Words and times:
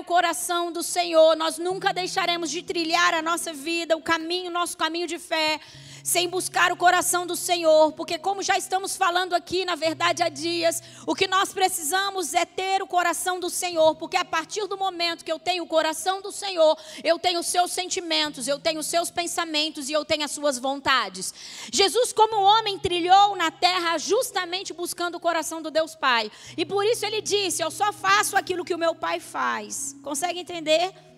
o 0.00 0.04
coração 0.04 0.72
do 0.72 0.82
Senhor, 0.82 1.36
nós 1.36 1.58
nunca 1.58 1.92
deixaremos 1.92 2.50
de 2.50 2.62
trilhar 2.62 3.12
a 3.12 3.20
nossa 3.20 3.52
vida, 3.52 3.96
o 3.96 4.00
caminho, 4.00 4.50
nosso 4.50 4.74
caminho 4.74 5.06
de 5.06 5.18
fé, 5.18 5.60
sem 6.02 6.28
buscar 6.28 6.72
o 6.72 6.76
coração 6.76 7.26
do 7.26 7.36
Senhor, 7.36 7.92
porque, 7.92 8.18
como 8.18 8.42
já 8.42 8.56
estamos 8.56 8.96
falando 8.96 9.34
aqui, 9.34 9.64
na 9.64 9.74
verdade, 9.74 10.22
há 10.22 10.28
dias, 10.28 10.82
o 11.06 11.14
que 11.14 11.26
nós 11.26 11.52
precisamos 11.52 12.34
é 12.34 12.44
ter 12.44 12.82
o 12.82 12.86
coração 12.86 13.38
do 13.38 13.50
Senhor, 13.50 13.94
porque 13.96 14.16
a 14.16 14.24
partir 14.24 14.66
do 14.66 14.76
momento 14.76 15.24
que 15.24 15.32
eu 15.32 15.38
tenho 15.38 15.64
o 15.64 15.66
coração 15.66 16.20
do 16.22 16.32
Senhor, 16.32 16.76
eu 17.02 17.18
tenho 17.18 17.40
os 17.40 17.46
seus 17.46 17.72
sentimentos, 17.72 18.48
eu 18.48 18.58
tenho 18.58 18.80
os 18.80 18.86
seus 18.86 19.10
pensamentos 19.10 19.88
e 19.88 19.92
eu 19.92 20.04
tenho 20.04 20.24
as 20.24 20.30
suas 20.30 20.58
vontades. 20.58 21.32
Jesus, 21.72 22.12
como 22.12 22.40
homem, 22.40 22.78
trilhou 22.78 23.36
na 23.36 23.50
terra 23.50 23.98
justamente 23.98 24.72
buscando 24.72 25.16
o 25.16 25.20
coração 25.20 25.60
do 25.60 25.70
Deus 25.70 25.94
Pai, 25.94 26.30
e 26.56 26.64
por 26.64 26.84
isso 26.84 27.04
ele 27.04 27.20
disse: 27.20 27.62
Eu 27.62 27.70
só 27.70 27.92
faço 27.92 28.36
aquilo 28.36 28.64
que 28.64 28.74
o 28.74 28.78
meu 28.78 28.94
Pai 28.94 29.20
faz. 29.20 29.96
Consegue 30.02 30.40
entender? 30.40 31.09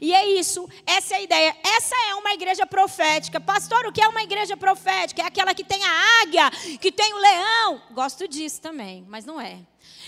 E 0.00 0.12
é 0.12 0.26
isso, 0.28 0.68
essa 0.86 1.14
é 1.14 1.18
a 1.18 1.20
ideia. 1.22 1.56
Essa 1.64 1.94
é 2.10 2.14
uma 2.14 2.32
igreja 2.32 2.66
profética. 2.66 3.40
Pastor, 3.40 3.86
o 3.86 3.92
que 3.92 4.00
é 4.00 4.08
uma 4.08 4.22
igreja 4.22 4.56
profética? 4.56 5.22
É 5.22 5.26
aquela 5.26 5.54
que 5.54 5.64
tem 5.64 5.82
a 5.84 6.22
águia, 6.22 6.50
que 6.80 6.92
tem 6.92 7.12
o 7.14 7.18
leão. 7.18 7.82
Gosto 7.92 8.26
disso 8.28 8.60
também, 8.60 9.04
mas 9.08 9.24
não 9.24 9.40
é. 9.40 9.60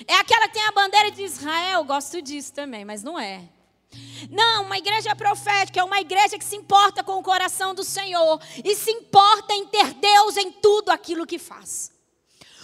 É 0.06 0.14
aquela 0.14 0.48
que 0.48 0.54
tem 0.54 0.66
a 0.66 0.72
bandeira 0.72 1.10
de 1.10 1.22
Israel. 1.22 1.84
Gosto 1.84 2.20
disso 2.22 2.52
também, 2.52 2.84
mas 2.84 3.02
não 3.02 3.18
é. 3.18 3.48
Não, 4.30 4.64
uma 4.64 4.78
igreja 4.78 5.16
profética 5.16 5.80
é 5.80 5.84
uma 5.84 6.00
igreja 6.00 6.38
que 6.38 6.44
se 6.44 6.56
importa 6.56 7.02
com 7.02 7.18
o 7.18 7.22
coração 7.22 7.74
do 7.74 7.82
Senhor 7.82 8.40
e 8.64 8.76
se 8.76 8.90
importa 8.90 9.52
em 9.52 9.66
ter 9.66 9.94
Deus 9.94 10.36
em 10.36 10.52
tudo 10.52 10.90
aquilo 10.90 11.26
que 11.26 11.38
faz. 11.38 11.90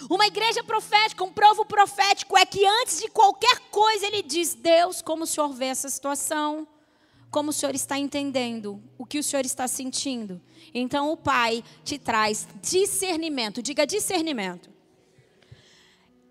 Uma 0.09 0.27
igreja 0.27 0.63
profética, 0.63 1.23
um 1.23 1.33
provo 1.33 1.65
profético 1.65 2.37
é 2.37 2.45
que 2.45 2.65
antes 2.65 3.01
de 3.01 3.09
qualquer 3.09 3.59
coisa 3.71 4.05
ele 4.05 4.21
diz: 4.21 4.53
Deus, 4.53 5.01
como 5.01 5.23
o 5.23 5.27
Senhor 5.27 5.49
vê 5.49 5.65
essa 5.65 5.89
situação? 5.89 6.67
Como 7.37 7.51
o 7.51 7.53
Senhor 7.53 7.75
está 7.75 7.99
entendendo, 7.99 8.81
o 8.97 9.05
que 9.05 9.19
o 9.19 9.23
Senhor 9.23 9.45
está 9.45 9.67
sentindo. 9.67 10.41
Então 10.73 11.11
o 11.11 11.15
Pai 11.15 11.63
te 11.83 11.99
traz 11.99 12.47
discernimento. 12.63 13.61
Diga 13.61 13.85
discernimento. 13.85 14.71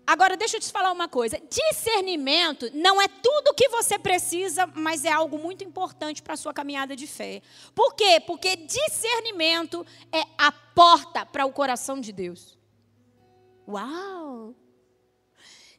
Agora, 0.05 0.35
deixa 0.35 0.57
eu 0.57 0.59
te 0.59 0.69
falar 0.69 0.91
uma 0.91 1.07
coisa: 1.07 1.41
discernimento 1.49 2.69
não 2.73 3.01
é 3.01 3.07
tudo 3.07 3.51
o 3.51 3.53
que 3.53 3.69
você 3.69 3.97
precisa, 3.97 4.67
mas 4.75 5.05
é 5.05 5.11
algo 5.13 5.37
muito 5.37 5.63
importante 5.63 6.21
para 6.21 6.33
a 6.33 6.37
sua 6.37 6.53
caminhada 6.53 6.93
de 6.93 7.07
fé. 7.07 7.41
Por 7.73 7.95
quê? 7.95 8.19
Porque 8.19 8.57
discernimento 8.57 9.85
é 10.11 10.23
a 10.37 10.51
porta 10.51 11.25
para 11.25 11.45
o 11.45 11.53
coração 11.53 12.01
de 12.01 12.11
Deus. 12.11 12.57
Uau! 13.65 14.53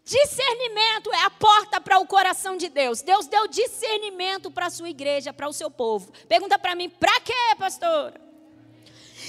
Discernimento 0.08 1.12
é 1.12 1.22
a 1.24 1.28
porta 1.28 1.82
para 1.82 1.98
o 1.98 2.06
coração 2.06 2.56
de 2.56 2.70
Deus. 2.70 3.02
Deus 3.02 3.26
deu 3.26 3.46
discernimento 3.46 4.50
para 4.50 4.64
a 4.64 4.70
sua 4.70 4.88
igreja, 4.88 5.34
para 5.34 5.46
o 5.46 5.52
seu 5.52 5.70
povo. 5.70 6.10
Pergunta 6.26 6.58
para 6.58 6.74
mim, 6.74 6.88
para 6.88 7.20
quê, 7.20 7.34
pastor? 7.58 8.14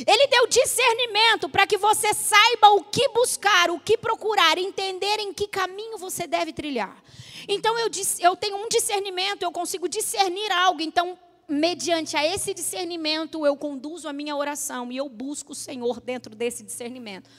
Ele 0.07 0.27
deu 0.27 0.47
discernimento 0.47 1.49
para 1.49 1.67
que 1.67 1.77
você 1.77 2.13
saiba 2.13 2.69
o 2.69 2.83
que 2.85 3.09
buscar, 3.09 3.69
o 3.69 3.77
que 3.77 3.97
procurar, 3.97 4.57
entender 4.57 5.19
em 5.19 5.33
que 5.33 5.49
caminho 5.49 5.97
você 5.97 6.25
deve 6.25 6.53
trilhar. 6.53 7.03
Então 7.45 7.77
eu, 7.77 7.89
eu 8.21 8.37
tenho 8.37 8.55
um 8.55 8.69
discernimento, 8.69 9.43
eu 9.43 9.51
consigo 9.51 9.89
discernir 9.89 10.49
algo. 10.49 10.81
Então, 10.81 11.19
mediante 11.45 12.15
a 12.15 12.25
esse 12.25 12.53
discernimento, 12.53 13.45
eu 13.45 13.57
conduzo 13.57 14.07
a 14.07 14.13
minha 14.13 14.33
oração 14.33 14.89
e 14.93 14.95
eu 14.95 15.09
busco 15.09 15.51
o 15.51 15.55
Senhor 15.55 15.99
dentro 15.99 16.33
desse 16.33 16.63
discernimento. 16.63 17.29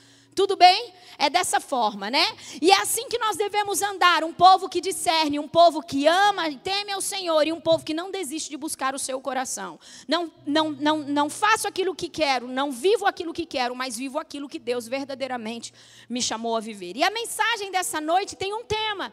Tudo 0.41 0.56
bem? 0.56 0.95
É 1.19 1.28
dessa 1.28 1.61
forma, 1.61 2.11
né? 2.11 2.27
E 2.62 2.71
é 2.71 2.81
assim 2.81 3.06
que 3.11 3.19
nós 3.19 3.37
devemos 3.37 3.83
andar: 3.83 4.25
um 4.25 4.33
povo 4.33 4.71
que 4.71 4.81
discerne, 4.81 5.39
um 5.39 5.47
povo 5.47 5.83
que 5.83 6.06
ama 6.06 6.49
e 6.49 6.56
teme 6.56 6.93
ao 6.93 7.03
Senhor, 7.03 7.47
e 7.47 7.53
um 7.53 7.61
povo 7.61 7.84
que 7.84 7.93
não 7.93 8.11
desiste 8.11 8.49
de 8.49 8.56
buscar 8.56 8.95
o 8.95 8.99
seu 8.99 9.21
coração. 9.21 9.78
Não, 10.09 10.33
não, 10.47 10.71
não, 10.71 10.97
não 11.01 11.28
faço 11.28 11.69
aquilo 11.69 11.95
que 11.95 12.09
quero, 12.09 12.49
não 12.49 12.73
vivo 12.73 13.05
aquilo 13.05 13.34
que 13.34 13.45
quero, 13.45 13.77
mas 13.77 13.99
vivo 13.99 14.19
aquilo 14.19 14.49
que 14.49 14.59
Deus 14.59 14.89
verdadeiramente 14.89 15.75
me 16.09 16.23
chamou 16.23 16.57
a 16.57 16.61
viver. 16.61 16.97
E 16.97 17.03
a 17.03 17.11
mensagem 17.11 17.71
dessa 17.71 18.01
noite 18.01 18.34
tem 18.34 18.55
um 18.55 18.65
tema. 18.65 19.12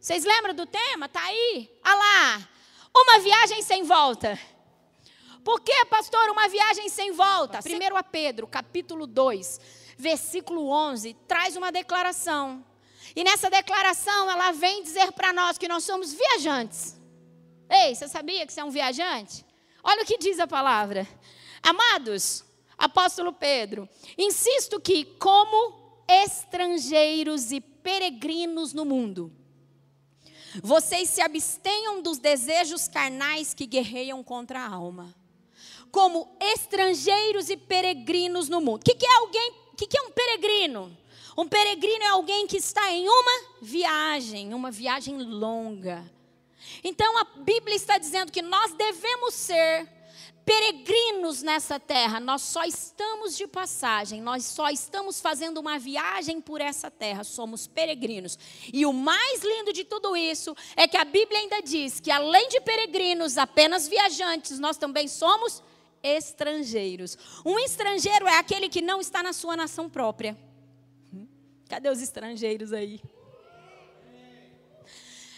Vocês 0.00 0.24
lembram 0.24 0.54
do 0.54 0.66
tema? 0.66 1.08
Tá 1.08 1.22
aí? 1.22 1.70
Ah 1.84 1.94
lá! 1.94 2.48
Uma 2.92 3.20
viagem 3.20 3.62
sem 3.62 3.84
volta. 3.84 4.36
Por 5.44 5.60
que, 5.60 5.84
pastor, 5.84 6.30
uma 6.30 6.48
viagem 6.48 6.88
sem 6.88 7.12
volta? 7.12 7.62
Primeiro 7.62 7.96
a 7.96 8.02
Pedro, 8.02 8.48
capítulo 8.48 9.06
2 9.06 9.83
versículo 9.96 10.68
11, 10.68 11.14
traz 11.26 11.56
uma 11.56 11.70
declaração. 11.72 12.64
E 13.14 13.22
nessa 13.22 13.48
declaração 13.48 14.30
ela 14.30 14.52
vem 14.52 14.82
dizer 14.82 15.12
para 15.12 15.32
nós 15.32 15.58
que 15.58 15.68
nós 15.68 15.84
somos 15.84 16.12
viajantes. 16.12 16.96
Ei, 17.70 17.94
você 17.94 18.08
sabia 18.08 18.46
que 18.46 18.52
você 18.52 18.60
é 18.60 18.64
um 18.64 18.70
viajante? 18.70 19.44
Olha 19.82 20.02
o 20.02 20.06
que 20.06 20.18
diz 20.18 20.38
a 20.38 20.46
palavra. 20.46 21.06
Amados, 21.62 22.44
apóstolo 22.76 23.32
Pedro, 23.32 23.88
insisto 24.18 24.80
que, 24.80 25.04
como 25.18 26.02
estrangeiros 26.08 27.52
e 27.52 27.60
peregrinos 27.60 28.72
no 28.72 28.84
mundo, 28.84 29.32
vocês 30.62 31.08
se 31.08 31.20
abstenham 31.20 32.00
dos 32.02 32.18
desejos 32.18 32.86
carnais 32.86 33.54
que 33.54 33.66
guerreiam 33.66 34.22
contra 34.22 34.60
a 34.60 34.68
alma. 34.68 35.14
Como 35.90 36.36
estrangeiros 36.40 37.48
e 37.48 37.56
peregrinos 37.56 38.48
no 38.48 38.60
mundo. 38.60 38.80
O 38.80 38.84
que, 38.84 38.94
que 38.94 39.06
é 39.06 39.16
alguém 39.16 39.63
o 39.74 39.76
que 39.76 39.98
é 39.98 40.02
um 40.02 40.10
peregrino? 40.12 40.96
Um 41.36 41.48
peregrino 41.48 42.04
é 42.04 42.08
alguém 42.08 42.46
que 42.46 42.56
está 42.56 42.92
em 42.92 43.08
uma 43.08 43.48
viagem, 43.60 44.54
uma 44.54 44.70
viagem 44.70 45.20
longa. 45.20 46.08
Então 46.82 47.18
a 47.18 47.24
Bíblia 47.24 47.74
está 47.74 47.98
dizendo 47.98 48.30
que 48.30 48.40
nós 48.40 48.72
devemos 48.74 49.34
ser 49.34 49.88
peregrinos 50.44 51.42
nessa 51.42 51.80
terra, 51.80 52.20
nós 52.20 52.42
só 52.42 52.64
estamos 52.64 53.36
de 53.36 53.46
passagem, 53.46 54.20
nós 54.20 54.44
só 54.44 54.68
estamos 54.68 55.20
fazendo 55.20 55.58
uma 55.58 55.78
viagem 55.78 56.40
por 56.40 56.60
essa 56.60 56.90
terra, 56.90 57.24
somos 57.24 57.66
peregrinos. 57.66 58.38
E 58.72 58.84
o 58.86 58.92
mais 58.92 59.42
lindo 59.42 59.72
de 59.72 59.84
tudo 59.84 60.14
isso 60.14 60.54
é 60.76 60.86
que 60.86 60.98
a 60.98 61.04
Bíblia 61.04 61.40
ainda 61.40 61.60
diz 61.62 61.98
que 61.98 62.10
além 62.10 62.48
de 62.48 62.60
peregrinos, 62.60 63.38
apenas 63.38 63.88
viajantes, 63.88 64.58
nós 64.58 64.76
também 64.76 65.08
somos 65.08 65.62
estrangeiros. 66.04 67.16
Um 67.44 67.58
estrangeiro 67.58 68.28
é 68.28 68.38
aquele 68.38 68.68
que 68.68 68.82
não 68.82 69.00
está 69.00 69.22
na 69.22 69.32
sua 69.32 69.56
nação 69.56 69.88
própria. 69.88 70.36
Cadê 71.68 71.88
os 71.88 72.02
estrangeiros 72.02 72.72
aí? 72.72 73.00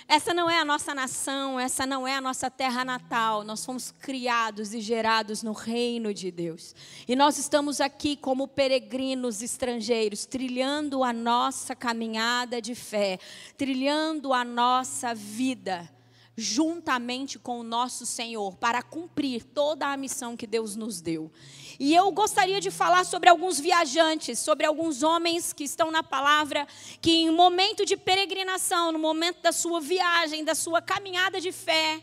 Essa 0.08 0.32
não 0.32 0.48
é 0.48 0.60
a 0.60 0.64
nossa 0.64 0.94
nação, 0.94 1.58
essa 1.58 1.84
não 1.84 2.06
é 2.06 2.14
a 2.14 2.20
nossa 2.20 2.48
terra 2.48 2.84
natal. 2.84 3.42
Nós 3.42 3.64
fomos 3.64 3.90
criados 3.90 4.72
e 4.72 4.80
gerados 4.80 5.42
no 5.42 5.52
reino 5.52 6.14
de 6.14 6.30
Deus. 6.30 6.76
E 7.08 7.16
nós 7.16 7.38
estamos 7.38 7.80
aqui 7.80 8.16
como 8.16 8.46
peregrinos 8.46 9.42
estrangeiros, 9.42 10.24
trilhando 10.24 11.02
a 11.02 11.12
nossa 11.12 11.74
caminhada 11.74 12.62
de 12.62 12.74
fé, 12.74 13.18
trilhando 13.56 14.32
a 14.32 14.44
nossa 14.44 15.12
vida 15.12 15.90
juntamente 16.36 17.38
com 17.38 17.60
o 17.60 17.62
nosso 17.62 18.04
Senhor 18.04 18.56
para 18.56 18.82
cumprir 18.82 19.42
toda 19.42 19.86
a 19.86 19.96
missão 19.96 20.36
que 20.36 20.46
Deus 20.46 20.76
nos 20.76 21.00
deu. 21.00 21.32
E 21.80 21.94
eu 21.94 22.10
gostaria 22.12 22.60
de 22.60 22.70
falar 22.70 23.04
sobre 23.04 23.28
alguns 23.30 23.58
viajantes, 23.58 24.38
sobre 24.38 24.66
alguns 24.66 25.02
homens 25.02 25.52
que 25.52 25.64
estão 25.64 25.90
na 25.90 26.02
palavra, 26.02 26.66
que 27.00 27.22
em 27.22 27.30
momento 27.30 27.86
de 27.86 27.96
peregrinação, 27.96 28.92
no 28.92 28.98
momento 28.98 29.40
da 29.40 29.52
sua 29.52 29.80
viagem, 29.80 30.44
da 30.44 30.54
sua 30.54 30.82
caminhada 30.82 31.40
de 31.40 31.52
fé, 31.52 32.02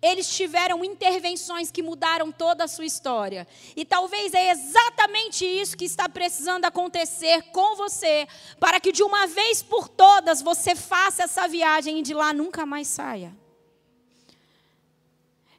eles 0.00 0.28
tiveram 0.28 0.84
intervenções 0.84 1.70
que 1.70 1.82
mudaram 1.82 2.32
toda 2.32 2.64
a 2.64 2.68
sua 2.68 2.84
história. 2.84 3.46
E 3.76 3.84
talvez 3.84 4.32
é 4.34 4.50
exatamente 4.50 5.44
isso 5.44 5.76
que 5.76 5.84
está 5.84 6.08
precisando 6.08 6.64
acontecer 6.64 7.42
com 7.52 7.76
você, 7.76 8.26
para 8.58 8.80
que 8.80 8.92
de 8.92 9.02
uma 9.02 9.26
vez 9.26 9.62
por 9.62 9.88
todas 9.88 10.40
você 10.40 10.74
faça 10.74 11.24
essa 11.24 11.46
viagem 11.48 11.98
e 11.98 12.02
de 12.02 12.14
lá 12.14 12.32
nunca 12.32 12.64
mais 12.64 12.88
saia. 12.88 13.36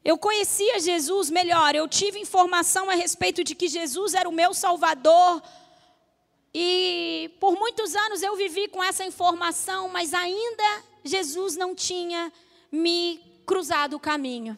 Eu 0.03 0.17
conhecia 0.17 0.79
Jesus 0.79 1.29
melhor, 1.29 1.75
eu 1.75 1.87
tive 1.87 2.19
informação 2.19 2.89
a 2.89 2.95
respeito 2.95 3.43
de 3.43 3.53
que 3.53 3.67
Jesus 3.67 4.13
era 4.13 4.29
o 4.29 4.31
meu 4.31 4.53
Salvador. 4.53 5.41
E 6.53 7.31
por 7.39 7.57
muitos 7.57 7.95
anos 7.95 8.23
eu 8.23 8.35
vivi 8.35 8.67
com 8.67 8.83
essa 8.83 9.03
informação, 9.03 9.89
mas 9.89 10.13
ainda 10.13 10.83
Jesus 11.03 11.55
não 11.55 11.75
tinha 11.75 12.31
me 12.71 13.19
cruzado 13.45 13.95
o 13.95 13.99
caminho. 13.99 14.57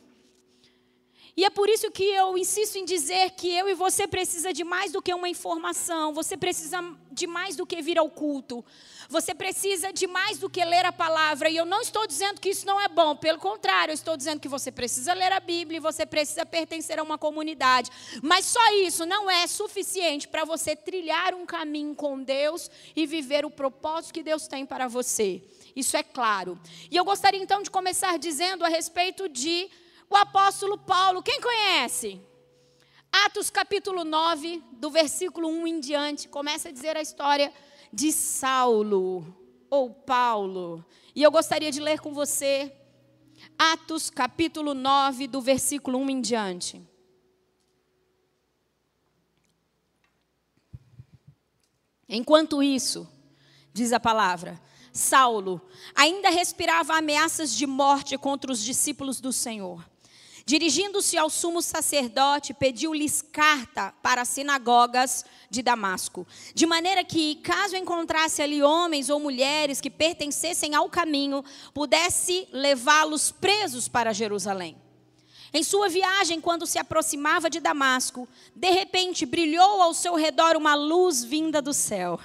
E 1.35 1.45
é 1.45 1.49
por 1.49 1.69
isso 1.69 1.89
que 1.91 2.03
eu 2.03 2.37
insisto 2.37 2.77
em 2.77 2.83
dizer 2.83 3.31
que 3.31 3.49
eu 3.49 3.69
e 3.69 3.73
você 3.73 4.05
precisa 4.05 4.51
de 4.51 4.63
mais 4.63 4.91
do 4.91 5.01
que 5.01 5.13
uma 5.13 5.29
informação, 5.29 6.13
você 6.13 6.35
precisa 6.35 6.83
de 7.09 7.25
mais 7.25 7.55
do 7.55 7.65
que 7.65 7.81
vir 7.81 7.97
ao 7.97 8.09
culto. 8.09 8.65
Você 9.07 9.33
precisa 9.33 9.91
de 9.91 10.07
mais 10.07 10.37
do 10.39 10.49
que 10.49 10.63
ler 10.63 10.85
a 10.85 10.91
palavra. 10.91 11.49
E 11.49 11.55
eu 11.55 11.65
não 11.65 11.81
estou 11.81 12.05
dizendo 12.07 12.39
que 12.39 12.49
isso 12.49 12.65
não 12.65 12.79
é 12.79 12.87
bom, 12.87 13.15
pelo 13.15 13.39
contrário, 13.39 13.91
eu 13.91 13.95
estou 13.95 14.15
dizendo 14.15 14.39
que 14.39 14.47
você 14.47 14.71
precisa 14.71 15.13
ler 15.13 15.31
a 15.31 15.39
Bíblia 15.39 15.77
e 15.77 15.81
você 15.81 16.05
precisa 16.05 16.45
pertencer 16.45 16.99
a 16.99 17.03
uma 17.03 17.17
comunidade. 17.17 17.89
Mas 18.21 18.45
só 18.45 18.73
isso 18.73 19.05
não 19.05 19.29
é 19.29 19.47
suficiente 19.47 20.27
para 20.27 20.43
você 20.45 20.75
trilhar 20.75 21.33
um 21.33 21.45
caminho 21.45 21.95
com 21.95 22.21
Deus 22.21 22.69
e 22.95 23.05
viver 23.05 23.45
o 23.45 23.51
propósito 23.51 24.13
que 24.13 24.23
Deus 24.23 24.47
tem 24.47 24.65
para 24.65 24.87
você. 24.87 25.41
Isso 25.75 25.95
é 25.95 26.03
claro. 26.03 26.59
E 26.89 26.95
eu 26.95 27.05
gostaria 27.05 27.41
então 27.41 27.61
de 27.61 27.71
começar 27.71 28.17
dizendo 28.17 28.65
a 28.65 28.67
respeito 28.67 29.29
de 29.29 29.69
o 30.11 30.15
apóstolo 30.17 30.77
Paulo. 30.77 31.23
Quem 31.23 31.39
conhece? 31.39 32.21
Atos 33.09 33.49
capítulo 33.49 34.03
9, 34.03 34.61
do 34.73 34.91
versículo 34.91 35.47
1 35.47 35.67
em 35.67 35.79
diante, 35.79 36.27
começa 36.27 36.67
a 36.67 36.71
dizer 36.71 36.97
a 36.97 37.01
história 37.01 37.51
de 37.91 38.11
Saulo 38.11 39.25
ou 39.69 39.89
Paulo. 39.89 40.85
E 41.15 41.23
eu 41.23 41.31
gostaria 41.31 41.71
de 41.71 41.79
ler 41.79 42.01
com 42.01 42.13
você 42.13 42.73
Atos 43.57 44.09
capítulo 44.09 44.73
9, 44.73 45.27
do 45.27 45.41
versículo 45.41 45.97
1 45.99 46.09
em 46.09 46.21
diante. 46.21 46.81
Enquanto 52.07 52.61
isso, 52.61 53.09
diz 53.73 53.93
a 53.93 53.99
palavra, 53.99 54.61
Saulo 54.91 55.61
ainda 55.95 56.29
respirava 56.29 56.97
ameaças 56.97 57.53
de 57.55 57.65
morte 57.65 58.17
contra 58.17 58.51
os 58.51 58.61
discípulos 58.61 59.21
do 59.21 59.31
Senhor. 59.31 59.90
Dirigindo-se 60.45 61.17
ao 61.17 61.29
sumo 61.29 61.61
sacerdote, 61.61 62.53
pediu-lhes 62.53 63.21
carta 63.21 63.93
para 64.01 64.21
as 64.23 64.29
sinagogas 64.29 65.23
de 65.49 65.61
Damasco, 65.61 66.25
de 66.53 66.65
maneira 66.65 67.03
que, 67.03 67.35
caso 67.35 67.75
encontrasse 67.75 68.41
ali 68.41 68.61
homens 68.63 69.09
ou 69.09 69.19
mulheres 69.19 69.79
que 69.79 69.89
pertencessem 69.89 70.73
ao 70.73 70.89
caminho, 70.89 71.43
pudesse 71.73 72.47
levá-los 72.51 73.31
presos 73.31 73.87
para 73.87 74.13
Jerusalém. 74.13 74.77
Em 75.53 75.63
sua 75.63 75.89
viagem, 75.89 76.39
quando 76.39 76.65
se 76.65 76.79
aproximava 76.79 77.49
de 77.49 77.59
Damasco, 77.59 78.27
de 78.55 78.69
repente 78.69 79.25
brilhou 79.25 79.81
ao 79.81 79.93
seu 79.93 80.15
redor 80.15 80.55
uma 80.55 80.75
luz 80.75 81.23
vinda 81.23 81.61
do 81.61 81.73
céu. 81.73 82.19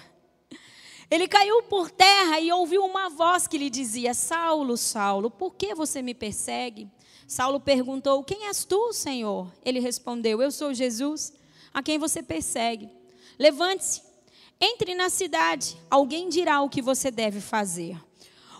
Ele 1.10 1.28
caiu 1.28 1.62
por 1.64 1.90
terra 1.90 2.40
e 2.40 2.52
ouviu 2.52 2.84
uma 2.84 3.08
voz 3.10 3.46
que 3.46 3.58
lhe 3.58 3.69
dizia: 3.69 4.14
Saulo, 4.14 4.76
Saulo, 4.76 5.30
por 5.30 5.54
que 5.54 5.74
você 5.74 6.02
me 6.02 6.14
persegue? 6.14 6.88
Saulo 7.26 7.58
perguntou: 7.58 8.23
Quem 8.23 8.46
és 8.46 8.64
tu, 8.64 8.93
Senhor? 8.93 9.50
Ele 9.64 9.81
respondeu: 9.81 10.40
Eu 10.40 10.50
sou 10.50 10.73
Jesus, 10.73 11.32
a 11.75 11.82
quem 11.82 11.99
você 11.99 12.23
persegue. 12.23 12.88
Levante-se, 13.38 14.02
entre 14.61 14.94
na 14.94 15.11
cidade, 15.11 15.76
alguém 15.90 16.28
dirá 16.28 16.62
o 16.62 16.69
que 16.69 16.81
você 16.81 17.11
deve 17.11 17.40
fazer. 17.40 17.96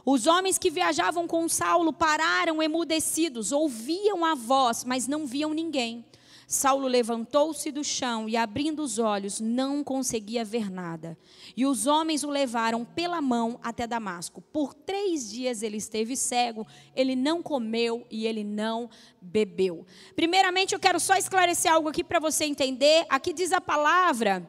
Os 0.05 0.27
homens 0.27 0.59
que 0.59 0.71
viajavam 0.71 1.27
com 1.27 1.49
Saulo 1.49 1.93
pararam 1.93 2.63
emudecidos, 2.63 3.51
ouviam 3.51 4.25
a 4.25 4.35
voz, 4.35 4.85
mas 4.85 5.09
não 5.09 5.27
viam 5.27 5.53
ninguém. 5.53 6.05
Saulo 6.47 6.87
levantou-se 6.87 7.73
do 7.73 7.83
chão 7.83 8.29
e, 8.29 8.37
abrindo 8.37 8.81
os 8.81 9.01
olhos, 9.01 9.41
não 9.41 9.83
conseguia 9.83 10.45
ver 10.45 10.71
nada. 10.71 11.19
E 11.57 11.67
os 11.67 11.89
homens 11.89 12.23
o 12.23 12.31
levaram 12.31 12.85
pela 12.85 13.21
mão 13.21 13.59
até 13.63 13.85
Damasco. 13.85 14.41
Por 14.41 14.73
três 14.73 15.29
dias 15.29 15.63
ele 15.63 15.77
esteve 15.77 16.17
cego, 16.17 16.65
ele 16.95 17.17
não 17.17 17.43
comeu 17.43 18.07
e 18.09 18.29
ele 18.29 18.45
não 18.45 18.89
bebeu. 19.21 19.85
Primeiramente, 20.15 20.73
eu 20.73 20.79
quero 20.79 21.01
só 21.01 21.17
esclarecer 21.17 21.73
algo 21.73 21.89
aqui 21.89 22.05
para 22.05 22.21
você 22.21 22.45
entender. 22.45 23.05
Aqui 23.09 23.33
diz 23.33 23.53
a 23.53 23.61
palavra 23.61 24.49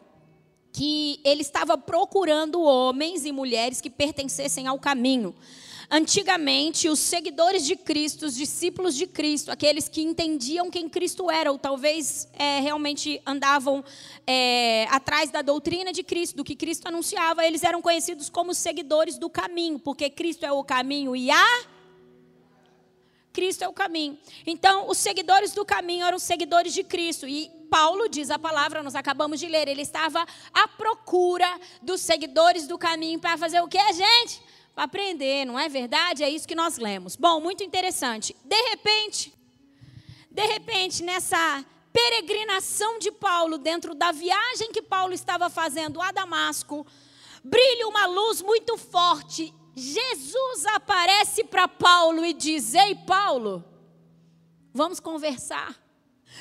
que 0.72 1.20
ele 1.24 1.42
estava 1.42 1.76
procurando 1.76 2.62
homens 2.62 3.26
e 3.26 3.32
mulheres 3.32 3.82
que 3.82 3.90
pertencessem 3.90 4.68
ao 4.68 4.78
caminho. 4.78 5.34
Antigamente, 5.89 6.89
os 6.89 7.00
seguidores 7.00 7.66
de 7.66 7.78
Cristo, 7.78 8.25
os 8.25 8.36
discípulos 8.36 8.94
de 8.94 9.07
Cristo, 9.07 9.50
aqueles 9.50 9.88
que 9.88 10.01
entendiam 10.01 10.69
quem 10.69 10.89
Cristo 10.89 11.31
era, 11.31 11.50
ou 11.50 11.57
talvez 11.57 12.28
é, 12.34 12.60
realmente 12.60 13.22
andavam 13.25 13.81
é, 14.25 14.86
atrás 14.89 15.31
da 15.31 15.42
doutrina 15.42 15.94
de 15.94 16.04
Cristo, 16.04 16.36
do 16.36 16.44
que 16.44 16.57
Cristo 16.57 16.88
anunciava, 16.89 17.45
eles 17.45 17.63
eram 17.63 17.81
conhecidos 17.81 18.30
como 18.30 18.54
seguidores 18.54 19.18
do 19.18 19.30
caminho, 19.30 19.80
porque 19.80 20.10
Cristo 20.10 20.45
é 20.45 20.51
o 20.51 20.62
caminho 20.62 21.16
e 21.16 21.31
a. 21.31 21.66
Cristo 23.31 23.62
é 23.62 23.68
o 23.69 23.74
caminho. 23.74 24.18
Então, 24.45 24.89
os 24.89 24.98
seguidores 24.98 25.54
do 25.54 25.63
caminho 25.63 26.06
eram 26.06 26.19
seguidores 26.19 26.74
de 26.74 26.84
Cristo. 26.84 27.25
E 27.25 27.50
Paulo 27.69 28.10
diz 28.10 28.30
a 28.30 28.38
palavra, 28.38 28.84
nós 28.84 28.95
acabamos 28.95 29.39
de 29.39 29.48
ler, 29.48 29.69
ele 29.69 29.84
estava 29.84 30.25
à 30.54 30.68
procura 30.68 31.48
dos 31.81 32.01
seguidores 32.01 32.68
do 32.68 32.78
caminho 32.78 33.19
para 33.19 33.38
fazer 33.38 33.62
o 33.62 33.68
que, 33.69 33.94
gente? 33.94 34.42
Aprender, 34.77 35.45
não 35.45 35.57
é 35.57 35.68
verdade? 35.68 36.24
É 36.24 36.29
isso 36.29 36.47
que 36.47 36.56
nós 36.56 36.77
lemos. 36.77 37.15
Bom, 37.15 37.41
muito 37.41 37.63
interessante. 37.63 38.35
De 38.45 38.62
repente, 38.69 39.33
de 40.29 40.45
repente, 40.45 41.01
nessa 41.03 41.65
peregrinação 41.91 43.00
de 43.00 43.12
Paulo, 43.12 43.57
dentro 43.57 43.95
da 43.95 44.12
viagem 44.12 44.71
que 44.71 44.83
Paulo 44.83 45.13
estava 45.13 45.50
fazendo 45.50 46.00
a 46.00 46.12
Damasco, 46.12 46.85
brilha 47.44 47.88
uma 47.88 48.06
luz 48.06 48.41
muito 48.41 48.77
forte. 48.77 49.51
Jesus 49.75 50.65
aparece 50.68 51.44
para 51.44 51.68
Paulo 51.68 52.24
e 52.24 52.33
diz: 52.33 52.75
Ei, 52.75 52.94
Paulo, 52.94 53.65
vamos 54.71 55.00
conversar. 55.00 55.75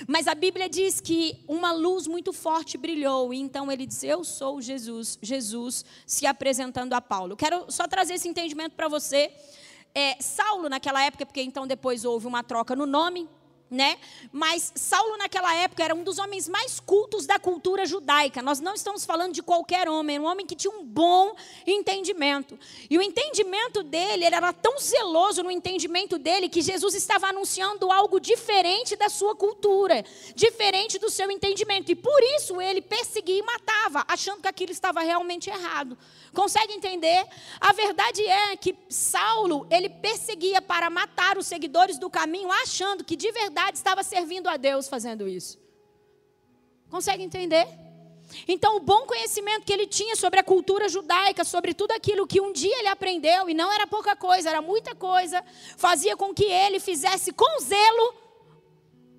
Mas 0.06 0.26
a 0.26 0.34
Bíblia 0.34 0.69
diz 0.69 1.00
que 1.00 1.44
uma 1.48 1.72
luz 1.72 2.06
muito 2.06 2.32
forte 2.32 2.76
brilhou, 2.76 3.32
e 3.32 3.38
então 3.38 3.70
ele 3.70 3.87
diz: 3.87 4.02
Eu 4.02 4.25
sou 4.25 4.60
Jesus, 4.60 5.19
Jesus 5.22 5.84
se 6.06 6.26
apresentando 6.26 6.93
a 6.93 7.00
Paulo. 7.00 7.37
Quero 7.37 7.70
só 7.70 7.87
trazer 7.87 8.14
esse 8.14 8.28
entendimento 8.28 8.75
para 8.75 8.88
você. 8.88 9.32
É, 9.94 10.16
Saulo, 10.20 10.69
naquela 10.69 11.02
época, 11.02 11.25
porque 11.25 11.40
então 11.40 11.66
depois 11.66 12.04
houve 12.04 12.26
uma 12.26 12.43
troca 12.43 12.76
no 12.76 12.84
nome, 12.84 13.28
né? 13.70 13.98
Mas 14.30 14.72
Saulo 14.76 15.16
naquela 15.16 15.52
época 15.54 15.82
era 15.82 15.94
um 15.94 16.04
dos 16.04 16.18
homens 16.18 16.48
mais 16.48 16.78
cultos 16.78 17.26
da 17.26 17.38
cultura 17.38 17.84
judaica. 17.84 18.40
Nós 18.40 18.60
não 18.60 18.74
estamos 18.74 19.04
falando 19.04 19.32
de 19.32 19.42
qualquer 19.42 19.88
homem, 19.88 20.16
era 20.16 20.24
um 20.24 20.28
homem 20.28 20.46
que 20.46 20.54
tinha 20.54 20.72
um 20.72 20.84
bom 20.84 21.34
entendimento. 21.66 22.58
E 22.88 22.96
o 22.96 23.02
entendimento 23.02 23.82
dele, 23.82 24.24
ele 24.24 24.34
era 24.34 24.52
tão 24.52 24.78
zeloso 24.78 25.42
no 25.42 25.50
entendimento 25.50 26.16
dele 26.16 26.48
que 26.48 26.62
Jesus 26.62 26.94
estava 26.94 27.28
anunciando 27.28 27.90
algo 27.90 28.20
diferente 28.20 28.94
da 28.94 29.08
sua 29.08 29.34
cultura, 29.34 30.04
diferente 30.34 30.98
do 30.98 31.10
seu 31.10 31.30
entendimento. 31.30 31.90
E 31.90 31.96
por 31.96 32.22
isso 32.36 32.60
ele 32.60 32.80
perseguia 32.80 33.40
e 33.40 33.42
matava, 33.42 34.04
achando 34.06 34.42
que 34.42 34.48
aquilo 34.48 34.70
estava 34.70 35.00
realmente 35.00 35.50
errado. 35.50 35.98
Consegue 36.32 36.74
entender? 36.74 37.26
A 37.60 37.72
verdade 37.72 38.22
é 38.22 38.56
que 38.56 38.76
Saulo, 38.88 39.66
ele 39.70 39.88
perseguia 39.88 40.60
para 40.60 40.91
matar 40.91 41.38
os 41.38 41.46
seguidores 41.46 41.98
do 41.98 42.10
caminho, 42.10 42.52
achando 42.52 43.02
que 43.02 43.17
de 43.17 43.32
verdade 43.32 43.56
estava 43.75 44.03
servindo 44.03 44.48
a 44.48 44.56
Deus 44.56 44.89
fazendo 44.89 45.29
isso. 45.29 45.58
Consegue 46.89 47.22
entender? 47.22 47.67
Então, 48.48 48.77
o 48.77 48.81
bom 48.81 49.06
conhecimento 49.06 49.65
que 49.65 49.72
ele 49.72 49.86
tinha 49.86 50.17
sobre 50.17 50.41
a 50.41 50.44
cultura 50.44 50.89
judaica, 50.89 51.44
sobre 51.44 51.72
tudo 51.72 51.93
aquilo 51.93 52.27
que 52.27 52.41
um 52.41 52.53
dia 52.53 52.79
ele 52.79 52.89
aprendeu, 52.89 53.48
e 53.48 53.55
não 53.55 53.72
era 53.72 53.86
pouca 53.86 54.17
coisa, 54.17 54.48
era 54.48 54.60
muita 54.60 54.94
coisa, 54.94 55.44
fazia 55.77 56.17
com 56.17 56.34
que 56.34 56.44
ele 56.44 56.81
fizesse 56.81 57.32
com 57.32 57.60
zelo 57.60 58.15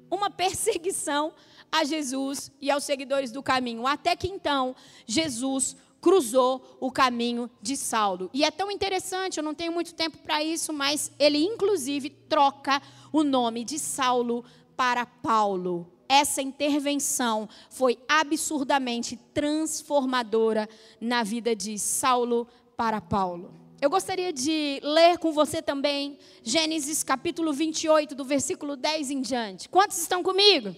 uma 0.10 0.30
perseguição 0.30 1.34
a 1.72 1.84
Jesus 1.84 2.52
e 2.62 2.72
aos 2.72 2.84
seguidores 2.84 3.32
do 3.32 3.44
caminho. 3.44 3.86
Até 3.86 4.16
que 4.16 4.28
então, 4.28 4.76
Jesus 5.06 5.76
cruzou 6.02 6.78
o 6.80 6.92
caminho 6.92 7.50
de 7.62 7.76
Saulo. 7.76 8.30
E 8.34 8.44
é 8.44 8.52
tão 8.52 8.72
interessante, 8.72 9.38
eu 9.38 9.44
não 9.44 9.54
tenho 9.54 9.72
muito 9.72 9.94
tempo 9.94 10.18
para 10.20 10.44
isso, 10.44 10.72
mas 10.72 11.12
ele 11.20 11.44
inclusive 11.44 12.10
troca 12.10 12.82
o 13.12 13.24
nome 13.24 13.64
de 13.64 13.80
Saulo 13.80 14.44
para 14.76 15.06
Paulo. 15.06 15.92
Essa 16.10 16.42
intervenção 16.42 17.50
foi 17.70 17.98
absurdamente 18.08 19.18
transformadora 19.34 20.70
na 21.02 21.24
vida 21.24 21.56
de 21.56 21.78
Saulo 21.78 22.48
para 22.78 23.02
Paulo. 23.02 23.54
Eu 23.80 23.90
gostaria 23.90 24.34
de 24.34 24.80
ler 24.82 25.20
com 25.20 25.32
você 25.32 25.62
também 25.62 26.18
Gênesis 26.42 27.04
capítulo 27.04 27.54
28, 27.54 28.16
do 28.16 28.26
versículo 28.26 28.76
10 28.76 29.12
em 29.12 29.22
diante. 29.22 29.70
Quantos 29.70 30.00
estão 30.00 30.24
comigo? 30.24 30.76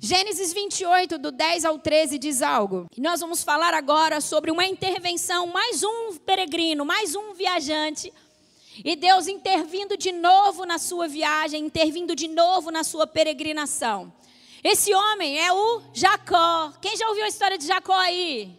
Gênesis 0.00 0.52
28, 0.52 1.16
do 1.16 1.32
10 1.32 1.64
ao 1.64 1.78
13, 1.78 2.18
diz 2.18 2.42
algo. 2.42 2.86
Nós 2.98 3.20
vamos 3.20 3.42
falar 3.42 3.72
agora 3.72 4.20
sobre 4.20 4.50
uma 4.50 4.66
intervenção, 4.66 5.46
mais 5.46 5.82
um 5.82 6.16
peregrino, 6.18 6.84
mais 6.84 7.14
um 7.14 7.32
viajante. 7.32 8.12
E 8.84 8.94
Deus 8.94 9.26
intervindo 9.26 9.96
de 9.96 10.12
novo 10.12 10.66
na 10.66 10.76
sua 10.78 11.08
viagem, 11.08 11.64
intervindo 11.64 12.14
de 12.14 12.28
novo 12.28 12.70
na 12.70 12.84
sua 12.84 13.06
peregrinação. 13.06 14.12
Esse 14.62 14.92
homem 14.92 15.38
é 15.38 15.50
o 15.50 15.80
Jacó. 15.94 16.72
Quem 16.82 16.94
já 16.94 17.08
ouviu 17.08 17.24
a 17.24 17.28
história 17.28 17.56
de 17.56 17.66
Jacó 17.66 17.96
aí? 17.96 18.52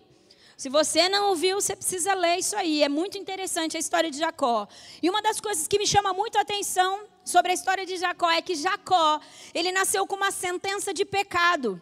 Se 0.58 0.70
você 0.70 1.08
não 1.08 1.29
ouviu, 1.29 1.62
você 1.62 1.75
precisa 1.75 2.15
ler 2.15 2.39
isso 2.39 2.56
aí. 2.56 2.82
É 2.82 2.89
muito 2.89 3.15
interessante 3.15 3.77
a 3.77 3.79
história 3.79 4.10
de 4.10 4.17
Jacó. 4.17 4.67
E 5.03 5.10
uma 5.10 5.22
das 5.22 5.39
coisas 5.39 5.67
que 5.67 5.77
me 5.77 5.86
chama 5.86 6.13
muito 6.13 6.36
a 6.39 6.41
atenção 6.41 7.01
sobre 7.27 7.51
a 7.51 7.53
história 7.53 7.86
de 7.86 7.98
Jacó 7.98 8.29
é 8.31 8.41
que 8.41 8.55
Jacó, 8.55 9.19
ele 9.53 9.72
nasceu 9.72 10.07
com 10.07 10.15
uma 10.15 10.31
sentença 10.31 10.93
de 10.93 11.03
pecado. 11.03 11.81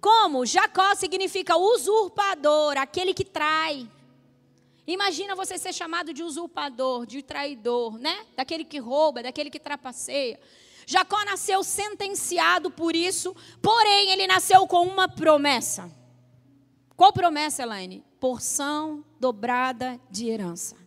Como? 0.00 0.46
Jacó 0.46 0.94
significa 0.94 1.56
usurpador, 1.56 2.76
aquele 2.76 3.12
que 3.12 3.24
trai. 3.24 3.90
Imagina 4.86 5.34
você 5.34 5.58
ser 5.58 5.72
chamado 5.72 6.14
de 6.14 6.22
usurpador, 6.22 7.06
de 7.06 7.20
traidor, 7.22 7.98
né? 7.98 8.24
Daquele 8.36 8.64
que 8.64 8.78
rouba, 8.78 9.22
daquele 9.22 9.50
que 9.50 9.58
trapaceia. 9.58 10.38
Jacó 10.86 11.24
nasceu 11.24 11.64
sentenciado 11.64 12.70
por 12.70 12.94
isso, 12.94 13.34
porém 13.60 14.12
ele 14.12 14.28
nasceu 14.28 14.64
com 14.68 14.82
uma 14.86 15.08
promessa. 15.08 15.90
Qual 16.96 17.12
promessa, 17.12 17.64
Elaine? 17.64 18.04
Porção 18.20 19.04
dobrada 19.18 20.00
de 20.08 20.28
herança. 20.28 20.85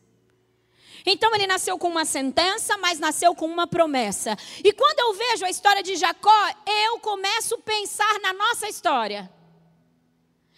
Então 1.05 1.33
ele 1.33 1.47
nasceu 1.47 1.77
com 1.77 1.87
uma 1.87 2.05
sentença, 2.05 2.77
mas 2.77 2.99
nasceu 2.99 3.33
com 3.35 3.45
uma 3.45 3.67
promessa. 3.67 4.37
E 4.63 4.73
quando 4.73 4.99
eu 4.99 5.13
vejo 5.13 5.45
a 5.45 5.49
história 5.49 5.81
de 5.81 5.95
Jacó, 5.95 6.49
eu 6.65 6.99
começo 6.99 7.55
a 7.55 7.61
pensar 7.61 8.19
na 8.21 8.33
nossa 8.33 8.67
história. 8.67 9.31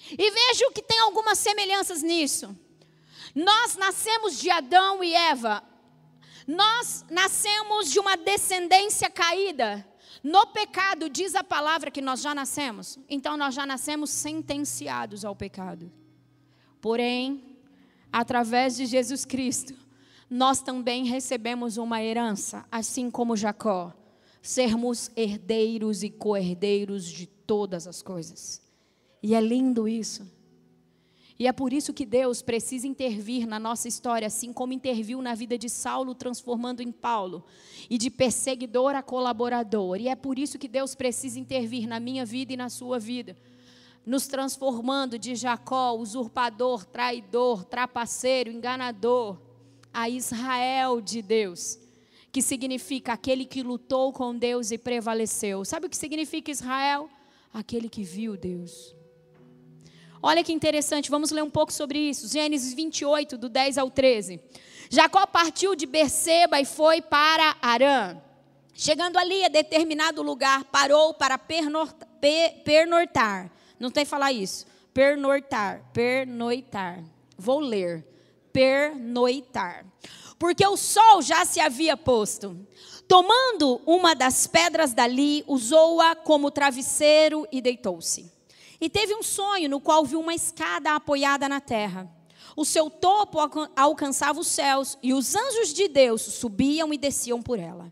E 0.09 0.31
vejo 0.31 0.71
que 0.71 0.81
tem 0.81 0.99
algumas 0.99 1.37
semelhanças 1.37 2.01
nisso. 2.01 2.55
Nós 3.35 3.77
nascemos 3.77 4.37
de 4.37 4.49
Adão 4.49 5.03
e 5.03 5.13
Eva. 5.13 5.63
Nós 6.47 7.05
nascemos 7.09 7.91
de 7.91 7.99
uma 7.99 8.17
descendência 8.17 9.09
caída. 9.09 9.87
No 10.23 10.47
pecado, 10.47 11.09
diz 11.09 11.33
a 11.35 11.43
palavra 11.43 11.89
que 11.89 12.01
nós 12.01 12.21
já 12.21 12.35
nascemos. 12.35 12.99
Então, 13.09 13.37
nós 13.37 13.55
já 13.55 13.65
nascemos 13.65 14.09
sentenciados 14.09 15.23
ao 15.23 15.35
pecado. 15.35 15.91
Porém, 16.79 17.57
através 18.11 18.75
de 18.75 18.85
Jesus 18.85 19.23
Cristo, 19.23 19.73
nós 20.31 20.61
também 20.61 21.03
recebemos 21.03 21.75
uma 21.75 22.01
herança, 22.01 22.65
assim 22.71 23.11
como 23.11 23.35
Jacó, 23.35 23.93
sermos 24.41 25.11
herdeiros 25.13 26.03
e 26.03 26.09
co-herdeiros 26.09 27.05
de 27.05 27.27
todas 27.27 27.85
as 27.85 28.01
coisas. 28.01 28.61
E 29.21 29.35
é 29.35 29.41
lindo 29.41 29.89
isso. 29.89 30.25
E 31.37 31.47
é 31.47 31.51
por 31.51 31.73
isso 31.73 31.91
que 31.91 32.05
Deus 32.05 32.41
precisa 32.41 32.87
intervir 32.87 33.45
na 33.45 33.59
nossa 33.59 33.89
história, 33.89 34.25
assim 34.25 34.53
como 34.53 34.71
interviu 34.71 35.21
na 35.21 35.35
vida 35.35 35.57
de 35.57 35.67
Saulo, 35.67 36.15
transformando 36.15 36.81
em 36.81 36.93
Paulo, 36.93 37.43
e 37.89 37.97
de 37.97 38.09
perseguidor 38.09 38.95
a 38.95 39.03
colaborador. 39.03 39.99
E 39.99 40.07
é 40.07 40.15
por 40.15 40.39
isso 40.39 40.57
que 40.57 40.69
Deus 40.69 40.95
precisa 40.95 41.37
intervir 41.37 41.85
na 41.87 41.99
minha 41.99 42.25
vida 42.25 42.53
e 42.53 42.57
na 42.57 42.69
sua 42.69 42.97
vida, 42.97 43.35
nos 44.05 44.27
transformando 44.27 45.19
de 45.19 45.35
Jacó, 45.35 45.91
usurpador, 45.91 46.85
traidor, 46.85 47.65
trapaceiro, 47.65 48.49
enganador, 48.49 49.50
a 49.93 50.09
Israel 50.09 51.01
de 51.01 51.21
Deus, 51.21 51.77
que 52.31 52.41
significa 52.41 53.13
aquele 53.13 53.45
que 53.45 53.63
lutou 53.63 54.11
com 54.13 54.35
Deus 54.35 54.71
e 54.71 54.77
prevaleceu. 54.77 55.65
Sabe 55.65 55.87
o 55.87 55.89
que 55.89 55.97
significa 55.97 56.51
Israel? 56.51 57.09
Aquele 57.53 57.89
que 57.89 58.03
viu 58.03 58.37
Deus. 58.37 58.95
Olha 60.23 60.43
que 60.43 60.53
interessante, 60.53 61.09
vamos 61.09 61.31
ler 61.31 61.43
um 61.43 61.49
pouco 61.49 61.73
sobre 61.73 61.97
isso. 61.97 62.27
Gênesis 62.27 62.73
28, 62.73 63.37
do 63.37 63.49
10 63.49 63.77
ao 63.79 63.89
13. 63.89 64.39
Jacó 64.89 65.25
partiu 65.25 65.75
de 65.75 65.85
Berseba 65.85 66.59
e 66.59 66.65
foi 66.65 67.01
para 67.01 67.57
Arã. 67.61 68.21
Chegando 68.73 69.17
ali 69.17 69.43
a 69.43 69.47
determinado 69.47 70.21
lugar, 70.21 70.63
parou 70.65 71.13
para 71.13 71.37
pernortar. 72.63 73.51
Não 73.79 73.89
tem 73.89 74.03
que 74.03 74.09
falar 74.09 74.31
isso. 74.31 74.65
Pernortar, 74.93 75.89
pernoitar. 75.91 77.03
Vou 77.37 77.59
ler. 77.59 78.05
Pernoitar. 78.51 79.85
Porque 80.37 80.65
o 80.65 80.75
sol 80.75 81.21
já 81.21 81.45
se 81.45 81.59
havia 81.59 81.95
posto. 81.95 82.57
Tomando 83.07 83.81
uma 83.85 84.15
das 84.15 84.47
pedras 84.47 84.93
dali, 84.93 85.43
usou-a 85.47 86.15
como 86.15 86.49
travesseiro 86.49 87.47
e 87.51 87.61
deitou-se. 87.61 88.31
E 88.79 88.89
teve 88.89 89.13
um 89.13 89.21
sonho 89.21 89.69
no 89.69 89.79
qual 89.79 90.03
viu 90.03 90.19
uma 90.19 90.33
escada 90.33 90.95
apoiada 90.95 91.47
na 91.47 91.59
terra. 91.59 92.09
O 92.55 92.65
seu 92.65 92.89
topo 92.89 93.37
alcançava 93.75 94.39
os 94.39 94.47
céus 94.47 94.97
e 95.03 95.13
os 95.13 95.35
anjos 95.35 95.73
de 95.73 95.87
Deus 95.87 96.21
subiam 96.21 96.93
e 96.93 96.97
desciam 96.97 97.41
por 97.41 97.59
ela. 97.59 97.91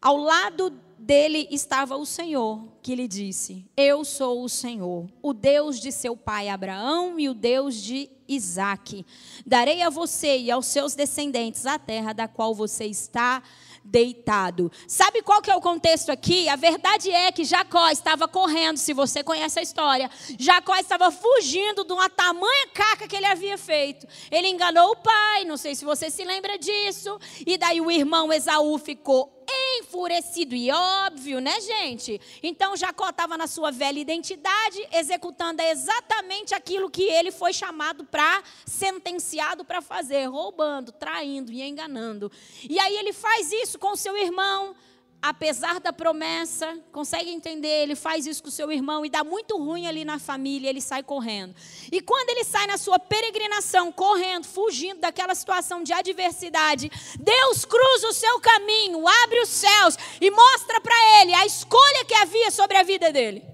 Ao 0.00 0.16
lado 0.16 0.72
dele 1.02 1.48
estava 1.50 1.96
o 1.96 2.06
Senhor, 2.06 2.64
que 2.80 2.94
lhe 2.94 3.08
disse: 3.08 3.66
Eu 3.76 4.04
sou 4.04 4.44
o 4.44 4.48
Senhor, 4.48 5.10
o 5.20 5.32
Deus 5.32 5.80
de 5.80 5.90
seu 5.90 6.16
pai 6.16 6.48
Abraão 6.48 7.18
e 7.18 7.28
o 7.28 7.34
Deus 7.34 7.74
de 7.74 8.08
Isaque. 8.28 9.04
Darei 9.44 9.82
a 9.82 9.90
você 9.90 10.38
e 10.38 10.50
aos 10.50 10.66
seus 10.66 10.94
descendentes 10.94 11.66
a 11.66 11.78
terra 11.78 12.12
da 12.12 12.28
qual 12.28 12.54
você 12.54 12.86
está 12.86 13.42
deitado. 13.84 14.70
Sabe 14.86 15.22
qual 15.22 15.42
que 15.42 15.50
é 15.50 15.56
o 15.56 15.60
contexto 15.60 16.10
aqui? 16.10 16.48
A 16.48 16.54
verdade 16.54 17.10
é 17.10 17.32
que 17.32 17.44
Jacó 17.44 17.88
estava 17.90 18.28
correndo, 18.28 18.76
se 18.76 18.92
você 18.92 19.24
conhece 19.24 19.58
a 19.58 19.62
história. 19.62 20.08
Jacó 20.38 20.76
estava 20.76 21.10
fugindo 21.10 21.84
de 21.84 21.92
uma 21.92 22.08
tamanha 22.08 22.68
caca 22.72 23.08
que 23.08 23.16
ele 23.16 23.26
havia 23.26 23.58
feito. 23.58 24.06
Ele 24.30 24.48
enganou 24.48 24.92
o 24.92 24.96
pai, 24.96 25.44
não 25.44 25.56
sei 25.56 25.74
se 25.74 25.84
você 25.84 26.10
se 26.10 26.24
lembra 26.24 26.56
disso. 26.56 27.18
E 27.44 27.58
daí 27.58 27.80
o 27.80 27.90
irmão 27.90 28.32
Esaú 28.32 28.78
ficou 28.78 29.41
enfurecido 29.48 30.54
e 30.54 30.70
óbvio, 30.70 31.40
né, 31.40 31.60
gente? 31.60 32.20
Então 32.42 32.76
Jacó 32.76 33.08
estava 33.08 33.36
na 33.36 33.46
sua 33.46 33.70
velha 33.70 33.98
identidade, 33.98 34.86
executando 34.92 35.62
exatamente 35.62 36.54
aquilo 36.54 36.90
que 36.90 37.02
ele 37.02 37.30
foi 37.30 37.52
chamado 37.52 38.04
para, 38.04 38.42
sentenciado 38.66 39.64
para 39.64 39.80
fazer, 39.80 40.26
roubando, 40.26 40.92
traindo 40.92 41.52
e 41.52 41.62
enganando. 41.62 42.30
E 42.68 42.78
aí 42.78 42.96
ele 42.96 43.12
faz 43.12 43.52
isso 43.52 43.78
com 43.78 43.96
seu 43.96 44.16
irmão 44.16 44.74
apesar 45.22 45.78
da 45.78 45.92
promessa, 45.92 46.76
consegue 46.90 47.30
entender? 47.30 47.84
Ele 47.84 47.94
faz 47.94 48.26
isso 48.26 48.42
com 48.42 48.48
o 48.48 48.52
seu 48.52 48.72
irmão 48.72 49.06
e 49.06 49.08
dá 49.08 49.22
muito 49.22 49.56
ruim 49.56 49.86
ali 49.86 50.04
na 50.04 50.18
família, 50.18 50.68
ele 50.68 50.80
sai 50.80 51.04
correndo. 51.04 51.54
E 51.92 52.00
quando 52.00 52.30
ele 52.30 52.42
sai 52.42 52.66
na 52.66 52.76
sua 52.76 52.98
peregrinação, 52.98 53.92
correndo, 53.92 54.44
fugindo 54.44 55.00
daquela 55.00 55.36
situação 55.36 55.84
de 55.84 55.92
adversidade, 55.92 56.90
Deus 57.20 57.64
cruza 57.64 58.08
o 58.08 58.12
seu 58.12 58.40
caminho, 58.40 59.06
abre 59.06 59.40
os 59.40 59.48
céus 59.48 59.96
e 60.20 60.28
mostra 60.28 60.80
para 60.80 61.20
ele 61.20 61.32
a 61.34 61.46
escolha 61.46 62.04
que 62.04 62.14
havia 62.14 62.50
sobre 62.50 62.76
a 62.76 62.82
vida 62.82 63.12
dele. 63.12 63.51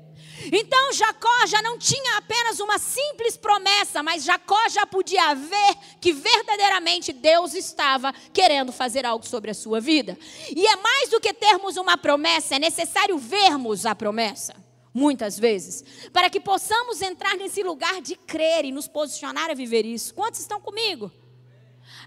Então 0.52 0.92
Jacó 0.92 1.46
já 1.46 1.60
não 1.62 1.78
tinha 1.78 2.18
apenas 2.18 2.60
uma 2.60 2.78
simples 2.78 3.36
promessa, 3.36 4.02
mas 4.02 4.24
Jacó 4.24 4.68
já 4.68 4.86
podia 4.86 5.34
ver 5.34 5.76
que 6.00 6.12
verdadeiramente 6.12 7.12
Deus 7.12 7.54
estava 7.54 8.12
querendo 8.32 8.72
fazer 8.72 9.04
algo 9.04 9.26
sobre 9.26 9.50
a 9.50 9.54
sua 9.54 9.80
vida. 9.80 10.18
E 10.54 10.66
é 10.66 10.76
mais 10.76 11.10
do 11.10 11.20
que 11.20 11.32
termos 11.32 11.76
uma 11.76 11.96
promessa, 11.96 12.56
é 12.56 12.58
necessário 12.58 13.18
vermos 13.18 13.86
a 13.86 13.94
promessa. 13.94 14.54
Muitas 14.92 15.38
vezes, 15.38 15.84
para 16.12 16.30
que 16.30 16.40
possamos 16.40 17.02
entrar 17.02 17.36
nesse 17.36 17.62
lugar 17.62 18.00
de 18.00 18.16
crer 18.16 18.64
e 18.64 18.72
nos 18.72 18.88
posicionar 18.88 19.50
a 19.50 19.54
viver 19.54 19.84
isso. 19.84 20.14
Quantos 20.14 20.40
estão 20.40 20.60
comigo? 20.60 21.12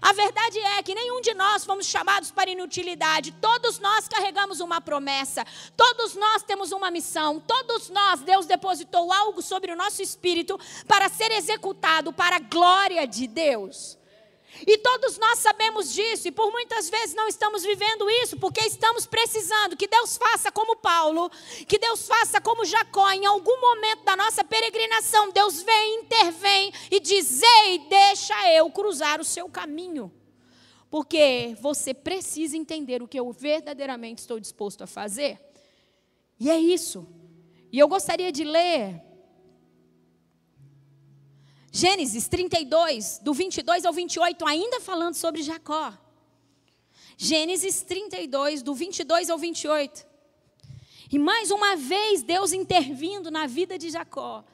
A 0.02 0.12
verdade 0.12 0.58
é 0.58 0.82
que 0.82 0.96
nenhum 0.96 1.20
de 1.20 1.32
nós 1.32 1.64
fomos 1.64 1.86
chamados 1.86 2.32
para 2.32 2.50
inutilidade. 2.50 3.30
Todos 3.40 3.78
nós 3.78 4.08
carregamos 4.08 4.58
uma 4.58 4.80
promessa. 4.80 5.46
Todos 5.76 6.16
nós 6.16 6.42
temos 6.42 6.72
uma 6.72 6.90
missão. 6.90 7.38
Todos 7.38 7.88
nós, 7.88 8.20
Deus 8.20 8.44
depositou 8.44 9.12
algo 9.12 9.40
sobre 9.40 9.70
o 9.70 9.76
nosso 9.76 10.02
espírito 10.02 10.58
para 10.88 11.08
ser 11.08 11.30
executado 11.30 12.12
para 12.12 12.36
a 12.36 12.40
glória 12.40 13.06
de 13.06 13.28
Deus. 13.28 13.96
E 14.66 14.78
todos 14.78 15.18
nós 15.18 15.38
sabemos 15.38 15.92
disso, 15.92 16.28
e 16.28 16.30
por 16.30 16.52
muitas 16.52 16.88
vezes 16.88 17.14
não 17.14 17.26
estamos 17.26 17.64
vivendo 17.64 18.08
isso, 18.22 18.36
porque 18.38 18.60
estamos 18.60 19.06
precisando 19.06 19.76
que 19.76 19.88
Deus 19.88 20.16
faça 20.16 20.52
como 20.52 20.76
Paulo, 20.76 21.30
que 21.66 21.78
Deus 21.78 22.06
faça 22.06 22.40
como 22.40 22.64
Jacó, 22.64 23.10
em 23.10 23.26
algum 23.26 23.60
momento 23.60 24.04
da 24.04 24.14
nossa 24.14 24.44
peregrinação, 24.44 25.32
Deus 25.32 25.62
vem, 25.62 26.00
intervém 26.00 26.72
e 26.90 27.00
diz: 27.00 27.42
Ei, 27.42 27.78
deixa 27.88 28.52
eu 28.52 28.70
cruzar 28.70 29.20
o 29.20 29.24
seu 29.24 29.48
caminho. 29.48 30.12
Porque 30.90 31.56
você 31.60 31.94
precisa 31.94 32.56
entender 32.56 33.02
o 33.02 33.08
que 33.08 33.18
eu 33.18 33.32
verdadeiramente 33.32 34.20
estou 34.20 34.38
disposto 34.38 34.82
a 34.82 34.86
fazer. 34.86 35.40
E 36.38 36.50
é 36.50 36.58
isso. 36.58 37.06
E 37.72 37.78
eu 37.78 37.88
gostaria 37.88 38.30
de 38.30 38.44
ler 38.44 39.02
Gênesis 41.74 42.28
32, 42.28 43.18
do 43.24 43.32
22 43.32 43.86
ao 43.86 43.94
28, 43.94 44.46
ainda 44.46 44.78
falando 44.78 45.14
sobre 45.14 45.42
Jacó. 45.42 45.94
Gênesis 47.16 47.80
32, 47.80 48.62
do 48.62 48.74
22 48.74 49.30
ao 49.30 49.38
28. 49.38 50.06
E 51.10 51.18
mais 51.18 51.50
uma 51.50 51.74
vez, 51.74 52.22
Deus 52.22 52.52
intervindo 52.52 53.30
na 53.30 53.46
vida 53.46 53.78
de 53.78 53.88
Jacó 53.88 54.44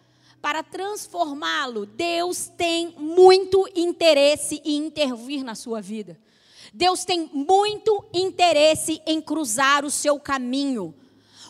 para 0.40 0.62
transformá-lo. 0.62 1.87
Deus 1.87 2.52
tem 2.56 2.94
muito 2.96 3.68
interesse 3.75 4.62
em 4.64 4.87
intervir 4.87 5.42
na 5.42 5.56
sua 5.56 5.80
vida. 5.80 6.16
Deus 6.72 7.04
tem 7.04 7.28
muito 7.32 8.04
interesse 8.14 9.02
em 9.04 9.20
cruzar 9.20 9.84
o 9.84 9.90
seu 9.90 10.20
caminho. 10.20 10.94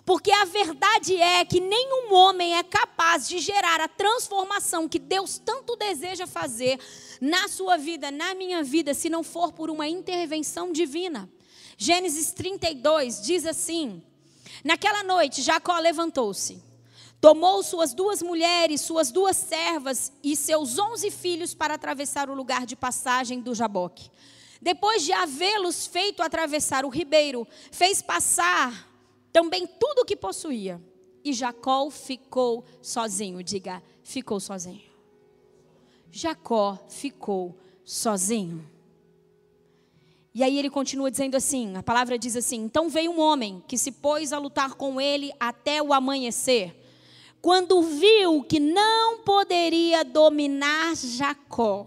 Porque 0.08 0.32
a 0.32 0.46
verdade 0.46 1.20
é 1.20 1.44
que 1.44 1.60
nenhum 1.60 2.14
homem 2.14 2.56
é 2.56 2.62
capaz 2.62 3.28
de 3.28 3.38
gerar 3.40 3.78
a 3.78 3.86
transformação 3.86 4.88
que 4.88 4.98
Deus 4.98 5.38
tanto 5.38 5.76
deseja 5.76 6.26
fazer 6.26 6.80
na 7.20 7.46
sua 7.46 7.76
vida, 7.76 8.10
na 8.10 8.34
minha 8.34 8.64
vida, 8.64 8.94
se 8.94 9.10
não 9.10 9.22
for 9.22 9.52
por 9.52 9.68
uma 9.68 9.86
intervenção 9.86 10.72
divina. 10.72 11.28
Gênesis 11.76 12.32
32 12.32 13.20
diz 13.20 13.44
assim: 13.44 14.02
Naquela 14.64 15.04
noite, 15.04 15.42
Jacó 15.42 15.78
levantou-se, 15.78 16.58
tomou 17.20 17.62
suas 17.62 17.92
duas 17.92 18.22
mulheres, 18.22 18.80
suas 18.80 19.10
duas 19.12 19.36
servas 19.36 20.10
e 20.24 20.34
seus 20.34 20.78
onze 20.78 21.10
filhos 21.10 21.52
para 21.52 21.74
atravessar 21.74 22.30
o 22.30 22.34
lugar 22.34 22.64
de 22.64 22.74
passagem 22.74 23.42
do 23.42 23.54
Jaboque. 23.54 24.10
Depois 24.58 25.04
de 25.04 25.12
havê-los 25.12 25.86
feito 25.86 26.22
atravessar 26.22 26.86
o 26.86 26.88
ribeiro, 26.88 27.46
fez 27.70 28.00
passar 28.00 28.87
também 29.38 29.68
tudo 29.68 30.00
o 30.00 30.04
que 30.04 30.16
possuía. 30.16 30.82
E 31.24 31.32
Jacó 31.32 31.88
ficou 31.90 32.64
sozinho. 32.82 33.40
Diga, 33.40 33.80
ficou 34.02 34.40
sozinho. 34.40 34.82
Jacó 36.10 36.76
ficou 36.88 37.56
sozinho. 37.84 38.68
E 40.34 40.42
aí 40.42 40.58
ele 40.58 40.68
continua 40.68 41.08
dizendo 41.08 41.36
assim: 41.36 41.76
a 41.76 41.84
palavra 41.84 42.18
diz 42.18 42.34
assim: 42.34 42.56
Então 42.56 42.88
veio 42.88 43.12
um 43.12 43.20
homem 43.20 43.62
que 43.68 43.78
se 43.78 43.92
pôs 43.92 44.32
a 44.32 44.38
lutar 44.40 44.74
com 44.74 45.00
ele 45.00 45.30
até 45.38 45.80
o 45.80 45.92
amanhecer. 45.92 46.74
Quando 47.40 47.80
viu 47.80 48.42
que 48.42 48.58
não 48.58 49.20
poderia 49.20 50.04
dominar 50.04 50.96
Jacó, 50.96 51.86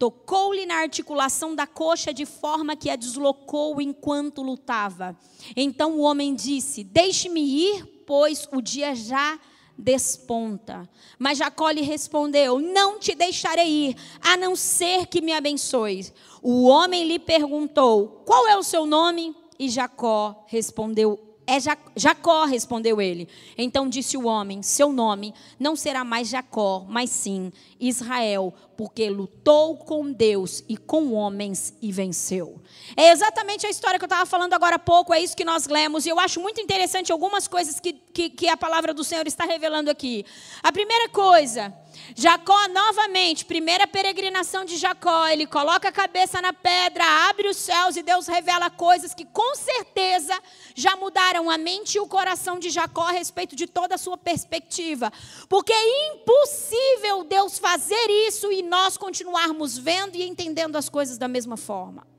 tocou-lhe 0.00 0.64
na 0.64 0.76
articulação 0.76 1.54
da 1.54 1.66
coxa 1.66 2.10
de 2.10 2.24
forma 2.24 2.74
que 2.74 2.88
a 2.88 2.96
deslocou 2.96 3.82
enquanto 3.82 4.42
lutava. 4.42 5.14
Então 5.54 5.98
o 5.98 6.00
homem 6.00 6.34
disse: 6.34 6.82
Deixe-me 6.82 7.42
ir, 7.42 7.84
pois 8.06 8.48
o 8.50 8.62
dia 8.62 8.94
já 8.94 9.38
desponta. 9.76 10.88
Mas 11.18 11.36
Jacó 11.36 11.68
lhe 11.68 11.82
respondeu: 11.82 12.58
Não 12.58 12.98
te 12.98 13.14
deixarei 13.14 13.90
ir, 13.90 13.96
a 14.22 14.38
não 14.38 14.56
ser 14.56 15.06
que 15.06 15.20
me 15.20 15.34
abençoes. 15.34 16.14
O 16.42 16.64
homem 16.64 17.06
lhe 17.06 17.18
perguntou: 17.18 18.22
Qual 18.24 18.48
é 18.48 18.56
o 18.56 18.62
seu 18.62 18.86
nome? 18.86 19.36
E 19.58 19.68
Jacó 19.68 20.46
respondeu: 20.46 21.29
é 21.50 21.58
Jacó, 21.96 22.44
respondeu 22.44 23.00
ele. 23.00 23.28
Então 23.58 23.88
disse 23.88 24.16
o 24.16 24.26
homem: 24.26 24.62
Seu 24.62 24.92
nome 24.92 25.34
não 25.58 25.74
será 25.74 26.04
mais 26.04 26.28
Jacó, 26.28 26.86
mas 26.88 27.10
sim 27.10 27.52
Israel, 27.80 28.54
porque 28.76 29.10
lutou 29.10 29.76
com 29.76 30.12
Deus 30.12 30.62
e 30.68 30.76
com 30.76 31.12
homens 31.12 31.74
e 31.82 31.90
venceu. 31.90 32.60
É 32.96 33.10
exatamente 33.10 33.66
a 33.66 33.70
história 33.70 33.98
que 33.98 34.04
eu 34.04 34.06
estava 34.06 34.24
falando 34.26 34.52
agora 34.52 34.76
há 34.76 34.78
pouco, 34.78 35.12
é 35.12 35.20
isso 35.20 35.36
que 35.36 35.44
nós 35.44 35.66
lemos. 35.66 36.06
E 36.06 36.08
eu 36.10 36.20
acho 36.20 36.40
muito 36.40 36.60
interessante 36.60 37.10
algumas 37.10 37.48
coisas 37.48 37.80
que, 37.80 37.94
que, 37.94 38.30
que 38.30 38.48
a 38.48 38.56
palavra 38.56 38.94
do 38.94 39.02
Senhor 39.02 39.26
está 39.26 39.44
revelando 39.44 39.90
aqui. 39.90 40.24
A 40.62 40.70
primeira 40.70 41.08
coisa. 41.08 41.74
Jacó, 42.14 42.68
novamente, 42.68 43.44
primeira 43.44 43.86
peregrinação 43.86 44.64
de 44.64 44.76
Jacó, 44.76 45.26
ele 45.28 45.46
coloca 45.46 45.88
a 45.88 45.92
cabeça 45.92 46.42
na 46.42 46.52
pedra, 46.52 47.04
abre 47.28 47.48
os 47.48 47.56
céus 47.56 47.96
e 47.96 48.02
Deus 48.02 48.26
revela 48.26 48.68
coisas 48.70 49.14
que 49.14 49.24
com 49.24 49.54
certeza 49.54 50.38
já 50.74 50.96
mudaram 50.96 51.48
a 51.48 51.56
mente 51.56 51.96
e 51.96 52.00
o 52.00 52.06
coração 52.06 52.58
de 52.58 52.70
Jacó 52.70 53.02
a 53.02 53.12
respeito 53.12 53.54
de 53.54 53.66
toda 53.66 53.94
a 53.94 53.98
sua 53.98 54.16
perspectiva. 54.16 55.12
Porque 55.48 55.72
é 55.72 56.14
impossível 56.14 57.24
Deus 57.24 57.58
fazer 57.58 58.10
isso 58.26 58.50
e 58.50 58.62
nós 58.62 58.96
continuarmos 58.96 59.78
vendo 59.78 60.16
e 60.16 60.22
entendendo 60.22 60.76
as 60.76 60.88
coisas 60.88 61.16
da 61.16 61.28
mesma 61.28 61.56
forma. 61.56 62.09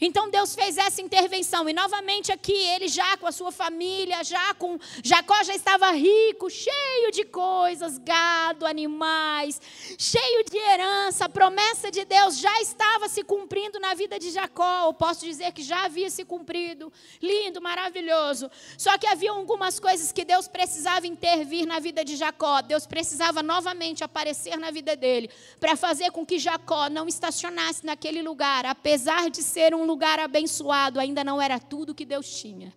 Então 0.00 0.30
Deus 0.30 0.54
fez 0.54 0.76
essa 0.76 1.00
intervenção 1.00 1.68
e 1.68 1.72
novamente 1.72 2.32
aqui 2.32 2.52
ele 2.52 2.88
já 2.88 3.16
com 3.16 3.26
a 3.26 3.32
sua 3.32 3.50
família, 3.50 4.22
já 4.22 4.54
com 4.54 4.78
Jacó 5.02 5.42
já 5.42 5.54
estava 5.54 5.90
rico, 5.92 6.50
cheio 6.50 7.10
de 7.12 7.24
coisas, 7.24 7.98
gado, 7.98 8.66
animais, 8.66 9.60
cheio 9.98 10.44
de 10.44 10.56
herança. 10.56 11.24
A 11.24 11.28
promessa 11.28 11.90
de 11.90 12.04
Deus 12.04 12.38
já 12.38 12.60
estava 12.60 13.08
se 13.08 13.22
cumprindo 13.22 13.78
na 13.78 13.94
vida 13.94 14.18
de 14.18 14.30
Jacó. 14.30 14.86
Eu 14.86 14.94
posso 14.94 15.24
dizer 15.24 15.52
que 15.52 15.62
já 15.62 15.84
havia 15.84 16.10
se 16.10 16.24
cumprido. 16.24 16.92
Lindo, 17.22 17.60
maravilhoso. 17.60 18.50
Só 18.76 18.98
que 18.98 19.06
havia 19.06 19.30
algumas 19.30 19.80
coisas 19.80 20.12
que 20.12 20.24
Deus 20.24 20.48
precisava 20.48 21.06
intervir 21.06 21.66
na 21.66 21.78
vida 21.78 22.04
de 22.04 22.16
Jacó. 22.16 22.60
Deus 22.60 22.86
precisava 22.86 23.42
novamente 23.42 24.04
aparecer 24.04 24.58
na 24.58 24.70
vida 24.70 24.96
dele 24.96 25.30
para 25.58 25.76
fazer 25.76 26.10
com 26.10 26.26
que 26.26 26.38
Jacó 26.38 26.90
não 26.90 27.08
estacionasse 27.08 27.84
naquele 27.84 28.22
lugar, 28.22 28.66
apesar 28.66 29.30
de 29.30 29.42
ser 29.42 29.74
um 29.74 29.85
lugar 29.86 30.18
abençoado 30.18 31.00
ainda 31.00 31.22
não 31.24 31.40
era 31.40 31.58
tudo 31.58 31.94
que 31.94 32.04
Deus 32.04 32.28
tinha. 32.40 32.74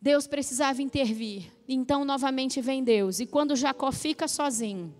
Deus 0.00 0.26
precisava 0.26 0.80
intervir. 0.80 1.52
Então, 1.66 2.04
novamente 2.04 2.60
vem 2.60 2.84
Deus. 2.84 3.18
E 3.20 3.26
quando 3.26 3.56
Jacó 3.56 3.90
fica 3.90 4.28
sozinho, 4.28 4.94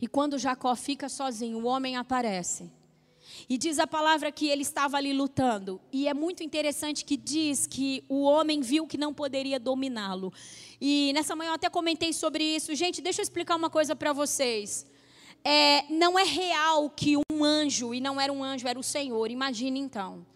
e 0.00 0.06
quando 0.06 0.38
Jacó 0.38 0.74
fica 0.74 1.08
sozinho, 1.08 1.58
o 1.58 1.66
homem 1.66 1.96
aparece. 1.96 2.72
E 3.48 3.58
diz 3.58 3.78
a 3.78 3.86
palavra 3.86 4.32
que 4.32 4.48
ele 4.48 4.62
estava 4.62 4.96
ali 4.96 5.12
lutando. 5.12 5.80
E 5.92 6.08
é 6.08 6.14
muito 6.14 6.42
interessante 6.42 7.04
que 7.04 7.16
diz 7.16 7.66
que 7.66 8.02
o 8.08 8.22
homem 8.22 8.62
viu 8.62 8.86
que 8.86 8.96
não 8.96 9.12
poderia 9.12 9.60
dominá-lo. 9.60 10.32
E 10.80 11.12
nessa 11.12 11.36
manhã 11.36 11.50
eu 11.50 11.54
até 11.54 11.68
comentei 11.68 12.14
sobre 12.14 12.42
isso. 12.42 12.74
Gente, 12.74 13.02
deixa 13.02 13.20
eu 13.20 13.22
explicar 13.22 13.56
uma 13.56 13.68
coisa 13.68 13.94
para 13.94 14.12
vocês 14.14 14.86
é, 15.44 15.84
não 15.90 16.18
é 16.18 16.24
real 16.24 16.90
que 16.90 17.16
um 17.16 17.44
anjo, 17.44 17.94
e 17.94 18.00
não 18.00 18.20
era 18.20 18.32
um 18.32 18.44
anjo, 18.44 18.68
era 18.68 18.78
o 18.78 18.82
Senhor, 18.82 19.30
imagine 19.30 19.80
então. 19.80 20.26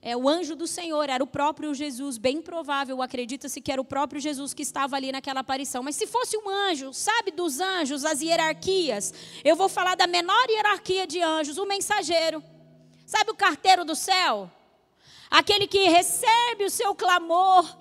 É, 0.00 0.16
o 0.16 0.28
anjo 0.28 0.54
do 0.54 0.66
Senhor 0.66 1.10
era 1.10 1.22
o 1.22 1.26
próprio 1.26 1.74
Jesus, 1.74 2.18
bem 2.18 2.40
provável, 2.40 3.02
acredita-se 3.02 3.60
que 3.60 3.72
era 3.72 3.80
o 3.80 3.84
próprio 3.84 4.20
Jesus 4.20 4.54
que 4.54 4.62
estava 4.62 4.94
ali 4.94 5.10
naquela 5.10 5.40
aparição. 5.40 5.82
Mas 5.82 5.96
se 5.96 6.06
fosse 6.06 6.36
um 6.36 6.48
anjo, 6.48 6.92
sabe 6.92 7.32
dos 7.32 7.58
anjos, 7.58 8.04
as 8.04 8.20
hierarquias? 8.20 9.12
Eu 9.44 9.56
vou 9.56 9.68
falar 9.68 9.96
da 9.96 10.06
menor 10.06 10.48
hierarquia 10.48 11.06
de 11.06 11.20
anjos, 11.20 11.58
o 11.58 11.66
mensageiro. 11.66 12.42
Sabe 13.04 13.32
o 13.32 13.34
carteiro 13.34 13.84
do 13.84 13.96
céu? 13.96 14.50
Aquele 15.28 15.66
que 15.66 15.88
recebe 15.88 16.64
o 16.64 16.70
seu 16.70 16.94
clamor 16.94 17.76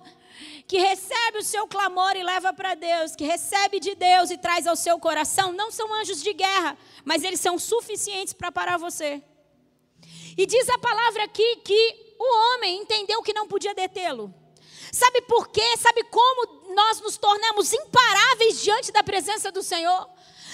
que 0.67 0.77
recebe 0.77 1.37
o 1.39 1.43
seu 1.43 1.65
clamor 1.65 2.15
e 2.17 2.23
leva 2.23 2.51
para 2.51 2.75
Deus, 2.75 3.15
que 3.15 3.23
recebe 3.23 3.79
de 3.79 3.95
Deus 3.95 4.29
e 4.29 4.37
traz 4.37 4.67
ao 4.67 4.75
seu 4.75 4.99
coração, 4.99 5.53
não 5.53 5.71
são 5.71 5.93
anjos 5.93 6.21
de 6.21 6.33
guerra, 6.33 6.77
mas 7.05 7.23
eles 7.23 7.39
são 7.39 7.57
suficientes 7.57 8.33
para 8.33 8.51
parar 8.51 8.77
você. 8.77 9.23
E 10.37 10.45
diz 10.45 10.69
a 10.69 10.77
palavra 10.77 11.23
aqui 11.23 11.55
que 11.57 12.15
o 12.19 12.55
homem 12.55 12.81
entendeu 12.81 13.23
que 13.23 13.33
não 13.33 13.47
podia 13.47 13.73
detê-lo. 13.73 14.33
Sabe 14.91 15.21
por 15.21 15.47
quê? 15.49 15.77
Sabe 15.77 16.03
como 16.03 16.73
nós 16.75 16.99
nos 16.99 17.17
tornamos 17.17 17.71
imparáveis 17.71 18.61
diante 18.61 18.91
da 18.91 19.03
presença 19.03 19.51
do 19.51 19.63
Senhor? 19.63 20.09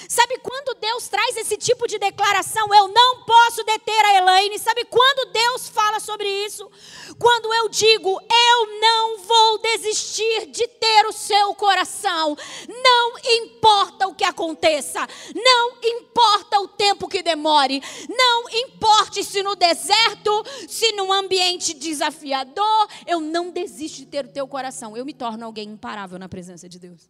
Sabe 0.07 0.37
quando 0.39 0.77
Deus 0.79 1.07
traz 1.07 1.37
esse 1.37 1.57
tipo 1.57 1.87
de 1.87 1.97
declaração? 1.97 2.73
Eu 2.73 2.87
não 2.87 3.23
posso 3.23 3.63
deter 3.63 4.05
a 4.05 4.17
Elaine. 4.17 4.59
Sabe 4.59 4.85
quando 4.85 5.31
Deus 5.31 5.69
fala 5.69 5.99
sobre 5.99 6.27
isso? 6.45 6.69
Quando 7.17 7.53
eu 7.53 7.69
digo, 7.69 8.09
eu 8.09 8.79
não 8.79 9.19
vou 9.19 9.59
desistir 9.59 10.47
de 10.47 10.67
ter 10.67 11.05
o 11.05 11.11
seu 11.11 11.55
coração. 11.55 12.35
Não 12.67 13.13
importa 13.41 14.07
o 14.07 14.15
que 14.15 14.23
aconteça. 14.23 15.07
Não 15.35 15.77
importa 15.83 16.59
o 16.59 16.67
tempo 16.67 17.07
que 17.07 17.23
demore. 17.23 17.81
Não 18.09 18.49
importe 18.49 19.23
se 19.23 19.41
no 19.41 19.55
deserto, 19.55 20.43
se 20.67 20.91
num 20.93 21.11
ambiente 21.11 21.73
desafiador, 21.73 22.87
eu 23.05 23.19
não 23.19 23.51
desisto 23.51 23.99
de 23.99 24.05
ter 24.05 24.25
o 24.25 24.31
teu 24.31 24.47
coração. 24.47 24.97
Eu 24.97 25.05
me 25.05 25.13
torno 25.13 25.45
alguém 25.45 25.69
imparável 25.69 26.19
na 26.19 26.29
presença 26.29 26.67
de 26.67 26.79
Deus. 26.79 27.09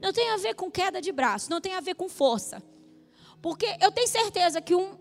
Não 0.00 0.12
tem 0.12 0.30
a 0.30 0.36
ver 0.36 0.54
com 0.54 0.70
queda 0.70 1.00
de 1.00 1.10
braço, 1.12 1.50
não 1.50 1.60
tem 1.60 1.74
a 1.74 1.80
ver 1.80 1.94
com 1.94 2.08
força. 2.08 2.62
Porque 3.40 3.66
eu 3.80 3.90
tenho 3.92 4.08
certeza 4.08 4.60
que 4.60 4.74
um, 4.74 4.98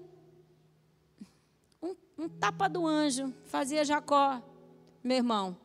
um, 1.81 1.95
um 2.17 2.29
tapa 2.29 2.67
do 2.67 2.85
anjo 2.85 3.33
fazia 3.45 3.85
Jacó, 3.85 4.41
meu 5.03 5.17
irmão, 5.17 5.57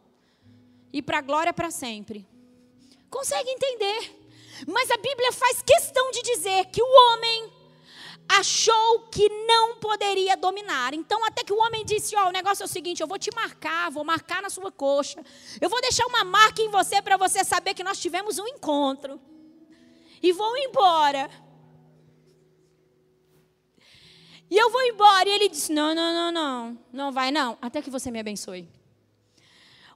ir 0.93 1.03
para 1.03 1.19
a 1.19 1.23
glória 1.23 1.53
para 1.53 1.71
sempre. 1.71 2.27
Consegue 3.09 3.51
entender? 3.51 4.19
Mas 4.67 4.91
a 4.91 4.97
Bíblia 4.97 5.33
faz 5.33 5.63
questão 5.63 6.11
de 6.11 6.23
dizer 6.23 6.67
que 6.67 6.83
o 6.83 6.87
homem 6.87 7.53
achou 8.39 9.01
que 9.11 9.29
não 9.47 9.77
poderia 9.77 10.37
dominar. 10.37 10.95
Então, 10.95 11.25
até 11.25 11.43
que 11.43 11.53
o 11.53 11.59
homem 11.59 11.85
disse: 11.85 12.15
Ó, 12.17 12.25
oh, 12.25 12.29
o 12.29 12.33
negócio 12.33 12.63
é 12.63 12.67
o 12.67 12.69
seguinte, 12.69 13.01
eu 13.01 13.07
vou 13.07 13.19
te 13.19 13.35
marcar, 13.35 13.91
vou 13.91 14.05
marcar 14.05 14.41
na 14.41 14.49
sua 14.49 14.71
coxa. 14.71 15.23
Eu 15.61 15.69
vou 15.69 15.81
deixar 15.81 16.07
uma 16.07 16.23
marca 16.23 16.63
em 16.63 16.71
você 16.71 17.03
para 17.03 17.17
você 17.17 17.43
saber 17.43 17.75
que 17.75 17.83
nós 17.83 17.99
tivemos 17.99 18.39
um 18.39 18.47
encontro. 18.47 19.21
E 20.23 20.33
vou 20.33 20.57
embora. 20.57 21.29
E 24.49 24.57
eu 24.57 24.71
vou 24.71 24.83
embora. 24.83 25.29
E 25.29 25.33
ele 25.33 25.49
disse: 25.49 25.73
Não, 25.73 25.95
não, 25.95 26.13
não, 26.13 26.33
não. 26.33 26.79
Não 26.93 27.13
vai, 27.13 27.33
não. 27.33 27.59
Até 27.61 27.83
que 27.83 27.91
você 27.91 28.11
me 28.11 28.21
abençoe. 28.21 28.69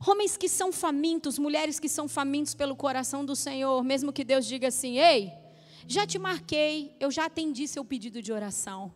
Homens 0.07 0.37
que 0.37 0.49
são 0.49 0.73
famintos, 0.73 1.39
mulheres 1.39 1.79
que 1.79 1.89
são 1.89 2.09
famintos 2.09 2.53
pelo 2.53 2.77
coração 2.77 3.25
do 3.25 3.37
Senhor, 3.37 3.83
mesmo 3.85 4.13
que 4.13 4.25
Deus 4.25 4.45
diga 4.45 4.69
assim: 4.69 4.99
Ei, 4.99 5.44
já 5.87 6.07
te 6.07 6.19
marquei, 6.19 6.97
eu 7.01 7.11
já 7.11 7.27
atendi 7.27 7.67
seu 7.69 7.85
pedido 7.85 8.23
de 8.23 8.33
oração. 8.33 8.93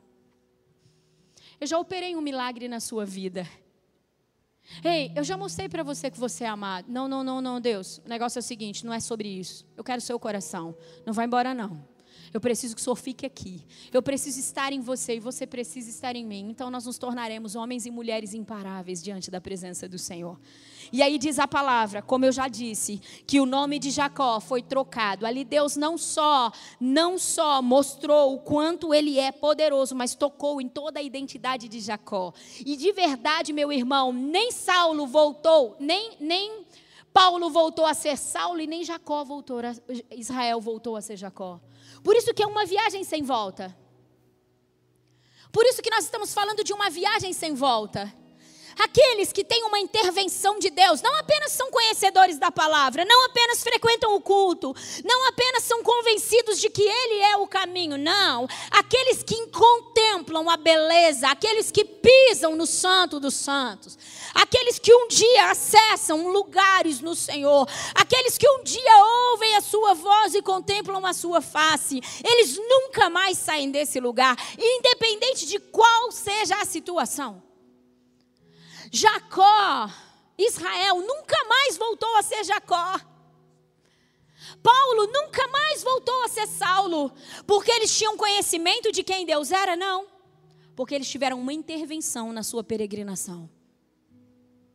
Eu 1.61 1.67
já 1.67 1.79
operei 1.79 2.15
um 2.15 2.21
milagre 2.21 2.69
na 2.69 2.81
sua 2.81 3.05
vida. 3.05 3.49
Ei, 4.85 5.13
eu 5.17 5.25
já 5.25 5.37
mostrei 5.37 5.69
para 5.69 5.83
você 5.83 6.11
que 6.11 6.19
você 6.19 6.45
é 6.45 6.49
amado. 6.49 6.87
Não, 6.89 7.09
não, 7.09 7.25
não, 7.25 7.41
não, 7.41 7.61
Deus. 7.61 7.99
O 8.05 8.09
negócio 8.09 8.39
é 8.39 8.41
o 8.41 8.43
seguinte: 8.43 8.85
não 8.85 8.93
é 8.93 9.01
sobre 9.01 9.29
isso. 9.29 9.67
Eu 9.77 9.83
quero 9.83 10.01
seu 10.01 10.19
coração. 10.21 10.77
Não 11.07 11.13
vai 11.13 11.27
embora, 11.27 11.55
não. 11.55 11.83
Eu 12.33 12.41
preciso 12.41 12.75
que 12.75 12.81
o 12.81 12.85
Senhor 12.85 12.97
fique 12.97 13.25
aqui. 13.25 13.65
Eu 13.93 14.03
preciso 14.03 14.39
estar 14.39 14.73
em 14.73 14.81
você 14.81 15.17
e 15.17 15.21
você 15.21 15.47
precisa 15.47 15.89
estar 15.89 16.15
em 16.15 16.25
mim. 16.25 16.49
Então 16.51 16.71
nós 16.71 16.87
nos 16.87 16.99
tornaremos 16.99 17.55
homens 17.55 17.87
e 17.87 17.91
mulheres 17.91 18.35
imparáveis 18.35 19.03
diante 19.03 19.31
da 19.31 19.41
presença 19.41 19.89
do 19.89 19.99
Senhor. 19.99 20.39
E 20.93 21.03
aí 21.03 21.19
diz 21.19 21.39
a 21.39 21.47
palavra, 21.47 22.01
como 22.01 22.25
eu 22.25 22.33
já 22.33 22.49
disse, 22.49 23.01
que 23.27 23.41
o 23.41 23.47
nome 23.47 23.79
de 23.79 23.91
Jacó 23.91 24.41
foi 24.41 24.63
trocado. 24.63 25.27
Ali 25.27 25.45
Deus 25.45 25.77
não 25.77 25.99
só, 25.99 26.51
não 26.81 27.19
só 27.19 27.61
mostrou 27.61 28.35
o 28.35 28.39
quanto 28.39 28.95
ele 28.95 29.19
é 29.19 29.31
poderoso, 29.31 29.95
mas 29.95 30.15
tocou 30.15 30.61
em 30.61 30.69
toda 30.69 31.01
a 31.01 31.03
identidade 31.03 31.69
de 31.69 31.81
Jacó. 31.81 32.33
E 32.65 32.77
de 32.77 32.93
verdade, 32.93 33.53
meu 33.53 33.73
irmão, 33.73 34.13
nem 34.13 34.51
Saulo 34.51 35.07
voltou, 35.07 35.77
nem 35.79 36.17
nem 36.21 36.67
Paulo 37.13 37.51
voltou 37.51 37.85
a 37.85 37.95
ser 37.95 38.17
Saulo 38.17 38.61
e 38.61 38.67
nem 38.67 38.85
Jacó 38.85 39.25
voltou 39.25 39.59
a, 39.59 39.75
Israel 40.15 40.61
voltou 40.61 40.97
a 40.97 41.01
ser 41.01 41.17
Jacó. 41.17 41.61
Por 42.03 42.17
isso 42.17 42.33
que 42.35 42.43
é 42.43 42.47
uma 42.47 42.65
viagem 42.65 43.05
sem 43.05 43.23
volta. 43.23 43.77
Por 45.53 45.65
isso 45.65 45.83
que 45.83 45.91
nós 45.91 46.05
estamos 46.05 46.33
falando 46.33 46.63
de 46.63 46.73
uma 46.73 46.91
viagem 46.91 47.33
sem 47.33 47.55
volta. 47.55 48.13
Aqueles 48.79 49.33
que 49.33 49.43
têm 49.43 49.65
uma 49.65 49.81
intervenção 49.81 50.59
de 50.61 50.71
Deus, 50.71 51.03
não 51.03 51.13
apenas 51.17 51.51
são 51.51 51.69
conhecedores 51.69 52.39
da 52.39 52.53
palavra, 52.53 53.05
não 53.05 53.25
apenas 53.25 53.61
frequentam 53.61 54.15
o 54.15 54.21
culto, 54.21 54.73
não 55.05 55.27
apenas 55.27 55.65
são 55.65 55.83
convencidos 55.83 56.61
de 56.61 56.71
que 56.71 56.83
Ele 56.83 57.21
é 57.23 57.37
o 57.39 57.49
caminho, 57.49 57.99
não. 57.99 58.47
Aqueles 58.71 59.25
que 59.25 59.35
contemplam 59.49 60.49
a 60.49 60.57
beleza, 60.57 61.29
aqueles 61.29 61.73
que 61.73 61.85
pisam 61.85 62.55
no 62.55 62.67
Santo 62.67 63.19
dos 63.19 63.35
Santos, 63.35 63.99
aqueles 64.33 64.79
que 64.79 64.95
um 64.95 65.09
dia 65.09 65.51
acessam 65.51 66.29
lugares 66.29 67.01
no 67.01 67.17
Senhor, 67.17 67.69
aqueles 67.97 68.39
que 68.39 68.49
um 68.49 68.63
dia 68.63 69.05
ouvem 69.33 69.57
a 69.57 69.61
Sua 69.61 69.95
voz 69.95 70.35
e 70.35 70.43
contemplam 70.43 71.05
a 71.05 71.13
Sua 71.13 71.41
face, 71.41 72.01
eles 72.25 72.57
nunca 72.57 73.11
mais 73.11 73.39
saem 73.39 73.73
desse 73.73 73.99
lugar, 73.99 74.37
independente 74.57 75.47
de 75.47 75.59
qual 75.59 76.13
seja 76.13 76.55
a 76.57 76.65
situação. 76.65 77.48
Jacó, 78.93 79.91
Israel, 80.37 81.01
nunca 81.01 81.37
mais 81.49 81.77
voltou 81.77 82.15
a 82.17 82.23
ser 82.23 82.45
Jacó. 82.45 83.01
Paulo 84.63 85.07
nunca 85.07 85.47
mais 85.49 85.83
voltou 85.83 86.25
a 86.25 86.29
ser 86.29 86.47
Saulo, 86.47 87.13
porque 87.47 87.71
eles 87.71 87.97
tinham 87.97 88.17
conhecimento 88.17 88.91
de 88.93 89.03
quem 89.03 89.27
Deus 89.27 89.51
era? 89.51 89.77
Não, 89.77 90.07
porque 90.75 90.95
eles 90.95 91.09
tiveram 91.09 91.41
uma 91.41 91.53
intervenção 91.53 92.33
na 92.33 92.43
sua 92.43 92.65
peregrinação. 92.65 93.51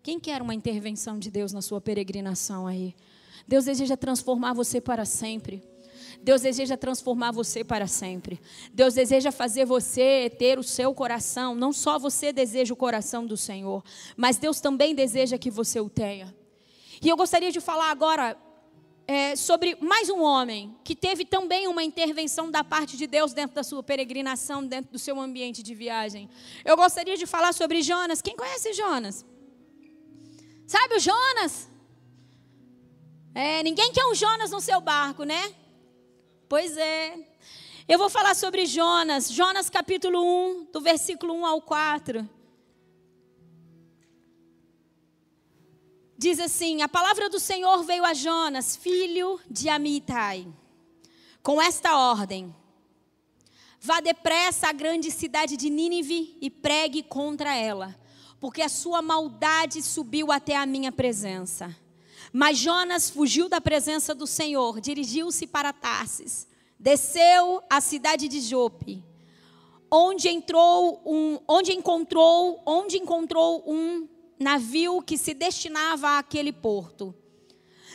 Quem 0.02 0.20
quer 0.20 0.42
uma 0.42 0.54
intervenção 0.54 1.18
de 1.18 1.32
Deus 1.32 1.54
na 1.54 1.62
sua 1.62 1.80
peregrinação 1.80 2.68
aí? 2.68 2.94
Deus 3.48 3.66
deseja 3.66 3.96
transformar 3.96 4.54
você 4.54 4.82
para 4.82 5.06
sempre. 5.06 5.64
Deus 6.24 6.42
deseja 6.42 6.78
transformar 6.78 7.32
você 7.32 7.66
para 7.66 7.86
sempre. 7.86 8.40
Deus 8.74 8.94
deseja 8.94 9.30
fazer 9.30 9.66
você 9.66 10.34
ter 10.40 10.58
o 10.58 10.64
seu 10.64 10.94
coração. 10.94 11.54
Não 11.54 11.74
só 11.74 12.00
você 12.00 12.32
deseja 12.32 12.74
o 12.74 12.78
coração 12.78 13.28
do 13.28 13.36
Senhor, 13.36 13.84
mas 14.16 14.38
Deus 14.38 14.62
também 14.62 14.96
deseja 14.96 15.38
que 15.38 15.52
você 15.52 15.82
o 15.82 15.90
tenha. 15.90 16.34
E 17.02 17.10
eu 17.10 17.18
gostaria 17.18 17.52
de 17.52 17.60
falar 17.60 17.92
agora 17.92 18.38
é, 19.06 19.36
sobre 19.36 19.76
mais 19.82 20.10
um 20.10 20.22
homem 20.22 20.74
que 20.82 20.96
teve 20.96 21.26
também 21.26 21.68
uma 21.68 21.84
intervenção 21.84 22.50
da 22.50 22.64
parte 22.64 22.96
de 22.96 23.06
Deus 23.06 23.34
dentro 23.34 23.56
da 23.56 23.64
sua 23.64 23.84
peregrinação, 23.84 24.66
dentro 24.66 24.94
do 24.94 25.00
seu 25.00 25.20
ambiente 25.20 25.62
de 25.62 25.76
viagem. 25.76 26.30
Eu 26.64 26.78
gostaria 26.78 27.18
de 27.18 27.26
falar 27.26 27.54
sobre 27.54 27.82
Jonas. 27.82 28.22
Quem 28.22 28.38
conhece 28.38 28.72
Jonas? 28.72 29.26
Sabe 30.66 30.96
o 30.96 31.00
Jonas? 31.00 31.70
É, 33.36 33.62
ninguém 33.62 33.92
quer 33.92 34.06
um 34.06 34.16
Jonas 34.16 34.52
no 34.52 34.62
seu 34.62 34.80
barco, 34.80 35.26
né? 35.26 35.54
Pois 36.54 36.78
é. 36.78 37.18
Eu 37.88 37.98
vou 37.98 38.12
falar 38.12 38.36
sobre 38.36 38.68
Jonas, 38.68 39.32
Jonas 39.32 39.72
capítulo 39.72 40.24
1, 40.24 40.66
do 40.66 40.82
versículo 40.82 41.34
1 41.34 41.46
ao 41.48 41.60
4. 41.64 42.30
Diz 46.16 46.40
assim: 46.40 46.84
A 46.84 46.88
palavra 46.88 47.28
do 47.28 47.40
Senhor 47.40 47.84
veio 47.84 48.06
a 48.06 48.14
Jonas, 48.14 48.76
filho 48.76 49.40
de 49.50 49.68
Amitai, 49.68 50.48
com 51.42 51.60
esta 51.60 51.98
ordem: 51.98 52.56
Vá 53.80 54.00
depressa 54.00 54.68
à 54.68 54.72
grande 54.72 55.10
cidade 55.10 55.58
de 55.58 55.72
Nínive 55.72 56.38
e 56.40 56.52
pregue 56.52 57.02
contra 57.02 57.56
ela, 57.56 58.00
porque 58.40 58.62
a 58.62 58.70
sua 58.70 59.02
maldade 59.02 59.82
subiu 59.82 60.32
até 60.32 60.56
a 60.56 60.68
minha 60.68 60.92
presença. 60.92 61.76
Mas 62.36 62.58
Jonas 62.58 63.12
fugiu 63.12 63.48
da 63.48 63.62
presença 63.62 64.16
do 64.16 64.26
Senhor, 64.26 64.82
dirigiu-se 64.82 65.46
para 65.46 65.72
Tarsis, 65.72 66.48
desceu 66.80 67.62
à 67.70 67.80
cidade 67.80 68.28
de 68.28 68.42
Jope, 68.42 69.04
onde 69.92 70.28
entrou 70.30 71.00
um, 71.06 71.40
onde 71.48 71.74
encontrou, 71.74 72.60
onde 72.66 72.98
encontrou 72.98 73.64
um 73.68 74.10
navio 74.40 75.00
que 75.04 75.16
se 75.16 75.36
destinava 75.36 76.18
àquele 76.18 76.52
porto. 76.52 77.14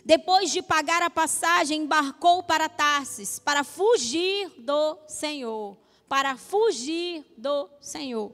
Depois 0.05 0.53
de 0.53 0.63
pagar 0.63 1.03
a 1.03 1.11
passagem, 1.11 1.83
embarcou 1.83 2.41
para 2.45 2.69
Tarsis 2.69 3.41
para 3.41 3.65
fugir 3.65 4.49
do 4.57 4.97
Senhor, 5.09 5.77
para 6.09 6.37
fugir 6.37 7.27
do 7.37 7.69
Senhor. 7.81 8.31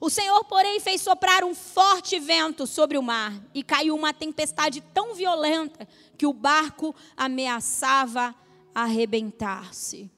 O 0.00 0.10
Senhor, 0.10 0.44
porém, 0.44 0.78
fez 0.80 1.00
soprar 1.00 1.42
um 1.44 1.54
forte 1.54 2.18
vento 2.18 2.66
sobre 2.66 2.98
o 2.98 3.02
mar 3.02 3.32
e 3.54 3.62
caiu 3.62 3.94
uma 3.94 4.12
tempestade 4.12 4.80
tão 4.92 5.14
violenta 5.14 5.88
que 6.18 6.26
o 6.26 6.32
barco 6.32 6.94
ameaçava 7.16 8.34
arrebentar-se. 8.74 10.10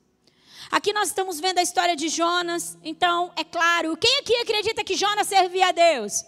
Aqui 0.70 0.92
nós 0.92 1.08
estamos 1.08 1.38
vendo 1.38 1.58
a 1.58 1.62
história 1.62 1.94
de 1.94 2.08
Jonas. 2.08 2.76
Então, 2.82 3.32
é 3.36 3.44
claro, 3.44 3.96
quem 3.96 4.18
aqui 4.18 4.34
acredita 4.36 4.82
que 4.82 4.96
Jonas 4.96 5.28
servia 5.28 5.68
a 5.68 5.72
Deus? 5.72 6.24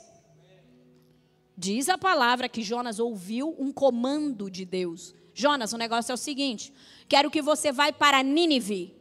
Diz 1.56 1.88
a 1.88 1.98
palavra 1.98 2.48
que 2.48 2.62
Jonas 2.62 2.98
ouviu 2.98 3.54
um 3.58 3.72
comando 3.72 4.50
de 4.50 4.64
Deus. 4.64 5.14
Jonas, 5.34 5.72
o 5.72 5.76
negócio 5.76 6.12
é 6.12 6.14
o 6.14 6.18
seguinte: 6.18 6.72
quero 7.08 7.30
que 7.30 7.42
você 7.42 7.72
vá 7.72 7.92
para 7.92 8.22
Nínive 8.22 8.99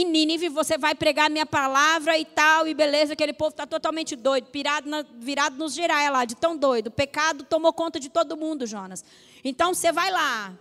em 0.00 0.04
Nínive 0.04 0.48
você 0.48 0.76
vai 0.76 0.92
pregar 0.94 1.30
minha 1.30 1.46
palavra 1.46 2.18
e 2.18 2.24
tal, 2.24 2.66
e 2.66 2.74
beleza, 2.74 3.12
aquele 3.12 3.32
povo 3.32 3.50
está 3.50 3.64
totalmente 3.64 4.16
doido, 4.16 4.46
pirado 4.46 4.90
na, 4.90 5.04
virado 5.18 5.56
nos 5.56 5.72
girar 5.72 6.10
lá, 6.10 6.24
de 6.24 6.34
tão 6.34 6.56
doido. 6.56 6.88
O 6.88 6.90
pecado 6.90 7.44
tomou 7.44 7.72
conta 7.72 8.00
de 8.00 8.08
todo 8.08 8.36
mundo, 8.36 8.66
Jonas. 8.66 9.04
Então 9.44 9.72
você 9.72 9.92
vai 9.92 10.10
lá, 10.10 10.52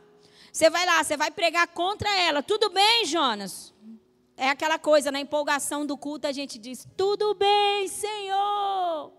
você 0.52 0.70
vai 0.70 0.86
lá, 0.86 1.04
você 1.04 1.18
vai 1.18 1.32
pregar 1.32 1.68
contra 1.70 2.16
ela. 2.20 2.44
Tudo 2.44 2.70
bem, 2.70 3.06
Jonas? 3.06 3.74
É 4.38 4.50
aquela 4.50 4.78
coisa, 4.78 5.12
na 5.12 5.20
empolgação 5.20 5.84
do 5.84 5.98
culto 5.98 6.28
a 6.28 6.32
gente 6.32 6.60
diz: 6.60 6.88
Tudo 6.96 7.34
bem, 7.34 7.88
Senhor. 7.88 9.12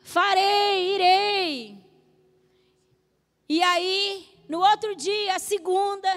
Farei, 0.00 0.94
irei. 0.94 1.78
E 3.48 3.62
aí, 3.62 4.28
no 4.48 4.58
outro 4.58 4.96
dia, 4.96 5.36
a 5.36 5.38
segunda, 5.38 6.08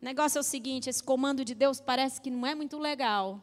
o 0.00 0.04
negócio 0.04 0.38
é 0.38 0.40
o 0.40 0.44
seguinte: 0.44 0.88
esse 0.88 1.02
comando 1.02 1.44
de 1.44 1.54
Deus 1.54 1.80
parece 1.80 2.20
que 2.20 2.30
não 2.30 2.46
é 2.46 2.54
muito 2.54 2.78
legal. 2.78 3.40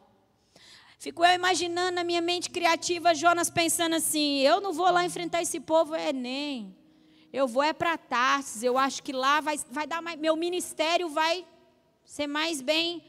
Fico 0.98 1.24
eu 1.24 1.32
imaginando 1.32 1.92
na 1.92 2.02
minha 2.02 2.20
mente 2.20 2.50
criativa 2.50 3.14
Jonas 3.14 3.48
pensando 3.48 3.94
assim: 3.94 4.40
eu 4.40 4.60
não 4.60 4.72
vou 4.72 4.90
lá 4.90 5.04
enfrentar 5.04 5.40
esse 5.40 5.60
povo, 5.60 5.94
é 5.94 6.12
nem. 6.12 6.76
Eu 7.32 7.46
vou 7.46 7.62
é 7.62 7.72
para 7.72 7.96
Tarsis, 7.96 8.62
eu 8.62 8.76
acho 8.76 9.02
que 9.02 9.12
lá 9.12 9.40
vai, 9.40 9.58
vai 9.70 9.86
dar 9.86 10.00
mais, 10.02 10.18
meu 10.18 10.34
ministério 10.34 11.08
vai 11.10 11.46
ser 12.04 12.26
mais 12.26 12.62
bem 12.62 13.04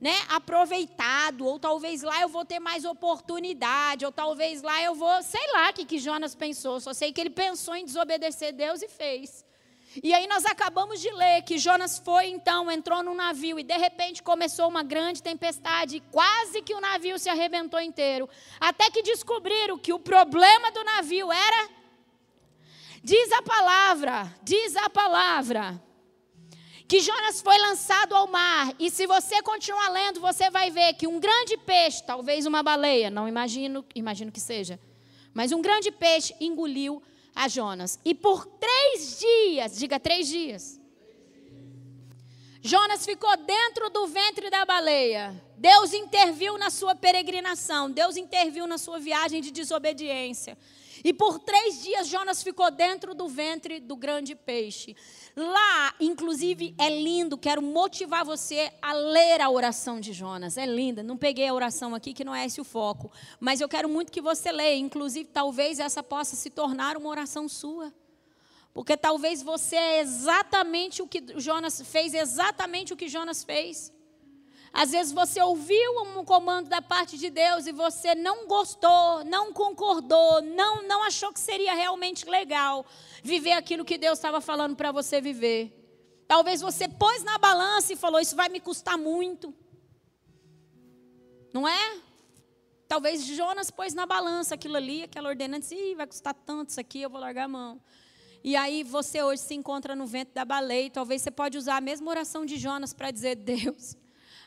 né, 0.00 0.16
aproveitado, 0.30 1.46
ou 1.46 1.60
talvez 1.60 2.02
lá 2.02 2.20
eu 2.20 2.28
vou 2.28 2.44
ter 2.44 2.58
mais 2.58 2.84
oportunidade, 2.84 4.04
ou 4.04 4.10
talvez 4.10 4.60
lá 4.60 4.82
eu 4.82 4.96
vou, 4.96 5.22
sei 5.22 5.46
lá 5.52 5.70
o 5.70 5.72
que, 5.72 5.84
que 5.84 5.98
Jonas 6.00 6.34
pensou, 6.34 6.80
só 6.80 6.92
sei 6.92 7.12
que 7.12 7.20
ele 7.20 7.30
pensou 7.30 7.76
em 7.76 7.84
desobedecer 7.84 8.52
Deus 8.52 8.82
e 8.82 8.88
fez. 8.88 9.44
E 10.00 10.14
aí 10.14 10.26
nós 10.26 10.44
acabamos 10.46 11.00
de 11.00 11.10
ler 11.10 11.42
que 11.42 11.58
Jonas 11.58 11.98
foi 11.98 12.28
então, 12.28 12.70
entrou 12.70 13.02
no 13.02 13.14
navio 13.14 13.58
e 13.58 13.62
de 13.62 13.76
repente 13.76 14.22
começou 14.22 14.68
uma 14.68 14.82
grande 14.82 15.22
tempestade, 15.22 16.02
quase 16.10 16.62
que 16.62 16.74
o 16.74 16.80
navio 16.80 17.18
se 17.18 17.28
arrebentou 17.28 17.80
inteiro, 17.80 18.28
até 18.60 18.90
que 18.90 19.02
descobriram 19.02 19.76
que 19.76 19.92
o 19.92 19.98
problema 19.98 20.70
do 20.70 20.84
navio 20.84 21.30
era 21.30 21.68
diz 23.02 23.32
a 23.32 23.42
palavra, 23.42 24.32
diz 24.42 24.76
a 24.76 24.88
palavra, 24.88 25.82
que 26.86 27.00
Jonas 27.00 27.42
foi 27.42 27.58
lançado 27.58 28.14
ao 28.14 28.28
mar, 28.28 28.72
e 28.78 28.90
se 28.90 29.06
você 29.06 29.42
continuar 29.42 29.88
lendo, 29.88 30.20
você 30.20 30.48
vai 30.50 30.70
ver 30.70 30.94
que 30.94 31.06
um 31.06 31.18
grande 31.18 31.56
peixe, 31.56 32.02
talvez 32.02 32.46
uma 32.46 32.62
baleia, 32.62 33.10
não 33.10 33.28
imagino, 33.28 33.84
imagino 33.94 34.30
que 34.30 34.40
seja, 34.40 34.78
mas 35.34 35.52
um 35.52 35.60
grande 35.60 35.90
peixe 35.90 36.34
engoliu 36.40 37.02
a 37.34 37.48
Jonas. 37.48 37.98
E 38.04 38.14
por 38.14 38.46
três 38.46 39.18
dias, 39.18 39.78
diga 39.78 39.98
três 39.98 40.28
dias, 40.28 40.80
Jonas 42.64 43.04
ficou 43.04 43.36
dentro 43.38 43.90
do 43.90 44.06
ventre 44.06 44.48
da 44.48 44.64
baleia. 44.64 45.42
Deus 45.56 45.92
interviu 45.92 46.56
na 46.56 46.70
sua 46.70 46.94
peregrinação. 46.94 47.90
Deus 47.90 48.16
interviu 48.16 48.68
na 48.68 48.78
sua 48.78 49.00
viagem 49.00 49.40
de 49.40 49.50
desobediência. 49.50 50.56
E 51.04 51.12
por 51.12 51.40
três 51.40 51.82
dias 51.82 52.06
Jonas 52.06 52.40
ficou 52.40 52.70
dentro 52.70 53.14
do 53.14 53.26
ventre 53.26 53.80
do 53.80 53.96
grande 53.96 54.36
peixe. 54.36 54.94
Lá, 55.34 55.94
inclusive, 55.98 56.74
é 56.78 56.90
lindo. 56.90 57.38
Quero 57.38 57.62
motivar 57.62 58.24
você 58.24 58.70
a 58.82 58.92
ler 58.92 59.40
a 59.40 59.48
oração 59.48 59.98
de 59.98 60.12
Jonas. 60.12 60.58
É 60.58 60.66
linda. 60.66 61.02
Não 61.02 61.16
peguei 61.16 61.48
a 61.48 61.54
oração 61.54 61.94
aqui, 61.94 62.12
que 62.12 62.24
não 62.24 62.34
é 62.34 62.44
esse 62.44 62.60
o 62.60 62.64
foco. 62.64 63.10
Mas 63.40 63.60
eu 63.60 63.68
quero 63.68 63.88
muito 63.88 64.12
que 64.12 64.20
você 64.20 64.52
leia. 64.52 64.76
Inclusive, 64.76 65.28
talvez 65.32 65.78
essa 65.78 66.02
possa 66.02 66.36
se 66.36 66.50
tornar 66.50 66.96
uma 66.96 67.08
oração 67.08 67.48
sua. 67.48 67.92
Porque 68.74 68.96
talvez 68.96 69.42
você 69.42 69.76
é 69.76 70.00
exatamente 70.00 71.02
o 71.02 71.06
que 71.06 71.22
Jonas 71.36 71.80
fez, 71.82 72.14
exatamente 72.14 72.92
o 72.92 72.96
que 72.96 73.08
Jonas 73.08 73.44
fez. 73.44 73.92
Às 74.72 74.90
vezes 74.90 75.12
você 75.12 75.40
ouviu 75.42 76.02
um 76.16 76.24
comando 76.24 76.68
da 76.68 76.80
parte 76.80 77.18
de 77.18 77.28
Deus 77.28 77.66
e 77.66 77.72
você 77.72 78.14
não 78.14 78.46
gostou, 78.46 79.22
não 79.24 79.52
concordou, 79.52 80.40
não, 80.40 80.82
não 80.82 81.02
achou 81.02 81.30
que 81.30 81.40
seria 81.40 81.74
realmente 81.74 82.24
legal 82.28 82.86
viver 83.22 83.52
aquilo 83.52 83.84
que 83.84 83.98
Deus 83.98 84.18
estava 84.18 84.40
falando 84.40 84.74
para 84.74 84.90
você 84.90 85.20
viver. 85.20 85.78
Talvez 86.26 86.62
você 86.62 86.88
pôs 86.88 87.22
na 87.22 87.36
balança 87.36 87.92
e 87.92 87.96
falou: 87.96 88.18
Isso 88.18 88.34
vai 88.34 88.48
me 88.48 88.60
custar 88.60 88.96
muito. 88.96 89.54
Não 91.52 91.68
é? 91.68 92.00
Talvez 92.88 93.26
Jonas 93.26 93.70
pôs 93.70 93.92
na 93.92 94.06
balança 94.06 94.54
aquilo 94.54 94.76
ali, 94.76 95.02
aquela 95.02 95.28
ordenança, 95.28 95.74
e 95.74 95.94
vai 95.94 96.06
custar 96.06 96.34
tanto 96.34 96.70
isso 96.70 96.80
aqui, 96.80 97.02
eu 97.02 97.10
vou 97.10 97.20
largar 97.20 97.44
a 97.44 97.48
mão. 97.48 97.80
E 98.42 98.56
aí 98.56 98.82
você 98.82 99.22
hoje 99.22 99.42
se 99.42 99.54
encontra 99.54 99.94
no 99.94 100.06
vento 100.06 100.32
da 100.32 100.44
baleia, 100.44 100.90
talvez 100.90 101.20
você 101.20 101.30
pode 101.30 101.58
usar 101.58 101.76
a 101.76 101.80
mesma 101.80 102.10
oração 102.10 102.46
de 102.46 102.56
Jonas 102.56 102.94
para 102.94 103.10
dizer: 103.10 103.36
Deus, 103.36 103.96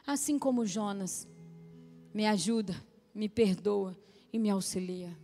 assim 0.05 0.37
como 0.37 0.65
Jonas, 0.65 1.27
me 2.13 2.25
ajuda, 2.25 2.75
me 3.13 3.27
perdoa 3.27 3.97
e 4.31 4.37
me 4.37 4.49
auxilia. 4.49 5.17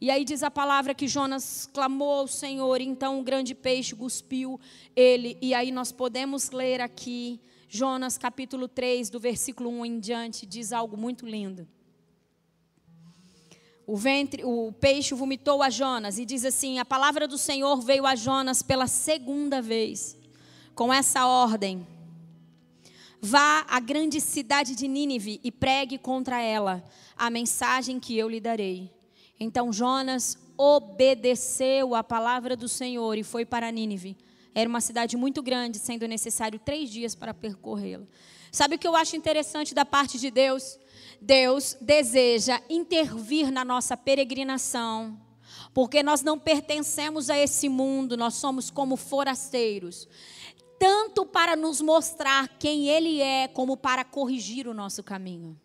E 0.00 0.10
aí 0.10 0.24
diz 0.24 0.42
a 0.42 0.50
palavra 0.50 0.94
que 0.94 1.06
Jonas 1.06 1.68
clamou 1.74 2.20
ao 2.20 2.26
Senhor, 2.26 2.80
então 2.80 3.20
o 3.20 3.22
grande 3.22 3.54
peixe 3.54 3.94
cuspiu 3.94 4.58
ele. 4.96 5.36
E 5.42 5.52
aí 5.52 5.70
nós 5.70 5.92
podemos 5.92 6.50
ler 6.50 6.80
aqui, 6.80 7.38
Jonas 7.68 8.16
capítulo 8.16 8.66
3, 8.66 9.10
do 9.10 9.20
versículo 9.20 9.68
1 9.68 9.86
em 9.86 10.00
diante, 10.00 10.46
diz 10.46 10.72
algo 10.72 10.96
muito 10.96 11.26
lindo. 11.26 11.68
O 13.86 13.96
ventre, 13.96 14.42
o 14.44 14.72
peixe 14.72 15.14
vomitou 15.14 15.62
a 15.62 15.68
Jonas 15.68 16.18
e 16.18 16.24
diz 16.24 16.44
assim: 16.46 16.78
A 16.78 16.84
palavra 16.84 17.28
do 17.28 17.36
Senhor 17.36 17.80
veio 17.82 18.06
a 18.06 18.14
Jonas 18.14 18.62
pela 18.62 18.86
segunda 18.86 19.60
vez, 19.60 20.16
com 20.74 20.90
essa 20.90 21.26
ordem: 21.26 21.86
Vá 23.22 23.66
à 23.68 23.78
grande 23.78 24.18
cidade 24.18 24.74
de 24.74 24.88
Nínive 24.88 25.40
e 25.44 25.52
pregue 25.52 25.98
contra 25.98 26.40
ela 26.40 26.82
a 27.14 27.28
mensagem 27.28 28.00
que 28.00 28.16
eu 28.16 28.28
lhe 28.28 28.40
darei. 28.40 28.90
Então 29.38 29.70
Jonas 29.72 30.38
obedeceu 30.56 31.94
a 31.94 32.02
palavra 32.02 32.56
do 32.56 32.66
Senhor 32.66 33.18
e 33.18 33.22
foi 33.22 33.44
para 33.44 33.70
Nínive. 33.70 34.16
Era 34.54 34.68
uma 34.68 34.80
cidade 34.80 35.18
muito 35.18 35.42
grande, 35.42 35.78
sendo 35.78 36.08
necessário 36.08 36.58
três 36.58 36.90
dias 36.90 37.14
para 37.14 37.34
percorrê-la. 37.34 38.06
Sabe 38.50 38.76
o 38.76 38.78
que 38.78 38.88
eu 38.88 38.96
acho 38.96 39.16
interessante 39.16 39.74
da 39.74 39.84
parte 39.84 40.18
de 40.18 40.30
Deus? 40.30 40.78
Deus 41.20 41.76
deseja 41.80 42.60
intervir 42.70 43.50
na 43.52 43.64
nossa 43.64 43.96
peregrinação, 43.96 45.20
porque 45.72 46.02
nós 46.02 46.22
não 46.22 46.38
pertencemos 46.38 47.28
a 47.30 47.38
esse 47.38 47.68
mundo, 47.68 48.16
nós 48.16 48.34
somos 48.34 48.70
como 48.70 48.96
forasteiros 48.96 50.08
tanto 50.80 51.26
para 51.26 51.54
nos 51.54 51.82
mostrar 51.82 52.48
quem 52.58 52.88
Ele 52.88 53.20
é, 53.20 53.46
como 53.46 53.76
para 53.76 54.02
corrigir 54.02 54.66
o 54.66 54.72
nosso 54.72 55.02
caminho. 55.02 55.60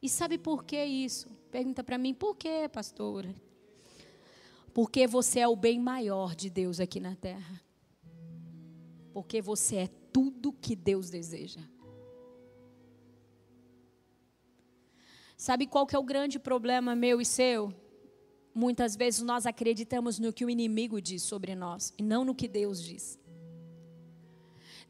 E 0.00 0.08
sabe 0.08 0.38
por 0.38 0.62
que 0.62 0.80
isso? 0.82 1.28
Pergunta 1.50 1.82
para 1.82 1.98
mim, 1.98 2.14
por 2.14 2.36
que, 2.36 2.68
pastora? 2.68 3.34
Porque 4.72 5.08
você 5.08 5.40
é 5.40 5.48
o 5.48 5.56
bem 5.56 5.80
maior 5.80 6.36
de 6.36 6.48
Deus 6.48 6.78
aqui 6.78 7.00
na 7.00 7.16
terra. 7.16 7.60
Porque 9.12 9.42
você 9.42 9.76
é 9.76 9.88
tudo 10.12 10.52
que 10.52 10.76
Deus 10.76 11.10
deseja. 11.10 11.60
Sabe 15.36 15.66
qual 15.66 15.84
que 15.84 15.96
é 15.96 15.98
o 15.98 16.04
grande 16.04 16.38
problema 16.38 16.94
meu 16.94 17.20
e 17.20 17.24
seu? 17.24 17.74
Muitas 18.54 18.94
vezes 18.94 19.20
nós 19.20 19.46
acreditamos 19.46 20.20
no 20.20 20.32
que 20.32 20.44
o 20.44 20.50
inimigo 20.50 21.02
diz 21.02 21.24
sobre 21.24 21.56
nós 21.56 21.92
e 21.98 22.04
não 22.04 22.24
no 22.24 22.36
que 22.36 22.46
Deus 22.46 22.80
diz. 22.80 23.18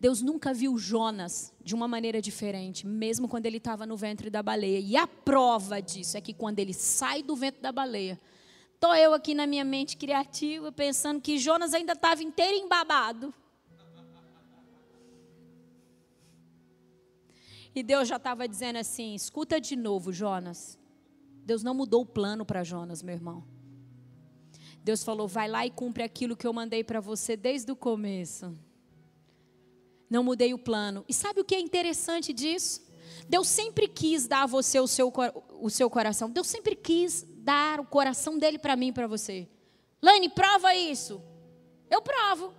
Deus 0.00 0.22
nunca 0.22 0.54
viu 0.54 0.78
Jonas 0.78 1.52
de 1.60 1.74
uma 1.74 1.88
maneira 1.88 2.22
diferente, 2.22 2.86
mesmo 2.86 3.26
quando 3.26 3.46
ele 3.46 3.56
estava 3.56 3.84
no 3.84 3.96
ventre 3.96 4.30
da 4.30 4.42
baleia. 4.42 4.78
E 4.78 4.96
a 4.96 5.08
prova 5.08 5.82
disso 5.82 6.16
é 6.16 6.20
que 6.20 6.32
quando 6.32 6.60
ele 6.60 6.72
sai 6.72 7.20
do 7.20 7.34
ventre 7.34 7.60
da 7.60 7.72
baleia, 7.72 8.20
estou 8.74 8.94
eu 8.94 9.12
aqui 9.12 9.34
na 9.34 9.44
minha 9.44 9.64
mente 9.64 9.96
criativa 9.96 10.70
pensando 10.70 11.20
que 11.20 11.36
Jonas 11.36 11.74
ainda 11.74 11.94
estava 11.94 12.22
inteiro 12.22 12.56
embabado. 12.56 13.34
E 17.74 17.82
Deus 17.82 18.06
já 18.06 18.16
estava 18.16 18.46
dizendo 18.46 18.76
assim: 18.76 19.16
escuta 19.16 19.60
de 19.60 19.74
novo, 19.74 20.12
Jonas. 20.12 20.78
Deus 21.44 21.64
não 21.64 21.74
mudou 21.74 22.02
o 22.02 22.06
plano 22.06 22.44
para 22.44 22.62
Jonas, 22.62 23.02
meu 23.02 23.16
irmão. 23.16 23.44
Deus 24.84 25.02
falou: 25.02 25.26
vai 25.26 25.48
lá 25.48 25.66
e 25.66 25.70
cumpre 25.72 26.04
aquilo 26.04 26.36
que 26.36 26.46
eu 26.46 26.52
mandei 26.52 26.84
para 26.84 27.00
você 27.00 27.36
desde 27.36 27.72
o 27.72 27.76
começo 27.76 28.56
não 30.08 30.22
mudei 30.22 30.54
o 30.54 30.58
plano. 30.58 31.04
E 31.08 31.14
sabe 31.14 31.40
o 31.40 31.44
que 31.44 31.54
é 31.54 31.60
interessante 31.60 32.32
disso? 32.32 32.86
Deus 33.28 33.48
sempre 33.48 33.88
quis 33.88 34.26
dar 34.26 34.44
a 34.44 34.46
você 34.46 34.80
o 34.80 34.86
seu, 34.86 35.12
o 35.60 35.68
seu 35.68 35.90
coração. 35.90 36.30
Deus 36.30 36.46
sempre 36.46 36.74
quis 36.74 37.26
dar 37.28 37.80
o 37.80 37.84
coração 37.84 38.38
dele 38.38 38.58
para 38.58 38.76
mim 38.76 38.88
e 38.88 38.92
para 38.92 39.06
você. 39.06 39.48
Lane, 40.02 40.28
prova 40.28 40.74
isso. 40.74 41.22
Eu 41.90 42.00
provo. 42.00 42.54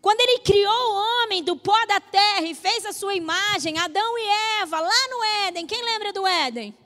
Quando 0.00 0.20
ele 0.20 0.38
criou 0.40 0.72
o 0.72 1.22
homem 1.24 1.42
do 1.42 1.56
pó 1.56 1.76
da 1.86 2.00
terra 2.00 2.42
e 2.42 2.54
fez 2.54 2.86
a 2.86 2.92
sua 2.92 3.14
imagem, 3.14 3.78
Adão 3.78 4.18
e 4.18 4.62
Eva, 4.62 4.80
lá 4.80 5.08
no 5.08 5.24
Éden, 5.46 5.66
quem 5.66 5.82
lembra 5.82 6.12
do 6.12 6.26
Éden? 6.26 6.76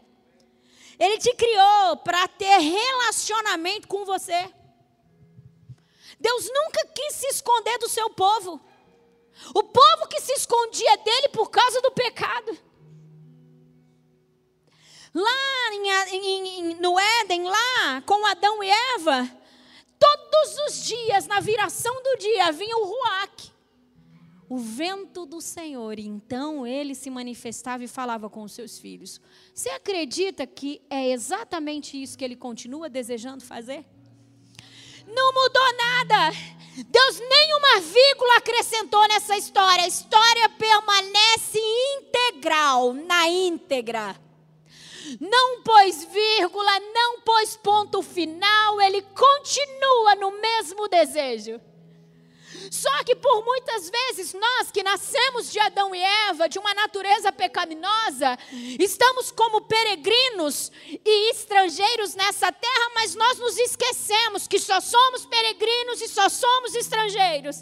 Ele 0.98 1.18
te 1.18 1.34
criou 1.34 1.96
para 1.98 2.26
ter 2.28 2.58
relacionamento 2.58 3.86
com 3.88 4.04
você. 4.04 4.52
Deus 6.18 6.48
nunca 6.52 6.86
quis 6.86 7.14
se 7.14 7.26
esconder 7.26 7.78
do 7.78 7.88
seu 7.88 8.10
povo. 8.10 8.60
O 9.54 9.62
povo 9.62 10.08
que 10.08 10.20
se 10.20 10.32
escondia 10.32 10.96
dele 10.98 11.28
por 11.28 11.50
causa 11.50 11.80
do 11.80 11.90
pecado. 11.90 12.56
Lá 15.14 15.74
em, 16.12 16.16
em, 16.16 16.74
no 16.80 16.98
Éden, 16.98 17.44
lá 17.44 18.02
com 18.04 18.26
Adão 18.26 18.62
e 18.62 18.70
Eva, 18.96 19.30
todos 19.98 20.58
os 20.66 20.84
dias, 20.84 21.26
na 21.26 21.38
viração 21.38 21.94
do 22.02 22.18
dia, 22.18 22.50
vinha 22.50 22.76
o 22.76 22.84
ruac, 22.84 23.52
o 24.48 24.58
vento 24.58 25.24
do 25.24 25.40
Senhor. 25.40 25.98
Então 26.00 26.66
ele 26.66 26.96
se 26.96 27.10
manifestava 27.10 27.84
e 27.84 27.88
falava 27.88 28.28
com 28.28 28.42
os 28.42 28.52
seus 28.52 28.78
filhos. 28.78 29.20
Você 29.54 29.70
acredita 29.70 30.46
que 30.46 30.82
é 30.90 31.10
exatamente 31.10 32.00
isso 32.00 32.18
que 32.18 32.24
ele 32.24 32.36
continua 32.36 32.88
desejando 32.88 33.44
fazer? 33.44 33.86
Não 35.06 35.32
mudou 35.32 35.76
nada. 35.76 36.36
Deus 36.76 37.20
nenhuma 37.20 37.80
vírgula 37.80 38.36
acrescentou 38.36 39.06
nessa 39.08 39.36
história. 39.36 39.84
A 39.84 39.88
história 39.88 40.48
permanece 40.48 41.60
integral, 41.98 42.92
na 42.92 43.28
íntegra. 43.28 44.16
Não 45.20 45.62
pôs 45.62 46.04
vírgula, 46.04 46.80
não 46.92 47.20
pôs 47.20 47.56
ponto 47.56 48.02
final, 48.02 48.80
ele 48.80 49.02
continua 49.02 50.14
no 50.16 50.30
mesmo 50.40 50.88
desejo. 50.88 51.60
Só 52.70 53.04
que 53.04 53.14
por 53.14 53.44
muitas 53.44 53.90
vezes 53.90 54.32
nós 54.34 54.70
que 54.70 54.82
nascemos 54.82 55.50
de 55.50 55.58
Adão 55.58 55.94
e 55.94 56.00
Eva, 56.28 56.48
de 56.48 56.58
uma 56.58 56.74
natureza 56.74 57.32
pecaminosa, 57.32 58.38
estamos 58.78 59.30
como 59.30 59.62
peregrinos 59.62 60.70
e 61.04 61.30
estrangeiros 61.30 62.14
nessa 62.14 62.50
terra, 62.52 62.90
mas 62.94 63.14
nós 63.14 63.38
nos 63.38 63.56
esquecemos 63.58 64.46
que 64.46 64.58
só 64.58 64.80
somos 64.80 65.26
peregrinos 65.26 66.00
e 66.00 66.08
só 66.08 66.28
somos 66.28 66.74
estrangeiros. 66.74 67.56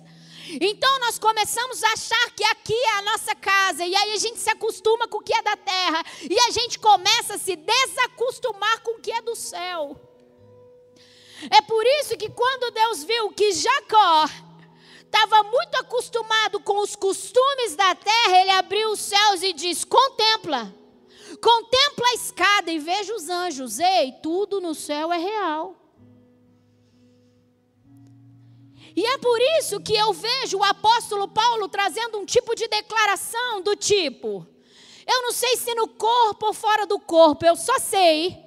Então 0.60 0.98
nós 1.00 1.18
começamos 1.18 1.82
a 1.82 1.92
achar 1.92 2.30
que 2.34 2.44
aqui 2.44 2.74
é 2.74 2.98
a 2.98 3.02
nossa 3.02 3.34
casa, 3.34 3.84
e 3.84 3.94
aí 3.94 4.12
a 4.12 4.18
gente 4.18 4.38
se 4.38 4.50
acostuma 4.50 5.06
com 5.06 5.18
o 5.18 5.22
que 5.22 5.34
é 5.34 5.42
da 5.42 5.56
terra, 5.56 6.04
e 6.28 6.38
a 6.40 6.50
gente 6.50 6.78
começa 6.78 7.34
a 7.34 7.38
se 7.38 7.56
desacostumar 7.56 8.80
com 8.82 8.92
o 8.92 9.00
que 9.00 9.12
é 9.12 9.22
do 9.22 9.36
céu. 9.36 9.96
É 11.50 11.60
por 11.62 11.84
isso 12.00 12.16
que 12.16 12.28
quando 12.28 12.72
Deus 12.72 13.02
viu 13.02 13.30
que 13.32 13.52
Jacó 13.52 14.28
estava 15.12 15.42
muito 15.42 15.74
acostumado 15.76 16.58
com 16.60 16.78
os 16.78 16.96
costumes 16.96 17.76
da 17.76 17.94
terra, 17.94 18.40
ele 18.40 18.50
abriu 18.50 18.90
os 18.90 19.00
céus 19.00 19.42
e 19.42 19.52
diz: 19.52 19.84
Contempla, 19.84 20.74
contempla 21.40 22.06
a 22.08 22.14
escada 22.14 22.70
e 22.70 22.78
veja 22.78 23.14
os 23.14 23.28
anjos. 23.28 23.78
Ei, 23.78 24.12
tudo 24.22 24.58
no 24.58 24.74
céu 24.74 25.12
é 25.12 25.18
real. 25.18 25.76
E 28.96 29.04
é 29.06 29.18
por 29.18 29.38
isso 29.58 29.80
que 29.80 29.94
eu 29.94 30.12
vejo 30.12 30.58
o 30.58 30.64
apóstolo 30.64 31.28
Paulo 31.28 31.68
trazendo 31.68 32.18
um 32.18 32.24
tipo 32.24 32.54
de 32.54 32.66
declaração 32.66 33.60
do 33.60 33.76
tipo: 33.76 34.46
eu 35.06 35.22
não 35.22 35.32
sei 35.32 35.56
se 35.58 35.74
no 35.74 35.88
corpo 35.88 36.46
ou 36.46 36.54
fora 36.54 36.86
do 36.86 36.98
corpo, 36.98 37.44
eu 37.44 37.54
só 37.54 37.78
sei 37.78 38.40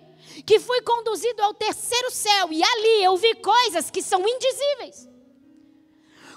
que 0.46 0.60
fui 0.60 0.82
conduzido 0.82 1.42
ao 1.42 1.54
terceiro 1.54 2.12
céu 2.12 2.52
e 2.52 2.62
ali 2.62 3.04
eu 3.04 3.16
vi 3.16 3.36
coisas 3.36 3.90
que 3.90 4.02
são 4.02 4.28
indizíveis. 4.28 5.15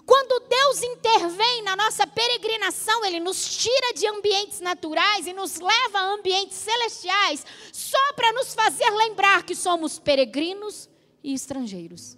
Quando 0.08 0.40
Deus 0.48 0.82
intervém 0.82 1.60
na 1.64 1.76
nossa 1.76 2.06
peregrinação, 2.06 3.04
Ele 3.04 3.20
nos 3.20 3.58
tira 3.58 3.92
de 3.92 4.06
ambientes 4.06 4.58
naturais 4.58 5.26
e 5.26 5.34
nos 5.34 5.60
leva 5.60 5.98
a 5.98 6.14
ambientes 6.14 6.56
celestiais, 6.56 7.44
só 7.70 8.14
para 8.14 8.32
nos 8.32 8.54
fazer 8.54 8.88
lembrar 8.88 9.42
que 9.42 9.54
somos 9.54 9.98
peregrinos 9.98 10.88
e 11.22 11.34
estrangeiros. 11.34 12.16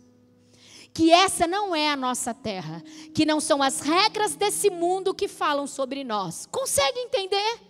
Que 0.94 1.10
essa 1.10 1.48
não 1.48 1.74
é 1.74 1.90
a 1.90 1.96
nossa 1.96 2.32
terra, 2.32 2.80
que 3.12 3.26
não 3.26 3.40
são 3.40 3.60
as 3.60 3.80
regras 3.80 4.36
desse 4.36 4.70
mundo 4.70 5.12
que 5.12 5.26
falam 5.26 5.66
sobre 5.66 6.04
nós. 6.04 6.46
Consegue 6.46 7.00
entender? 7.00 7.60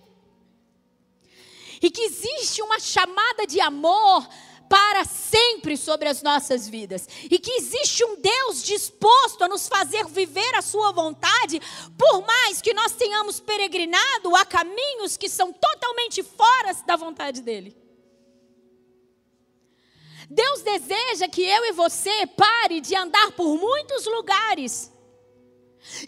E 1.80 1.90
que 1.90 2.02
existe 2.02 2.60
uma 2.60 2.78
chamada 2.78 3.46
de 3.46 3.58
amor 3.58 4.28
para 4.70 5.04
sempre 5.04 5.76
sobre 5.76 6.08
as 6.08 6.22
nossas 6.22 6.68
vidas. 6.68 7.08
E 7.28 7.40
que 7.40 7.50
existe 7.50 8.04
um 8.04 8.20
Deus 8.20 8.62
disposto 8.62 9.42
a 9.42 9.48
nos 9.48 9.66
fazer 9.66 10.06
viver 10.06 10.54
a 10.54 10.62
Sua 10.62 10.92
vontade, 10.92 11.60
por 11.98 12.24
mais 12.24 12.62
que 12.62 12.72
nós 12.72 12.92
tenhamos 12.92 13.40
peregrinado 13.40 14.36
a 14.36 14.44
caminhos 14.44 15.16
que 15.16 15.28
são 15.28 15.52
totalmente 15.52 16.22
fora 16.22 16.72
da 16.86 16.94
vontade 16.94 17.42
dEle. 17.42 17.76
Deus 20.30 20.62
deseja 20.62 21.26
que 21.26 21.42
eu 21.42 21.64
e 21.64 21.72
você 21.72 22.24
pare 22.28 22.80
de 22.80 22.94
andar 22.94 23.32
por 23.32 23.58
muitos 23.58 24.06
lugares 24.06 24.92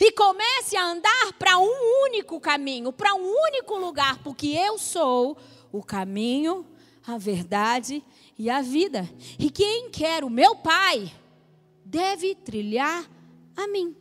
e 0.00 0.12
comece 0.12 0.76
a 0.76 0.84
andar 0.84 1.32
para 1.36 1.58
um 1.58 2.04
único 2.04 2.38
caminho, 2.38 2.92
para 2.92 3.12
um 3.16 3.26
único 3.26 3.76
lugar, 3.76 4.22
porque 4.22 4.46
eu 4.46 4.78
sou 4.78 5.36
o 5.72 5.82
caminho, 5.82 6.64
a 7.04 7.18
verdade 7.18 7.96
e 7.96 8.21
a 8.50 8.62
vida. 8.62 9.08
E 9.38 9.50
quem 9.50 9.90
quer 9.90 10.24
o 10.24 10.30
meu 10.30 10.56
Pai 10.56 11.12
deve 11.84 12.34
trilhar 12.34 13.08
a 13.56 13.66
mim. 13.68 13.96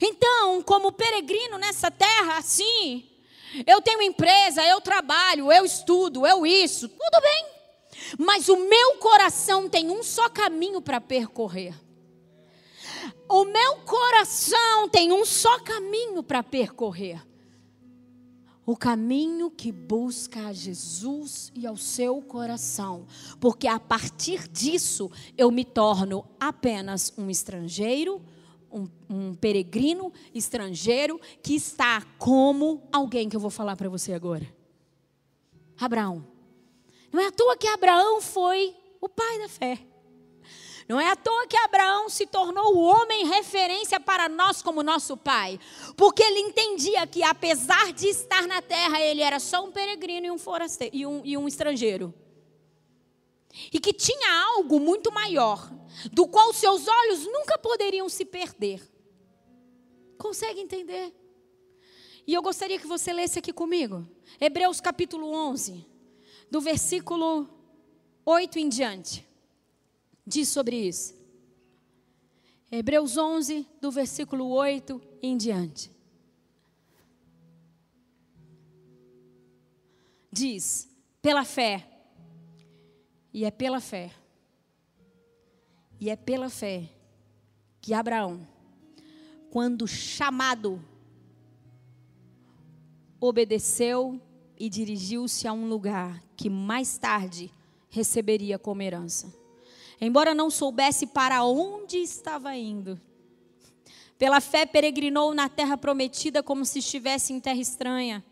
Então, 0.00 0.62
como 0.62 0.92
peregrino 0.92 1.58
nessa 1.58 1.90
terra, 1.90 2.38
assim, 2.38 3.08
eu 3.66 3.80
tenho 3.80 4.02
empresa, 4.02 4.64
eu 4.64 4.80
trabalho, 4.80 5.52
eu 5.52 5.64
estudo, 5.64 6.26
eu 6.26 6.46
isso, 6.46 6.88
tudo 6.88 7.20
bem. 7.20 7.46
Mas 8.18 8.48
o 8.48 8.56
meu 8.56 8.96
coração 8.96 9.68
tem 9.68 9.90
um 9.90 10.02
só 10.02 10.28
caminho 10.28 10.80
para 10.80 11.00
percorrer. 11.00 11.74
O 13.28 13.44
meu 13.44 13.76
coração 13.78 14.88
tem 14.88 15.12
um 15.12 15.24
só 15.24 15.58
caminho 15.60 16.22
para 16.22 16.42
percorrer 16.42 17.20
o 18.64 18.76
caminho 18.76 19.50
que 19.50 19.72
busca 19.72 20.46
a 20.46 20.52
Jesus 20.52 21.50
e 21.54 21.66
ao 21.66 21.76
seu 21.76 22.22
coração, 22.22 23.06
porque 23.40 23.66
a 23.66 23.80
partir 23.80 24.48
disso 24.48 25.10
eu 25.36 25.50
me 25.50 25.64
torno 25.64 26.24
apenas 26.38 27.12
um 27.18 27.28
estrangeiro, 27.28 28.22
um, 28.70 28.88
um 29.10 29.34
peregrino 29.34 30.12
estrangeiro 30.32 31.20
que 31.42 31.54
está 31.54 32.02
como 32.18 32.82
alguém 32.92 33.28
que 33.28 33.36
eu 33.36 33.40
vou 33.40 33.50
falar 33.50 33.76
para 33.76 33.88
você 33.88 34.12
agora. 34.12 34.46
Abraão. 35.78 36.26
Não 37.12 37.20
é 37.20 37.26
à 37.26 37.32
toa 37.32 37.56
que 37.56 37.66
Abraão 37.66 38.20
foi 38.22 38.74
o 39.00 39.08
pai 39.08 39.38
da 39.40 39.48
fé. 39.48 39.91
Não 40.88 41.00
é 41.00 41.10
à 41.10 41.16
toa 41.16 41.46
que 41.46 41.56
Abraão 41.56 42.08
se 42.08 42.26
tornou 42.26 42.74
o 42.74 42.82
homem 42.82 43.26
referência 43.26 44.00
para 44.00 44.28
nós 44.28 44.62
como 44.62 44.82
nosso 44.82 45.16
pai, 45.16 45.58
porque 45.96 46.22
ele 46.22 46.40
entendia 46.40 47.06
que 47.06 47.22
apesar 47.22 47.92
de 47.92 48.08
estar 48.08 48.46
na 48.46 48.60
terra, 48.60 49.00
ele 49.00 49.22
era 49.22 49.38
só 49.38 49.64
um 49.64 49.70
peregrino 49.70 50.26
e 50.26 50.30
um 50.30 50.38
forasteiro 50.38 50.94
e 50.94 51.06
um, 51.06 51.22
e 51.24 51.36
um 51.36 51.46
estrangeiro. 51.46 52.12
E 53.72 53.78
que 53.78 53.92
tinha 53.92 54.44
algo 54.56 54.80
muito 54.80 55.12
maior, 55.12 55.70
do 56.10 56.26
qual 56.26 56.52
seus 56.52 56.88
olhos 56.88 57.26
nunca 57.26 57.58
poderiam 57.58 58.08
se 58.08 58.24
perder. 58.24 58.82
Consegue 60.18 60.60
entender? 60.60 61.14
E 62.26 62.32
eu 62.32 62.40
gostaria 62.40 62.78
que 62.78 62.86
você 62.86 63.12
lesse 63.12 63.38
aqui 63.38 63.52
comigo. 63.52 64.06
Hebreus 64.40 64.80
capítulo 64.80 65.32
11, 65.32 65.86
do 66.50 66.60
versículo 66.60 67.48
8 68.24 68.58
em 68.58 68.68
diante 68.68 69.31
diz 70.26 70.48
sobre 70.48 70.76
isso? 70.88 71.14
Hebreus 72.70 73.18
11, 73.18 73.68
do 73.80 73.90
versículo 73.90 74.48
8 74.48 75.00
em 75.22 75.36
diante. 75.36 75.90
Diz: 80.32 80.88
pela 81.20 81.44
fé, 81.44 81.86
e 83.32 83.44
é 83.44 83.50
pela 83.50 83.80
fé, 83.80 84.10
e 86.00 86.08
é 86.08 86.16
pela 86.16 86.48
fé 86.48 86.88
que 87.80 87.92
Abraão, 87.92 88.48
quando 89.50 89.86
chamado, 89.86 90.82
obedeceu 93.20 94.18
e 94.58 94.70
dirigiu-se 94.70 95.46
a 95.46 95.52
um 95.52 95.68
lugar 95.68 96.22
que 96.36 96.48
mais 96.48 96.96
tarde 96.96 97.52
receberia 97.90 98.58
como 98.58 98.80
herança 98.80 99.41
embora 100.06 100.34
não 100.34 100.50
soubesse 100.50 101.06
para 101.06 101.44
onde 101.44 101.98
estava 101.98 102.56
indo. 102.56 103.00
Pela 104.18 104.40
fé 104.40 104.66
peregrinou 104.66 105.32
na 105.32 105.48
terra 105.48 105.76
prometida 105.76 106.42
como 106.42 106.64
se 106.64 106.80
estivesse 106.80 107.32
em 107.32 107.38
terra 107.38 107.60
estranha. 107.60 108.24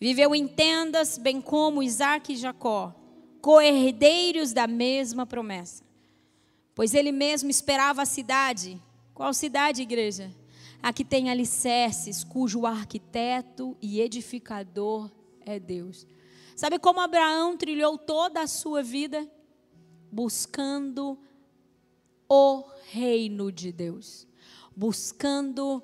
Viveu 0.00 0.32
em 0.32 0.46
tendas, 0.46 1.18
bem 1.18 1.40
como 1.40 1.82
Isaac 1.82 2.32
e 2.32 2.36
Jacó, 2.36 2.94
co-herdeiros 3.40 4.52
da 4.52 4.68
mesma 4.68 5.26
promessa. 5.26 5.82
Pois 6.72 6.94
ele 6.94 7.10
mesmo 7.10 7.50
esperava 7.50 8.02
a 8.02 8.06
cidade. 8.06 8.80
Qual 9.12 9.34
cidade, 9.34 9.82
igreja? 9.82 10.32
A 10.80 10.92
que 10.92 11.04
tem 11.04 11.30
alicerces, 11.30 12.22
cujo 12.22 12.64
arquiteto 12.64 13.76
e 13.82 14.00
edificador 14.00 15.10
é 15.44 15.58
Deus. 15.58 16.06
Sabe 16.54 16.78
como 16.78 17.00
Abraão 17.00 17.56
trilhou 17.56 17.98
toda 17.98 18.40
a 18.40 18.46
sua 18.46 18.84
vida? 18.84 19.28
Buscando 20.10 21.18
o 22.28 22.64
reino 22.90 23.50
de 23.50 23.72
Deus, 23.72 24.26
buscando 24.76 25.82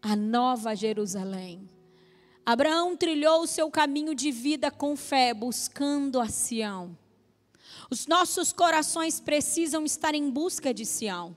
a 0.00 0.14
nova 0.14 0.74
Jerusalém. 0.74 1.68
Abraão 2.44 2.96
trilhou 2.96 3.42
o 3.42 3.46
seu 3.46 3.70
caminho 3.70 4.14
de 4.14 4.30
vida 4.30 4.70
com 4.70 4.96
fé, 4.96 5.34
buscando 5.34 6.20
a 6.20 6.28
Sião. 6.28 6.96
Os 7.90 8.06
nossos 8.06 8.52
corações 8.52 9.20
precisam 9.20 9.84
estar 9.84 10.14
em 10.14 10.30
busca 10.30 10.72
de 10.72 10.86
Sião 10.86 11.36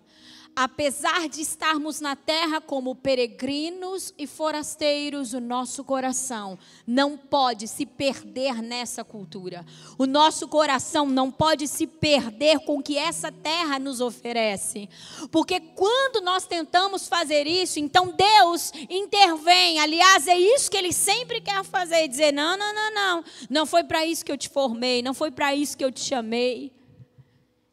apesar 0.56 1.30
de 1.30 1.42
estarmos 1.42 2.02
na 2.02 2.16
terra 2.16 2.60
como 2.60 2.96
peregrinos 2.96 4.14
e 4.18 4.28
forasteiros, 4.28 5.34
o 5.34 5.40
nosso 5.40 5.84
coração 5.84 6.60
não 6.86 7.18
pode 7.18 7.68
se 7.68 7.86
perder 7.86 8.62
nessa 8.62 9.04
cultura. 9.04 9.66
O 9.98 10.06
nosso 10.06 10.48
coração 10.48 11.06
não 11.06 11.32
pode 11.32 11.68
se 11.68 11.88
perder 11.88 12.60
com 12.60 12.80
o 12.80 12.84
que 12.84 12.98
essa 12.98 13.32
terra 13.32 13.80
nos 13.80 14.02
oferece. 14.02 14.90
Porque 15.32 15.60
quando 15.60 16.22
nós 16.24 16.46
tentamos 16.46 17.08
fazer 17.08 17.48
isso, 17.48 17.80
então 17.80 18.14
Deus 18.16 18.72
intervém. 18.90 19.80
Aliás, 19.80 20.28
é 20.28 20.38
isso 20.38 20.70
que 20.70 20.78
ele 20.78 20.94
sempre 20.94 21.42
quer 21.42 21.64
fazer: 21.64 22.08
dizer, 22.08 22.34
não, 22.34 22.58
não, 22.58 22.74
não, 22.74 22.94
não. 22.94 23.24
Não 23.50 23.66
foi 23.66 23.84
para 23.84 24.06
isso 24.06 24.26
que 24.26 24.32
eu 24.32 24.38
te 24.38 24.50
formei, 24.50 25.02
não 25.02 25.14
foi 25.14 25.32
para 25.32 25.56
isso 25.56 25.78
que 25.78 25.86
eu 25.86 25.92
te 25.92 26.02
chamei. 26.02 26.79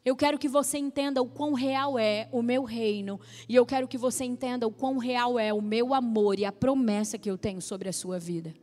Eu 0.07 0.15
quero 0.15 0.39
que 0.39 0.47
você 0.47 0.77
entenda 0.77 1.21
o 1.21 1.27
quão 1.27 1.51
real 1.51 1.99
é 1.99 2.29
o 2.31 2.41
meu 2.41 2.63
reino. 2.63 3.19
E 3.49 3.53
eu 3.53 3.65
quero 3.65 3.89
que 3.89 3.97
você 3.97 4.23
entenda 4.23 4.65
o 4.65 4.71
quão 4.71 4.97
real 4.97 5.37
é 5.37 5.53
o 5.53 5.61
meu 5.61 5.93
amor 5.93 6.39
e 6.39 6.45
a 6.45 6.51
promessa 6.53 7.17
que 7.17 7.29
eu 7.29 7.37
tenho 7.37 7.61
sobre 7.61 7.89
a 7.89 7.91
sua 7.91 8.17
vida. 8.17 8.53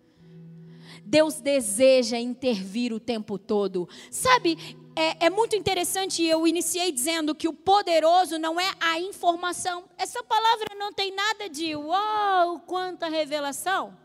Deus 1.04 1.42
deseja 1.42 2.18
intervir 2.18 2.94
o 2.94 2.98
tempo 2.98 3.36
todo. 3.36 3.86
Sabe, 4.10 4.56
é, 4.96 5.26
é, 5.26 5.28
muito 5.28 5.54
interessante, 5.54 6.24
eu 6.24 6.46
iniciei 6.46 6.90
dizendo 6.90 7.34
que 7.34 7.46
o 7.46 7.52
poderoso 7.52 8.38
não 8.38 8.58
é 8.58 8.72
a 8.80 8.98
informação. 8.98 9.84
Essa 9.98 10.22
palavra 10.22 10.74
não 10.78 10.94
tem 10.94 11.14
nada 11.14 11.46
de 11.50 11.76
uau, 11.76 12.60
quanta 12.60 13.06
revelação. 13.06 14.03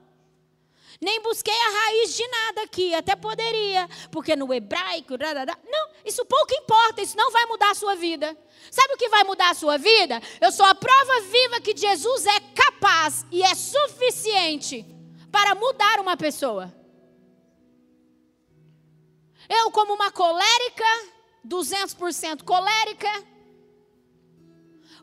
Nem 1.01 1.21
busquei 1.21 1.53
a 1.53 1.69
raiz 1.69 2.13
de 2.13 2.27
nada 2.27 2.63
aqui, 2.63 2.93
até 2.93 3.15
poderia, 3.15 3.87
porque 4.11 4.35
no 4.35 4.53
hebraico, 4.53 5.13
não, 5.17 5.89
isso 6.03 6.25
pouco 6.25 6.53
importa, 6.53 7.01
isso 7.01 7.15
não 7.15 7.31
vai 7.31 7.45
mudar 7.45 7.71
a 7.71 7.75
sua 7.75 7.95
vida. 7.95 8.37
Sabe 8.69 8.93
o 8.93 8.97
que 8.97 9.07
vai 9.07 9.23
mudar 9.23 9.49
a 9.49 9.53
sua 9.53 9.77
vida? 9.77 10.21
Eu 10.41 10.51
sou 10.51 10.65
a 10.65 10.75
prova 10.75 11.21
viva 11.21 11.61
que 11.61 11.75
Jesus 11.75 12.25
é 12.25 12.39
capaz 12.53 13.25
e 13.31 13.41
é 13.41 13.55
suficiente 13.55 14.85
para 15.31 15.55
mudar 15.55 16.01
uma 16.01 16.17
pessoa. 16.17 16.73
Eu, 19.47 19.71
como 19.71 19.93
uma 19.93 20.11
colérica, 20.11 20.85
200% 21.47 22.43
colérica, 22.43 23.09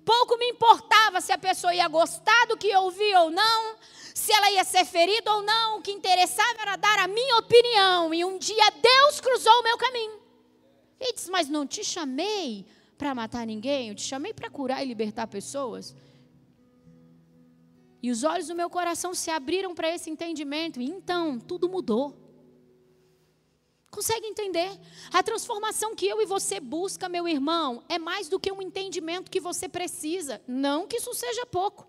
Pouco 0.06 0.38
me 0.38 0.48
importava 0.50 1.20
se 1.20 1.32
a 1.32 1.38
pessoa 1.38 1.74
ia 1.74 1.88
gostar 1.88 2.46
do 2.46 2.56
que 2.56 2.68
eu 2.68 2.82
ouvi 2.82 3.12
ou 3.16 3.28
não, 3.28 3.76
se 4.16 4.32
ela 4.32 4.50
ia 4.50 4.64
ser 4.64 4.86
ferida 4.86 5.30
ou 5.30 5.42
não. 5.42 5.78
O 5.78 5.82
que 5.82 5.92
interessava 5.92 6.62
era 6.62 6.76
dar 6.76 7.00
a 7.00 7.06
minha 7.06 7.36
opinião. 7.36 8.14
E 8.14 8.24
um 8.24 8.38
dia 8.38 8.70
Deus 8.70 9.20
cruzou 9.20 9.52
o 9.60 9.62
meu 9.62 9.76
caminho. 9.76 10.18
Ele 10.98 11.12
disse: 11.12 11.30
Mas 11.30 11.50
não 11.50 11.66
te 11.66 11.84
chamei 11.84 12.64
para 12.96 13.14
matar 13.14 13.46
ninguém, 13.46 13.90
eu 13.90 13.94
te 13.94 14.00
chamei 14.00 14.32
para 14.32 14.48
curar 14.48 14.82
e 14.82 14.88
libertar 14.88 15.26
pessoas. 15.26 15.94
E 18.02 18.10
os 18.10 18.24
olhos 18.24 18.46
do 18.46 18.54
meu 18.54 18.70
coração 18.70 19.14
se 19.14 19.30
abriram 19.30 19.74
para 19.74 19.94
esse 19.94 20.08
entendimento, 20.08 20.80
e 20.80 20.86
então 20.86 21.38
tudo 21.38 21.68
mudou. 21.68 22.16
Consegue 23.90 24.26
entender? 24.26 24.70
A 25.12 25.22
transformação 25.22 25.94
que 25.94 26.06
eu 26.06 26.22
e 26.22 26.26
você 26.26 26.58
busca, 26.58 27.06
meu 27.06 27.28
irmão, 27.28 27.82
é 27.86 27.98
mais 27.98 28.28
do 28.28 28.40
que 28.40 28.50
um 28.50 28.62
entendimento 28.62 29.30
que 29.30 29.40
você 29.40 29.68
precisa. 29.68 30.40
Não 30.46 30.86
que 30.86 30.96
isso 30.96 31.12
seja 31.12 31.44
pouco. 31.44 31.86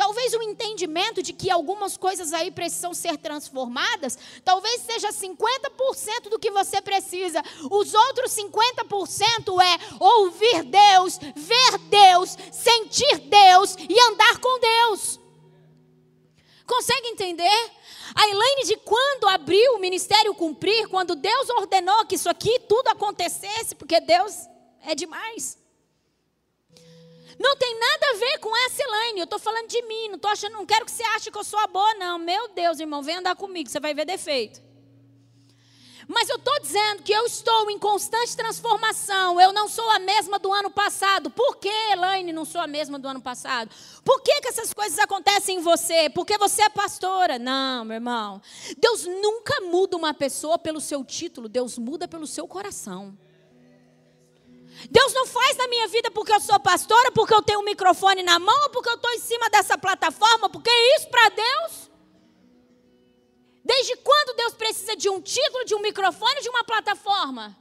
Talvez 0.00 0.32
o 0.32 0.42
entendimento 0.42 1.22
de 1.22 1.30
que 1.30 1.50
algumas 1.50 1.94
coisas 1.94 2.32
aí 2.32 2.50
precisam 2.50 2.94
ser 2.94 3.18
transformadas, 3.18 4.16
talvez 4.42 4.80
seja 4.80 5.10
50% 5.10 6.30
do 6.30 6.38
que 6.38 6.50
você 6.50 6.80
precisa. 6.80 7.42
Os 7.70 7.92
outros 7.92 8.34
50% 8.34 9.60
é 9.60 10.02
ouvir 10.02 10.62
Deus, 10.62 11.18
ver 11.36 11.78
Deus, 11.90 12.34
sentir 12.50 13.18
Deus 13.28 13.76
e 13.76 14.00
andar 14.10 14.38
com 14.38 14.58
Deus. 14.58 15.20
Consegue 16.66 17.08
entender? 17.08 17.70
A 18.14 18.26
Elaine, 18.26 18.64
de 18.64 18.78
quando 18.78 19.28
abriu 19.28 19.74
o 19.74 19.80
ministério 19.80 20.34
cumprir, 20.34 20.88
quando 20.88 21.14
Deus 21.14 21.50
ordenou 21.50 22.06
que 22.06 22.14
isso 22.14 22.30
aqui 22.30 22.58
tudo 22.60 22.88
acontecesse, 22.88 23.74
porque 23.74 24.00
Deus 24.00 24.48
é 24.80 24.94
demais. 24.94 25.59
Não 27.40 27.56
tem 27.56 27.80
nada 27.80 28.10
a 28.10 28.14
ver 28.18 28.38
com 28.38 28.54
essa 28.66 28.82
Elaine. 28.82 29.20
Eu 29.20 29.24
estou 29.24 29.38
falando 29.38 29.66
de 29.66 29.80
mim. 29.86 30.08
Não 30.08 30.16
estou 30.16 30.30
achando, 30.30 30.52
não 30.52 30.66
quero 30.66 30.84
que 30.84 30.90
você 30.90 31.02
ache 31.02 31.30
que 31.30 31.38
eu 31.38 31.42
sou 31.42 31.58
a 31.58 31.66
boa, 31.66 31.94
não. 31.94 32.18
Meu 32.18 32.48
Deus, 32.48 32.78
irmão, 32.78 33.02
vem 33.02 33.16
andar 33.16 33.34
comigo, 33.34 33.70
você 33.70 33.80
vai 33.80 33.94
ver 33.94 34.04
defeito. 34.04 34.60
Mas 36.06 36.28
eu 36.28 36.36
estou 36.36 36.60
dizendo 36.60 37.02
que 37.02 37.12
eu 37.12 37.24
estou 37.24 37.70
em 37.70 37.78
constante 37.78 38.36
transformação. 38.36 39.40
Eu 39.40 39.54
não 39.54 39.68
sou 39.68 39.88
a 39.88 39.98
mesma 39.98 40.38
do 40.38 40.52
ano 40.52 40.70
passado. 40.70 41.30
Por 41.30 41.56
que, 41.56 41.70
Elaine, 41.92 42.30
não 42.30 42.44
sou 42.44 42.60
a 42.60 42.66
mesma 42.66 42.98
do 42.98 43.08
ano 43.08 43.22
passado? 43.22 43.70
Por 44.04 44.20
que, 44.20 44.40
que 44.42 44.48
essas 44.48 44.74
coisas 44.74 44.98
acontecem 44.98 45.58
em 45.58 45.62
você? 45.62 46.10
Porque 46.10 46.36
você 46.36 46.62
é 46.62 46.68
pastora. 46.68 47.38
Não, 47.38 47.86
meu 47.86 47.94
irmão. 47.94 48.42
Deus 48.76 49.06
nunca 49.06 49.62
muda 49.62 49.96
uma 49.96 50.12
pessoa 50.12 50.58
pelo 50.58 50.80
seu 50.80 51.02
título. 51.02 51.48
Deus 51.48 51.78
muda 51.78 52.06
pelo 52.06 52.26
seu 52.26 52.46
coração. 52.46 53.16
Deus 54.88 55.12
não 55.12 55.26
faz 55.26 55.56
na 55.56 55.68
minha 55.68 55.88
vida 55.88 56.10
porque 56.10 56.32
eu 56.32 56.40
sou 56.40 56.58
pastora, 56.60 57.10
porque 57.12 57.34
eu 57.34 57.42
tenho 57.42 57.60
um 57.60 57.64
microfone 57.64 58.22
na 58.22 58.38
mão, 58.38 58.62
ou 58.62 58.70
porque 58.70 58.88
eu 58.88 58.94
estou 58.94 59.10
em 59.10 59.18
cima 59.18 59.50
dessa 59.50 59.76
plataforma, 59.76 60.48
porque 60.48 60.70
isso 60.96 61.08
para 61.08 61.28
Deus 61.30 61.90
Desde 63.70 63.94
quando 63.96 64.36
Deus 64.36 64.54
precisa 64.54 64.96
de 64.96 65.08
um 65.08 65.20
título, 65.20 65.64
de 65.64 65.76
um 65.76 65.80
microfone, 65.80 66.40
de 66.40 66.48
uma 66.48 66.64
plataforma? 66.64 67.56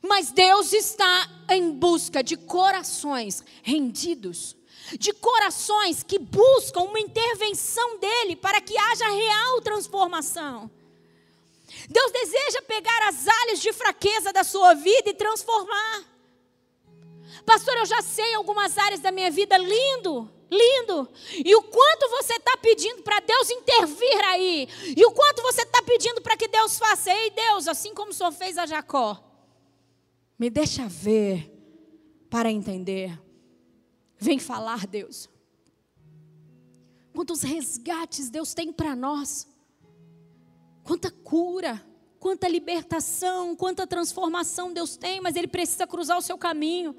Mas 0.00 0.30
Deus 0.30 0.72
está 0.72 1.28
em 1.50 1.72
busca 1.72 2.22
de 2.22 2.36
corações 2.36 3.42
rendidos, 3.62 4.56
de 4.98 5.12
corações 5.12 6.02
que 6.02 6.18
buscam 6.18 6.82
uma 6.82 7.00
intervenção 7.00 7.98
dele 7.98 8.36
para 8.36 8.60
que 8.60 8.78
haja 8.78 9.08
real 9.08 9.60
transformação. 9.62 10.70
Deus 11.88 12.12
deseja 12.12 12.62
pegar 12.62 13.08
as 13.08 13.26
áreas 13.26 13.60
de 13.60 13.72
fraqueza 13.72 14.32
da 14.32 14.44
sua 14.44 14.74
vida 14.74 15.10
e 15.10 15.14
transformar. 15.14 16.04
Pastor, 17.46 17.76
eu 17.76 17.86
já 17.86 18.02
sei 18.02 18.34
algumas 18.34 18.76
áreas 18.76 19.00
da 19.00 19.12
minha 19.12 19.30
vida, 19.30 19.56
lindo. 19.56 20.28
Lindo. 20.50 21.08
E 21.32 21.54
o 21.54 21.62
quanto 21.62 22.08
você 22.10 22.34
está 22.34 22.56
pedindo 22.56 23.02
para 23.02 23.20
Deus 23.20 23.50
intervir 23.50 24.24
aí. 24.24 24.68
E 24.96 25.06
o 25.06 25.12
quanto 25.12 25.42
você 25.42 25.62
está 25.62 25.80
pedindo 25.82 26.20
para 26.20 26.36
que 26.36 26.48
Deus 26.48 26.76
faça. 26.76 27.10
Ei, 27.12 27.30
Deus, 27.30 27.68
assim 27.68 27.94
como 27.94 28.10
o 28.10 28.14
Senhor 28.14 28.32
fez 28.32 28.58
a 28.58 28.66
Jacó. 28.66 29.22
Me 30.36 30.50
deixa 30.50 30.88
ver 30.88 31.52
para 32.28 32.50
entender. 32.50 33.18
Vem 34.18 34.38
falar, 34.38 34.86
Deus. 34.86 35.28
Quantos 37.14 37.42
resgates 37.42 38.28
Deus 38.28 38.54
tem 38.54 38.72
para 38.72 38.94
nós. 38.96 39.48
Quanta 40.82 41.10
cura 41.10 41.84
quanta 42.26 42.48
libertação, 42.48 43.54
quanta 43.54 43.86
transformação 43.86 44.72
Deus 44.72 44.96
tem, 44.96 45.20
mas 45.20 45.36
Ele 45.36 45.46
precisa 45.46 45.86
cruzar 45.86 46.18
o 46.18 46.20
seu 46.20 46.36
caminho. 46.36 46.92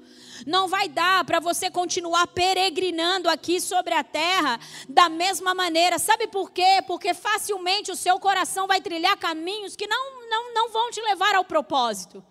Não 0.46 0.66
vai 0.66 0.88
dar 0.88 1.22
para 1.26 1.38
você 1.38 1.70
continuar 1.70 2.28
peregrinando 2.28 3.28
aqui 3.28 3.60
sobre 3.60 3.92
a 3.92 4.02
terra 4.02 4.58
da 4.88 5.10
mesma 5.10 5.52
maneira. 5.54 5.98
Sabe 5.98 6.28
por 6.28 6.50
quê? 6.50 6.82
Porque 6.86 7.12
facilmente 7.12 7.92
o 7.92 7.94
seu 7.94 8.18
coração 8.18 8.66
vai 8.66 8.80
trilhar 8.80 9.18
caminhos 9.18 9.76
que 9.76 9.86
não, 9.86 10.30
não, 10.30 10.54
não 10.54 10.70
vão 10.70 10.90
te 10.90 11.02
levar 11.02 11.34
ao 11.34 11.44
propósito. 11.44 12.24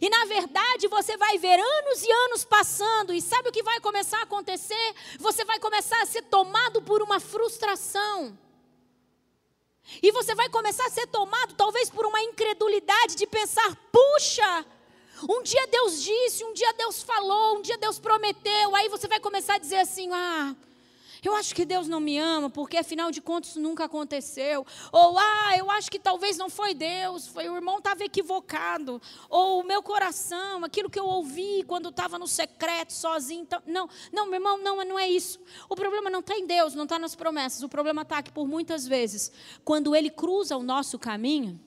E 0.00 0.08
na 0.08 0.24
verdade 0.24 0.88
você 0.88 1.18
vai 1.18 1.36
ver 1.36 1.60
anos 1.60 2.02
e 2.02 2.10
anos 2.10 2.46
passando, 2.46 3.12
e 3.12 3.20
sabe 3.20 3.50
o 3.50 3.52
que 3.52 3.62
vai 3.62 3.78
começar 3.78 4.20
a 4.20 4.22
acontecer? 4.22 4.94
Você 5.18 5.44
vai 5.44 5.58
começar 5.58 6.00
a 6.00 6.06
ser 6.06 6.22
tomado 6.22 6.80
por 6.80 7.02
uma 7.02 7.20
frustração. 7.20 8.38
E 10.02 10.10
você 10.12 10.34
vai 10.34 10.48
começar 10.48 10.86
a 10.86 10.90
ser 10.90 11.06
tomado, 11.08 11.54
talvez 11.54 11.90
por 11.90 12.06
uma 12.06 12.20
incredulidade 12.22 13.16
de 13.16 13.26
pensar: 13.26 13.76
puxa, 13.90 14.64
um 15.28 15.42
dia 15.42 15.66
Deus 15.66 16.02
disse, 16.02 16.44
um 16.44 16.52
dia 16.52 16.72
Deus 16.74 17.02
falou, 17.02 17.58
um 17.58 17.62
dia 17.62 17.78
Deus 17.78 17.98
prometeu. 17.98 18.74
Aí 18.76 18.88
você 18.88 19.06
vai 19.08 19.20
começar 19.20 19.54
a 19.54 19.58
dizer 19.58 19.78
assim: 19.78 20.10
ah, 20.12 20.54
eu 21.28 21.36
acho 21.36 21.54
que 21.54 21.64
Deus 21.64 21.86
não 21.86 22.00
me 22.00 22.18
ama, 22.18 22.50
porque 22.50 22.76
afinal 22.76 23.10
de 23.10 23.20
contas 23.20 23.54
nunca 23.56 23.84
aconteceu. 23.84 24.66
Ou, 24.90 25.18
ah, 25.18 25.56
eu 25.56 25.70
acho 25.70 25.90
que 25.90 25.98
talvez 25.98 26.36
não 26.36 26.50
foi 26.50 26.74
Deus, 26.74 27.26
foi 27.28 27.48
o 27.48 27.54
irmão 27.54 27.78
estava 27.78 28.04
equivocado. 28.04 29.00
Ou 29.28 29.60
o 29.60 29.64
meu 29.64 29.82
coração, 29.82 30.64
aquilo 30.64 30.90
que 30.90 30.98
eu 30.98 31.06
ouvi 31.06 31.62
quando 31.66 31.90
estava 31.90 32.18
no 32.18 32.26
secreto, 32.26 32.92
sozinho. 32.92 33.42
Então, 33.42 33.62
não, 33.66 33.88
não, 34.12 34.26
meu 34.26 34.34
irmão, 34.34 34.58
não, 34.58 34.84
não 34.84 34.98
é 34.98 35.08
isso. 35.08 35.38
O 35.68 35.76
problema 35.76 36.10
não 36.10 36.20
está 36.20 36.36
em 36.36 36.46
Deus, 36.46 36.74
não 36.74 36.84
está 36.84 36.98
nas 36.98 37.14
promessas. 37.14 37.62
O 37.62 37.68
problema 37.68 38.02
está 38.02 38.22
que 38.22 38.32
por 38.32 38.48
muitas 38.48 38.86
vezes, 38.86 39.30
quando 39.64 39.94
Ele 39.94 40.10
cruza 40.10 40.56
o 40.56 40.62
nosso 40.62 40.98
caminho, 40.98 41.60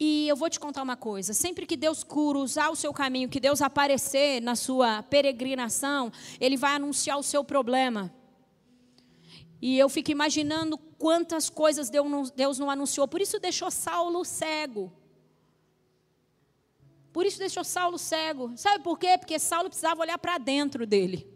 e 0.00 0.26
eu 0.26 0.34
vou 0.34 0.48
te 0.48 0.58
contar 0.58 0.82
uma 0.82 0.96
coisa: 0.96 1.34
sempre 1.34 1.66
que 1.66 1.76
Deus 1.76 2.02
cruzar 2.02 2.72
o 2.72 2.76
seu 2.76 2.92
caminho, 2.92 3.28
que 3.28 3.38
Deus 3.38 3.60
aparecer 3.60 4.40
na 4.40 4.56
sua 4.56 5.02
peregrinação, 5.02 6.10
Ele 6.40 6.56
vai 6.56 6.74
anunciar 6.76 7.18
o 7.18 7.22
seu 7.22 7.44
problema. 7.44 8.10
E 9.60 9.78
eu 9.78 9.90
fico 9.90 10.10
imaginando 10.10 10.78
quantas 10.78 11.50
coisas 11.50 11.90
Deus 11.90 12.58
não 12.58 12.70
anunciou. 12.70 13.06
Por 13.06 13.20
isso 13.20 13.38
deixou 13.38 13.70
Saulo 13.70 14.24
cego. 14.24 14.90
Por 17.12 17.26
isso 17.26 17.38
deixou 17.38 17.62
Saulo 17.62 17.98
cego. 17.98 18.56
Sabe 18.56 18.82
por 18.82 18.98
quê? 18.98 19.18
Porque 19.18 19.38
Saulo 19.38 19.68
precisava 19.68 20.00
olhar 20.00 20.16
para 20.16 20.38
dentro 20.38 20.86
dele. 20.86 21.28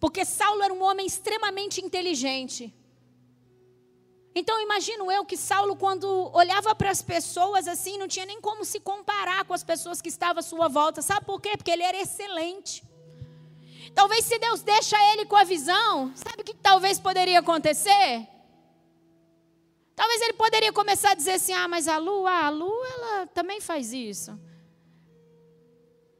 Porque 0.00 0.24
Saulo 0.24 0.60
era 0.60 0.74
um 0.74 0.82
homem 0.82 1.06
extremamente 1.06 1.80
inteligente. 1.80 2.74
Então 4.38 4.60
imagino 4.60 5.10
eu 5.10 5.24
que 5.24 5.34
Saulo, 5.34 5.74
quando 5.76 6.06
olhava 6.34 6.74
para 6.74 6.90
as 6.90 7.00
pessoas 7.00 7.66
assim, 7.66 7.96
não 7.96 8.06
tinha 8.06 8.26
nem 8.26 8.38
como 8.38 8.66
se 8.66 8.78
comparar 8.78 9.46
com 9.46 9.54
as 9.54 9.64
pessoas 9.64 10.02
que 10.02 10.10
estavam 10.10 10.40
à 10.40 10.42
sua 10.42 10.68
volta. 10.68 11.00
Sabe 11.00 11.24
por 11.24 11.40
quê? 11.40 11.56
Porque 11.56 11.70
ele 11.70 11.82
era 11.82 11.96
excelente. 11.96 12.84
Talvez 13.94 14.26
se 14.26 14.38
Deus 14.38 14.60
deixa 14.60 14.94
ele 15.14 15.24
com 15.24 15.36
a 15.36 15.44
visão, 15.44 16.12
sabe 16.14 16.42
o 16.42 16.44
que 16.44 16.52
talvez 16.52 16.98
poderia 16.98 17.38
acontecer? 17.38 18.28
Talvez 19.94 20.20
ele 20.20 20.34
poderia 20.34 20.70
começar 20.70 21.12
a 21.12 21.14
dizer 21.14 21.32
assim: 21.32 21.54
ah, 21.54 21.66
mas 21.66 21.88
a 21.88 21.96
Lu, 21.96 22.26
ah, 22.26 22.44
a 22.44 22.50
Lu, 22.50 22.70
ela 22.84 23.26
também 23.28 23.58
faz 23.58 23.94
isso. 23.94 24.38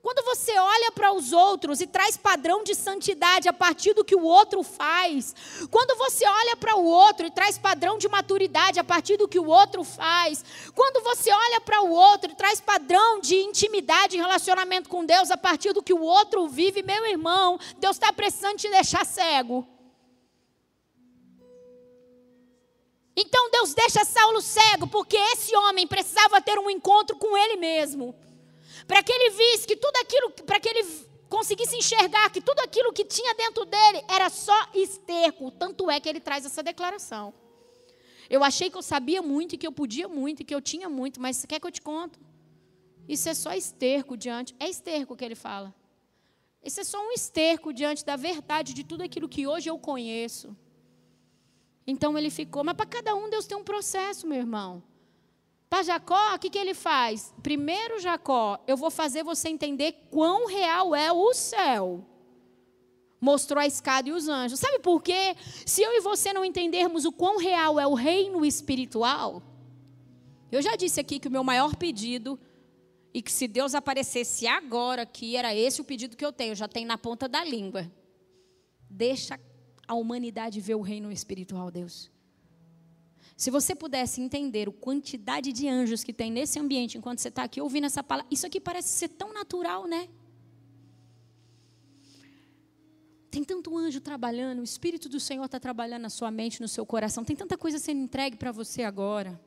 Quando 0.07 0.25
você 0.25 0.57
olha 0.57 0.93
para 0.93 1.13
os 1.13 1.33
outros 1.33 1.81
e 1.81 1.87
traz 1.89 2.17
padrão 2.17 2.63
de 2.63 2.77
santidade 2.77 3.49
a 3.49 3.53
partir 3.53 3.93
do 3.93 4.05
que 4.05 4.15
o 4.15 4.23
outro 4.23 4.63
faz, 4.63 5.35
quando 5.69 5.99
você 5.99 6.25
olha 6.25 6.55
para 6.55 6.77
o 6.77 6.85
outro 6.85 7.27
e 7.27 7.31
traz 7.33 7.59
padrão 7.59 7.99
de 7.99 8.09
maturidade 8.09 8.79
a 8.79 8.85
partir 8.85 9.17
do 9.17 9.27
que 9.27 9.37
o 9.37 9.49
outro 9.49 9.83
faz, 9.83 10.45
quando 10.77 11.03
você 11.03 11.33
olha 11.33 11.61
para 11.61 11.83
o 11.83 11.91
outro 11.91 12.31
e 12.31 12.37
traz 12.37 12.61
padrão 12.61 13.19
de 13.19 13.35
intimidade 13.35 14.15
e 14.15 14.21
relacionamento 14.21 14.89
com 14.89 15.05
Deus 15.05 15.29
a 15.33 15.37
partir 15.37 15.73
do 15.73 15.83
que 15.83 15.93
o 15.93 16.03
outro 16.03 16.47
vive, 16.47 16.85
meu 16.85 17.05
irmão, 17.05 17.59
Deus 17.79 17.97
está 17.97 18.13
precisando 18.13 18.59
te 18.59 18.71
deixar 18.71 19.05
cego. 19.05 19.67
Então 23.17 23.51
Deus 23.51 23.75
deixa 23.75 24.05
Saulo 24.05 24.41
cego, 24.41 24.87
porque 24.87 25.17
esse 25.17 25.57
homem 25.57 25.85
precisava 25.85 26.41
ter 26.41 26.61
um 26.61 26.71
encontro 26.71 27.17
com 27.17 27.37
ele 27.37 27.57
mesmo 27.57 28.15
para 28.87 29.03
que 29.03 29.13
ele 29.13 29.31
visse 29.31 29.67
que 29.67 29.77
tudo 29.77 29.97
aquilo, 29.97 30.31
para 30.31 30.61
que 30.61 30.69
ele 30.69 30.85
conseguisse 31.29 31.77
enxergar 31.77 32.31
que 32.31 32.41
tudo 32.41 32.61
aquilo 32.61 32.93
que 32.93 33.05
tinha 33.05 33.35
dentro 33.35 33.65
dele 33.65 34.05
era 34.09 34.31
só 34.31 34.55
esterco. 34.75 35.51
Tanto 35.51 35.91
é 35.91 35.99
que 36.01 36.09
ele 36.09 36.21
traz 36.21 36.45
essa 36.45 36.63
declaração. 36.63 37.35
Eu 38.29 38.43
achei 38.43 38.71
que 38.71 38.77
eu 38.77 38.83
sabia 38.83 39.23
muito 39.23 39.55
e 39.55 39.59
que 39.59 39.67
eu 39.67 39.73
podia 39.73 40.09
muito 40.09 40.41
e 40.41 40.45
que 40.45 40.55
eu 40.55 40.61
tinha 40.61 40.89
muito, 40.89 41.21
mas 41.21 41.45
quer 41.45 41.61
que 41.61 41.67
eu 41.67 41.71
te 41.71 41.81
conto? 41.81 42.19
Isso 43.09 43.29
é 43.29 43.35
só 43.35 43.53
esterco 43.53 44.17
diante. 44.17 44.55
É 44.59 44.69
esterco 44.69 45.17
que 45.17 45.25
ele 45.25 45.37
fala. 45.37 45.75
Esse 46.63 46.81
é 46.81 46.85
só 46.85 47.01
um 47.01 47.13
esterco 47.13 47.73
diante 47.73 48.05
da 48.05 48.17
verdade 48.17 48.75
de 48.75 48.83
tudo 48.83 49.03
aquilo 49.03 49.29
que 49.29 49.47
hoje 49.47 49.71
eu 49.71 49.79
conheço. 49.79 50.57
Então 51.87 52.19
ele 52.19 52.31
ficou. 52.31 52.65
Mas 52.65 52.75
para 52.75 52.87
cada 52.87 53.15
um, 53.15 53.31
Deus 53.31 53.47
tem 53.47 53.57
um 53.57 53.63
processo, 53.63 54.27
meu 54.27 54.39
irmão. 54.39 54.83
Para 55.69 55.83
Jacó, 55.83 56.35
o 56.35 56.39
que, 56.39 56.51
que 56.51 56.59
ele 56.59 56.75
faz? 56.75 57.35
Primeiro, 57.43 57.99
Jacó, 58.01 58.63
eu 58.67 58.77
vou 58.77 58.91
fazer 58.91 59.25
você 59.25 59.49
entender 59.49 60.07
quão 60.11 60.47
real 60.47 60.95
é 60.95 61.13
o 61.13 61.35
céu. 61.35 62.05
Mostrou 63.21 63.61
a 63.61 63.67
escada 63.67 64.09
e 64.09 64.13
os 64.13 64.29
anjos. 64.29 64.61
Sabe 64.61 64.79
por 64.79 65.03
quê? 65.03 65.35
Se 65.65 65.83
eu 65.83 65.93
e 65.93 66.01
você 66.01 66.33
não 66.33 66.45
entendermos 66.45 67.05
o 67.05 67.13
quão 67.13 67.39
real 67.39 67.81
é 67.81 67.87
o 67.87 67.95
reino 67.95 68.45
espiritual, 68.45 69.43
eu 70.53 70.63
já 70.63 70.77
disse 70.77 71.01
aqui 71.01 71.19
que 71.19 71.29
o 71.29 71.31
meu 71.31 71.43
maior 71.43 71.75
pedido, 71.75 72.39
e 73.17 73.23
que 73.23 73.33
se 73.33 73.49
Deus 73.49 73.75
aparecesse 73.75 74.47
agora 74.47 75.01
aqui, 75.01 75.37
era 75.37 75.55
esse 75.55 75.81
o 75.81 75.85
pedido 75.85 76.19
que 76.19 76.25
eu 76.25 76.33
tenho, 76.33 76.55
já 76.55 76.69
tenho 76.69 76.87
na 76.87 76.99
ponta 76.99 77.27
da 77.27 77.43
língua. 77.43 77.91
Deixa 78.91 79.41
a 79.89 79.95
humanidade 79.95 80.61
ver 80.61 80.75
o 80.75 80.83
reino 80.83 81.11
espiritual, 81.11 81.71
Deus. 81.71 82.11
Se 83.37 83.51
você 83.51 83.75
pudesse 83.75 84.19
entender 84.23 84.67
a 84.67 84.73
quantidade 84.73 85.53
de 85.53 85.69
anjos 85.69 86.03
que 86.03 86.13
tem 86.13 86.31
nesse 86.31 86.59
ambiente 86.59 86.97
enquanto 86.97 87.19
você 87.19 87.29
está 87.29 87.43
aqui 87.43 87.61
ouvindo 87.61 87.85
essa 87.85 88.03
palavra, 88.03 88.27
isso 88.31 88.47
aqui 88.47 88.59
parece 88.59 88.89
ser 88.89 89.09
tão 89.09 89.33
natural, 89.35 89.87
né? 89.87 90.09
Tem 93.31 93.45
tanto 93.45 93.77
anjo 93.77 94.01
trabalhando, 94.01 94.61
o 94.61 94.65
Espírito 94.65 95.11
do 95.11 95.21
Senhor 95.21 95.45
está 95.45 95.61
trabalhando 95.61 96.03
na 96.03 96.09
sua 96.09 96.31
mente, 96.31 96.63
no 96.63 96.69
seu 96.69 96.87
coração, 96.87 97.23
tem 97.23 97.37
tanta 97.37 97.59
coisa 97.59 97.79
sendo 97.79 98.01
entregue 98.01 98.39
para 98.39 98.51
você 98.51 98.83
agora. 98.83 99.39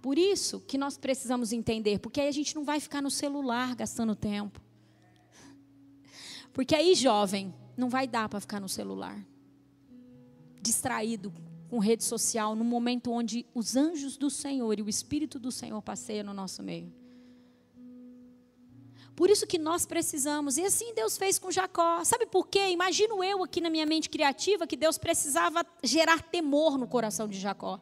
Por 0.00 0.16
isso 0.16 0.60
que 0.60 0.78
nós 0.78 0.96
precisamos 0.96 1.52
entender, 1.52 1.98
porque 1.98 2.20
aí 2.20 2.28
a 2.28 2.32
gente 2.32 2.54
não 2.54 2.62
vai 2.62 2.78
ficar 2.78 3.02
no 3.02 3.10
celular 3.10 3.74
gastando 3.74 4.14
tempo. 4.14 4.60
Porque 6.52 6.76
aí, 6.76 6.94
jovem, 6.94 7.52
não 7.76 7.88
vai 7.88 8.06
dar 8.06 8.28
para 8.28 8.38
ficar 8.38 8.60
no 8.60 8.68
celular, 8.68 9.20
distraído 10.62 11.32
com 11.68 11.78
rede 11.78 12.02
social, 12.02 12.54
no 12.54 12.64
momento 12.64 13.12
onde 13.12 13.44
os 13.54 13.76
anjos 13.76 14.16
do 14.16 14.30
Senhor 14.30 14.78
e 14.78 14.82
o 14.82 14.88
Espírito 14.88 15.38
do 15.38 15.52
Senhor 15.52 15.80
passeiam 15.82 16.24
no 16.24 16.34
nosso 16.34 16.62
meio. 16.62 16.92
Por 19.14 19.28
isso 19.28 19.46
que 19.46 19.58
nós 19.58 19.84
precisamos, 19.84 20.56
e 20.58 20.64
assim 20.64 20.94
Deus 20.94 21.18
fez 21.18 21.38
com 21.38 21.50
Jacó. 21.50 22.04
Sabe 22.04 22.24
por 22.24 22.46
quê? 22.46 22.68
Imagino 22.68 23.22
eu 23.24 23.42
aqui 23.42 23.60
na 23.60 23.68
minha 23.68 23.84
mente 23.84 24.08
criativa 24.08 24.66
que 24.66 24.76
Deus 24.76 24.96
precisava 24.96 25.66
gerar 25.82 26.22
temor 26.22 26.78
no 26.78 26.86
coração 26.86 27.26
de 27.26 27.38
Jacó. 27.38 27.80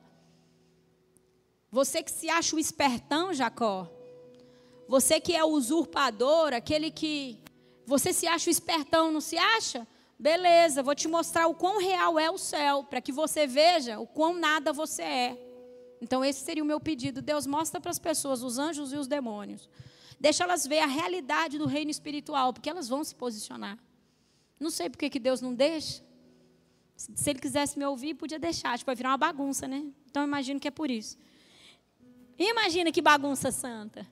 Você 1.70 2.02
que 2.02 2.10
se 2.10 2.30
acha 2.30 2.56
o 2.56 2.58
espertão, 2.58 3.34
Jacó. 3.34 3.86
Você 4.88 5.20
que 5.20 5.34
é 5.34 5.44
o 5.44 5.48
usurpador, 5.48 6.54
aquele 6.54 6.90
que. 6.90 7.38
Você 7.84 8.12
se 8.14 8.26
acha 8.26 8.48
o 8.48 8.50
espertão, 8.50 9.12
não 9.12 9.20
se 9.20 9.36
acha? 9.36 9.86
Beleza, 10.18 10.82
vou 10.82 10.94
te 10.94 11.08
mostrar 11.08 11.46
o 11.46 11.54
quão 11.54 11.78
real 11.78 12.18
é 12.18 12.30
o 12.30 12.38
céu, 12.38 12.84
para 12.84 13.00
que 13.00 13.12
você 13.12 13.46
veja 13.46 13.98
o 13.98 14.06
quão 14.06 14.34
nada 14.34 14.72
você 14.72 15.02
é. 15.02 15.42
Então, 16.00 16.24
esse 16.24 16.40
seria 16.40 16.62
o 16.62 16.66
meu 16.66 16.80
pedido. 16.80 17.20
Deus 17.20 17.46
mostra 17.46 17.80
para 17.80 17.90
as 17.90 17.98
pessoas, 17.98 18.42
os 18.42 18.58
anjos 18.58 18.92
e 18.92 18.96
os 18.96 19.06
demônios. 19.06 19.68
Deixa 20.18 20.44
elas 20.44 20.66
ver 20.66 20.80
a 20.80 20.86
realidade 20.86 21.58
do 21.58 21.66
reino 21.66 21.90
espiritual, 21.90 22.52
porque 22.52 22.70
elas 22.70 22.88
vão 22.88 23.04
se 23.04 23.14
posicionar. 23.14 23.78
Não 24.58 24.70
sei 24.70 24.88
por 24.88 24.98
que 24.98 25.18
Deus 25.18 25.40
não 25.40 25.54
deixa. 25.54 26.02
Se 26.96 27.28
ele 27.28 27.38
quisesse 27.38 27.78
me 27.78 27.84
ouvir, 27.84 28.14
podia 28.14 28.38
deixar. 28.38 28.78
Tipo, 28.78 28.88
vai 28.88 28.96
virar 28.96 29.10
uma 29.10 29.18
bagunça, 29.18 29.68
né? 29.68 29.84
Então, 30.10 30.24
imagino 30.24 30.58
que 30.58 30.68
é 30.68 30.70
por 30.70 30.90
isso. 30.90 31.18
Imagina 32.38 32.90
que 32.90 33.02
bagunça 33.02 33.50
santa. 33.50 34.06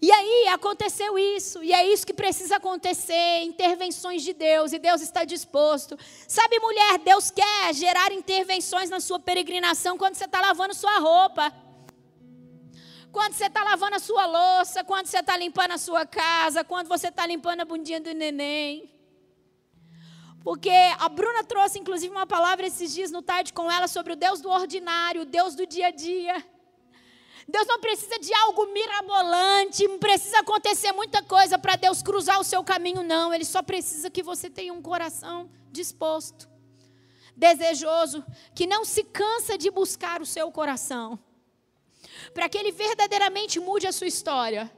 E 0.00 0.12
aí 0.12 0.48
aconteceu 0.48 1.18
isso, 1.18 1.60
e 1.62 1.72
é 1.72 1.84
isso 1.92 2.06
que 2.06 2.14
precisa 2.14 2.56
acontecer, 2.56 3.42
intervenções 3.42 4.22
de 4.22 4.32
Deus, 4.32 4.72
e 4.72 4.78
Deus 4.78 5.00
está 5.00 5.24
disposto. 5.24 5.98
Sabe, 6.28 6.60
mulher, 6.60 6.98
Deus 6.98 7.32
quer 7.32 7.74
gerar 7.74 8.12
intervenções 8.12 8.88
na 8.88 9.00
sua 9.00 9.18
peregrinação 9.18 9.98
quando 9.98 10.14
você 10.14 10.26
está 10.26 10.40
lavando 10.40 10.72
sua 10.72 10.98
roupa. 10.98 11.52
Quando 13.10 13.32
você 13.32 13.46
está 13.46 13.64
lavando 13.64 13.96
a 13.96 13.98
sua 13.98 14.24
louça, 14.26 14.84
quando 14.84 15.06
você 15.06 15.18
está 15.18 15.36
limpando 15.36 15.72
a 15.72 15.78
sua 15.78 16.06
casa, 16.06 16.62
quando 16.62 16.86
você 16.86 17.08
está 17.08 17.26
limpando 17.26 17.62
a 17.62 17.64
bundinha 17.64 18.00
do 18.00 18.14
neném. 18.14 18.88
Porque 20.44 20.70
a 21.00 21.08
Bruna 21.08 21.42
trouxe, 21.42 21.80
inclusive, 21.80 22.14
uma 22.14 22.26
palavra 22.26 22.66
esses 22.68 22.94
dias 22.94 23.10
no 23.10 23.20
tarde 23.20 23.52
com 23.52 23.70
ela 23.70 23.88
sobre 23.88 24.12
o 24.12 24.16
Deus 24.16 24.40
do 24.40 24.48
ordinário, 24.48 25.22
o 25.22 25.24
Deus 25.24 25.56
do 25.56 25.66
dia 25.66 25.88
a 25.88 25.90
dia. 25.90 26.36
Deus 27.48 27.66
não 27.66 27.80
precisa 27.80 28.18
de 28.18 28.32
algo 28.34 28.66
mirabolante, 28.66 29.88
não 29.88 29.98
precisa 29.98 30.40
acontecer 30.40 30.92
muita 30.92 31.22
coisa 31.22 31.58
para 31.58 31.76
Deus 31.76 32.02
cruzar 32.02 32.38
o 32.38 32.44
seu 32.44 32.62
caminho, 32.62 33.02
não. 33.02 33.32
Ele 33.32 33.44
só 33.44 33.62
precisa 33.62 34.10
que 34.10 34.22
você 34.22 34.50
tenha 34.50 34.70
um 34.70 34.82
coração 34.82 35.50
disposto, 35.72 36.46
desejoso, 37.34 38.22
que 38.54 38.66
não 38.66 38.84
se 38.84 39.02
cansa 39.02 39.56
de 39.56 39.70
buscar 39.70 40.20
o 40.20 40.26
seu 40.26 40.52
coração, 40.52 41.18
para 42.34 42.50
que 42.50 42.58
ele 42.58 42.70
verdadeiramente 42.70 43.58
mude 43.58 43.86
a 43.86 43.92
sua 43.92 44.06
história. 44.06 44.70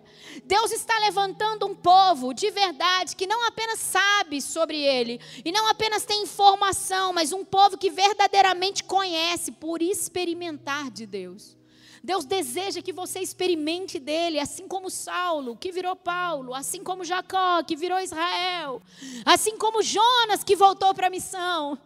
Deus 0.45 0.71
está 0.71 0.97
levantando 1.01 1.67
um 1.67 1.75
povo 1.75 2.33
de 2.33 2.53
verdade 2.53 3.17
que 3.17 3.27
não 3.27 3.45
apenas 3.49 3.81
sabe 3.81 4.41
sobre 4.41 4.77
Ele 4.77 5.19
e 5.45 5.51
não 5.51 5.67
apenas 5.67 6.05
tem 6.05 6.23
informação, 6.23 7.13
mas 7.13 7.33
um 7.33 7.45
povo 7.45 7.77
que 7.77 7.91
verdadeiramente 7.91 8.85
conhece 8.85 9.51
por 9.51 9.83
experimentar 9.83 10.89
de 10.91 11.07
Deus. 11.07 11.59
Deus 12.03 12.25
deseja 12.25 12.81
que 12.81 12.93
você 12.93 13.21
experimente 13.21 13.99
dele, 13.99 14.39
assim 14.39 14.67
como 14.67 14.89
Saulo, 14.89 15.57
que 15.57 15.71
virou 15.71 15.95
Paulo, 15.95 16.55
assim 16.55 16.83
como 16.83 17.05
Jacó, 17.05 17.63
que 17.63 17.77
virou 17.77 18.01
Israel, 18.01 18.81
assim 19.25 19.59
como 19.59 19.83
Jonas, 19.83 20.43
que 20.43 20.57
voltou 20.57 20.95
para 20.95 21.09
a 21.09 21.11
missão. 21.11 21.79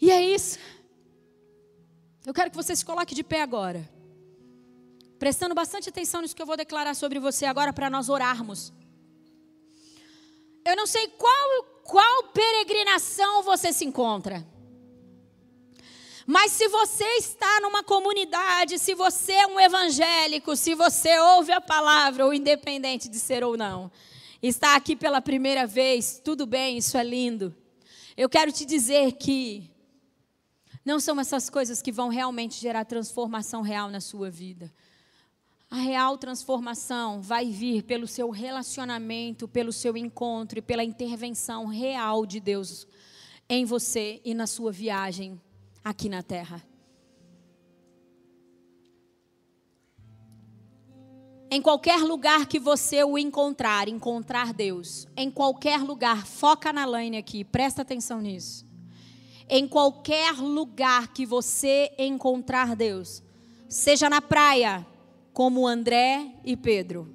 E 0.00 0.10
é 0.10 0.22
isso. 0.22 0.58
Eu 2.24 2.32
quero 2.32 2.50
que 2.50 2.56
você 2.56 2.76
se 2.76 2.84
coloque 2.84 3.14
de 3.14 3.24
pé 3.24 3.42
agora, 3.42 3.88
prestando 5.18 5.54
bastante 5.54 5.88
atenção 5.88 6.22
nisso 6.22 6.36
que 6.36 6.42
eu 6.42 6.46
vou 6.46 6.56
declarar 6.56 6.94
sobre 6.94 7.18
você 7.18 7.44
agora 7.44 7.72
para 7.72 7.90
nós 7.90 8.08
orarmos. 8.08 8.72
Eu 10.64 10.76
não 10.76 10.86
sei 10.86 11.08
qual, 11.08 11.64
qual 11.82 12.24
peregrinação 12.28 13.42
você 13.42 13.72
se 13.72 13.84
encontra. 13.84 14.46
Mas 16.32 16.52
se 16.52 16.66
você 16.66 17.04
está 17.18 17.60
numa 17.60 17.82
comunidade, 17.82 18.78
se 18.78 18.94
você 18.94 19.32
é 19.32 19.46
um 19.46 19.60
evangélico, 19.60 20.56
se 20.56 20.74
você 20.74 21.18
ouve 21.18 21.52
a 21.52 21.60
palavra, 21.60 22.24
ou 22.24 22.32
independente 22.32 23.06
de 23.06 23.18
ser 23.18 23.44
ou 23.44 23.54
não, 23.54 23.92
está 24.42 24.74
aqui 24.74 24.96
pela 24.96 25.20
primeira 25.20 25.66
vez, 25.66 26.18
tudo 26.24 26.46
bem, 26.46 26.78
isso 26.78 26.96
é 26.96 27.04
lindo. 27.04 27.54
Eu 28.16 28.30
quero 28.30 28.50
te 28.50 28.64
dizer 28.64 29.12
que 29.12 29.70
não 30.82 30.98
são 30.98 31.20
essas 31.20 31.50
coisas 31.50 31.82
que 31.82 31.92
vão 31.92 32.08
realmente 32.08 32.58
gerar 32.58 32.86
transformação 32.86 33.60
real 33.60 33.90
na 33.90 34.00
sua 34.00 34.30
vida. 34.30 34.72
A 35.70 35.76
real 35.76 36.16
transformação 36.16 37.20
vai 37.20 37.50
vir 37.50 37.82
pelo 37.82 38.06
seu 38.06 38.30
relacionamento, 38.30 39.46
pelo 39.46 39.70
seu 39.70 39.98
encontro 39.98 40.60
e 40.60 40.62
pela 40.62 40.82
intervenção 40.82 41.66
real 41.66 42.24
de 42.24 42.40
Deus 42.40 42.86
em 43.50 43.66
você 43.66 44.22
e 44.24 44.32
na 44.32 44.46
sua 44.46 44.72
viagem 44.72 45.38
aqui 45.84 46.08
na 46.08 46.22
terra. 46.22 46.62
Em 51.50 51.60
qualquer 51.60 51.98
lugar 51.98 52.46
que 52.46 52.58
você 52.58 53.04
o 53.04 53.18
encontrar, 53.18 53.86
encontrar 53.86 54.54
Deus. 54.54 55.06
Em 55.14 55.30
qualquer 55.30 55.82
lugar, 55.82 56.26
foca 56.26 56.72
na 56.72 56.86
Laine 56.86 57.18
aqui, 57.18 57.44
presta 57.44 57.82
atenção 57.82 58.22
nisso. 58.22 58.66
Em 59.46 59.68
qualquer 59.68 60.32
lugar 60.32 61.12
que 61.12 61.26
você 61.26 61.92
encontrar 61.98 62.74
Deus, 62.74 63.22
seja 63.68 64.08
na 64.08 64.22
praia, 64.22 64.86
como 65.34 65.66
André 65.66 66.36
e 66.42 66.56
Pedro, 66.56 67.14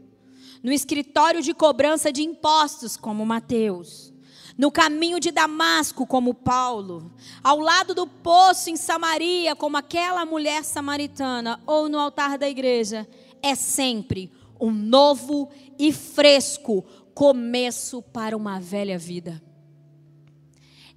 no 0.61 0.71
escritório 0.71 1.41
de 1.41 1.53
cobrança 1.53 2.11
de 2.11 2.21
impostos, 2.21 2.95
como 2.95 3.25
Mateus, 3.25 4.13
no 4.57 4.71
caminho 4.71 5.19
de 5.19 5.31
Damasco, 5.31 6.07
como 6.07 6.33
Paulo, 6.33 7.11
ao 7.43 7.59
lado 7.59 7.93
do 7.93 8.07
poço 8.07 8.69
em 8.69 8.75
Samaria, 8.75 9.55
como 9.55 9.77
aquela 9.77 10.25
mulher 10.25 10.63
samaritana, 10.63 11.61
ou 11.65 11.87
no 11.87 11.99
altar 11.99 12.37
da 12.37 12.49
igreja, 12.49 13.07
é 13.41 13.53
sempre 13.53 14.31
um 14.59 14.71
novo 14.71 15.49
e 15.77 15.93
fresco 15.93 16.83
começo 17.13 18.01
para 18.01 18.35
uma 18.35 18.59
velha 18.59 18.97
vida. 18.97 19.41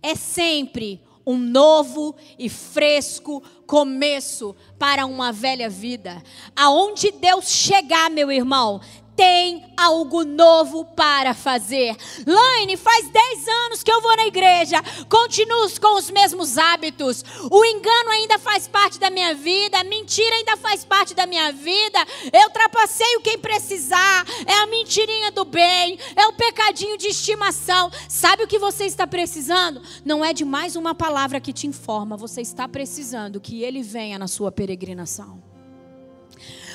É 0.03 0.15
sempre 0.15 1.03
um 1.27 1.37
novo 1.37 2.17
e 2.39 2.49
fresco 2.49 3.43
começo 3.67 4.57
para 4.79 5.07
uma 5.07 5.31
velha 5.33 5.69
vida. 5.69 6.23
Aonde 6.57 7.11
Deus 7.11 7.51
chegar, 7.51 8.11
meu 8.11 8.33
irmão, 8.33 8.81
tem 9.17 9.65
algo 9.77 10.25
novo 10.25 10.85
para 10.85 11.35
fazer. 11.35 11.97
Laine, 12.27 12.77
faz 12.77 13.09
10 13.09 13.49
anos 13.67 13.83
que 13.83 13.91
eu 13.91 14.01
vou 14.01 14.17
na 14.17 14.27
igreja, 14.27 14.83
continuo 15.09 15.69
com 15.81 15.97
os 15.97 16.11
mesmos 16.11 16.59
hábitos. 16.59 17.25
O 17.51 17.65
engano 17.65 18.11
ainda 18.11 18.39
faz 18.39 18.69
parte 18.69 18.99
da 18.99 19.11
minha 19.11 19.35
vida, 19.35 19.79
a 19.79 19.85
mentira 19.85 20.35
ainda 20.37 20.57
faz 20.57 20.85
parte 20.85 21.15
da 21.15 21.27
minha 21.27 21.53
vida. 21.53 21.99
Eu 22.33 22.51
trapaceio 22.51 23.21
quem 23.21 23.39
precisar, 23.39 24.25
é 24.47 24.55
a 24.63 24.67
mentirinha 24.67 25.31
do 25.31 25.45
bem, 25.45 25.99
é 26.17 26.27
o 26.27 26.33
pecadinho 26.33 26.97
de 26.97 27.09
estimação. 27.09 27.91
Sabe 28.09 28.45
o 28.45 28.49
que 28.49 28.59
você 28.59 28.85
está 28.85 29.07
precisando? 29.07 29.83
Não 30.05 30.25
é 30.25 30.33
de 30.33 30.45
mais 30.45 30.77
uma 30.77 30.95
palavra 30.95 31.41
que 31.41 31.53
te 31.53 31.67
informa, 31.67 32.17
você 32.17 32.41
está 32.41 32.69
precisando 32.69 33.41
que 33.41 33.63
ele 33.63 33.83
venha 33.83 34.19
na 34.19 34.29
sua 34.29 34.53
peregrinação. 34.53 35.50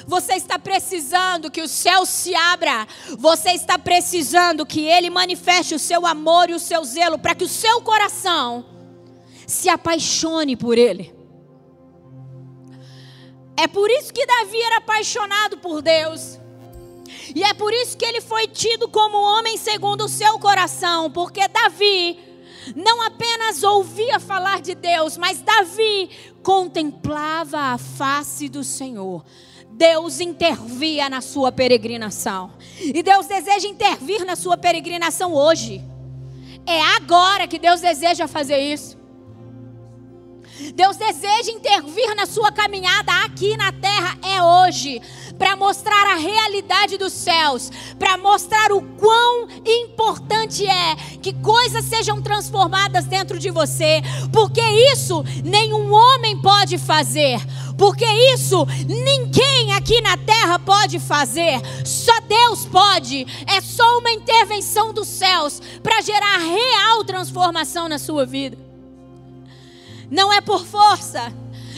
Você 0.08 0.34
está 0.34 0.60
precisando 0.60 1.50
que 1.50 1.62
o 1.62 1.68
céu 1.68 2.06
se 2.06 2.36
abra. 2.36 2.88
Você 3.18 3.52
está 3.52 3.78
precisando 3.78 4.66
que 4.66 4.82
Ele 4.86 5.10
manifeste 5.10 5.74
o 5.76 5.80
seu 5.80 6.06
amor 6.06 6.50
e 6.50 6.54
o 6.54 6.60
seu 6.60 6.84
zelo 6.84 7.18
para 7.18 7.36
que 7.36 7.44
o 7.44 7.50
seu 7.50 7.82
coração 7.82 8.66
se 9.48 9.70
apaixone 9.70 10.56
por 10.56 10.78
Ele. 10.78 11.14
É 13.58 13.68
por 13.68 13.90
isso 13.90 14.14
que 14.14 14.26
Davi 14.26 14.62
era 14.62 14.78
apaixonado 14.78 15.58
por 15.58 15.82
Deus. 15.82 16.40
E 17.34 17.44
é 17.44 17.54
por 17.54 17.74
isso 17.74 17.98
que 17.98 18.06
ele 18.06 18.22
foi 18.22 18.48
tido 18.48 18.90
como 18.90 19.18
homem 19.18 19.58
segundo 19.58 20.06
o 20.06 20.10
seu 20.10 20.38
coração, 20.40 21.10
porque 21.10 21.48
Davi 21.48 22.20
não 22.76 23.02
apenas 23.02 23.64
ouvia 23.64 24.20
falar 24.20 24.62
de 24.62 24.76
Deus, 24.76 25.18
mas 25.18 25.42
Davi 25.42 26.10
contemplava 26.44 27.58
a 27.74 27.78
face 27.78 28.50
do 28.50 28.64
Senhor. 28.64 29.24
Deus 29.78 30.22
intervia 30.22 31.10
na 31.10 31.20
sua 31.20 31.52
peregrinação. 31.52 32.54
E 32.80 33.04
Deus 33.04 33.28
deseja 33.28 33.68
intervir 33.68 34.26
na 34.26 34.38
sua 34.38 34.58
peregrinação 34.58 35.34
hoje. 35.34 35.84
É 36.66 36.82
agora 36.82 37.46
que 37.46 37.60
Deus 37.60 37.82
deseja 37.82 38.26
fazer 38.26 38.58
isso. 38.58 38.98
Deus 40.74 40.98
deseja 40.98 41.52
intervir 41.52 42.16
na 42.16 42.26
sua 42.26 42.52
caminhada 42.52 43.12
aqui 43.26 43.58
na 43.58 43.72
terra 43.72 44.18
é 44.24 44.42
hoje, 44.42 45.02
para 45.38 45.56
mostrar 45.56 46.14
a 46.14 46.16
realidade 46.16 46.98
dos 46.98 47.14
céus, 47.14 47.72
para 48.00 48.18
mostrar 48.18 48.72
o 48.72 48.82
quão 48.82 49.48
importante 49.66 50.66
é 50.66 50.96
que 51.22 51.34
coisas 51.34 51.86
sejam 51.86 52.22
transformadas 52.22 53.06
dentro 53.06 53.38
de 53.38 53.50
você, 53.50 54.02
porque 54.32 54.62
isso 54.94 55.24
nenhum 55.44 55.94
homem 55.94 56.42
pode 56.42 56.78
fazer 56.78 57.40
porque 57.78 58.06
isso 58.34 58.66
ninguém 58.88 59.74
aqui 59.74 60.00
na 60.02 60.16
terra 60.16 60.58
pode 60.58 61.00
fazer, 61.00 61.60
só 61.86 62.20
Deus 62.22 62.66
pode. 62.66 63.28
É 63.46 63.60
só 63.60 64.00
uma 64.00 64.12
intervenção 64.12 64.94
dos 64.94 65.08
céus 65.08 65.62
para 65.84 66.02
gerar 66.02 66.38
real 66.38 67.04
transformação 67.04 67.90
na 67.90 68.00
sua 68.00 68.26
vida. 68.26 68.65
Não 70.10 70.32
é 70.32 70.42
por 70.42 70.66
força, 70.66 71.34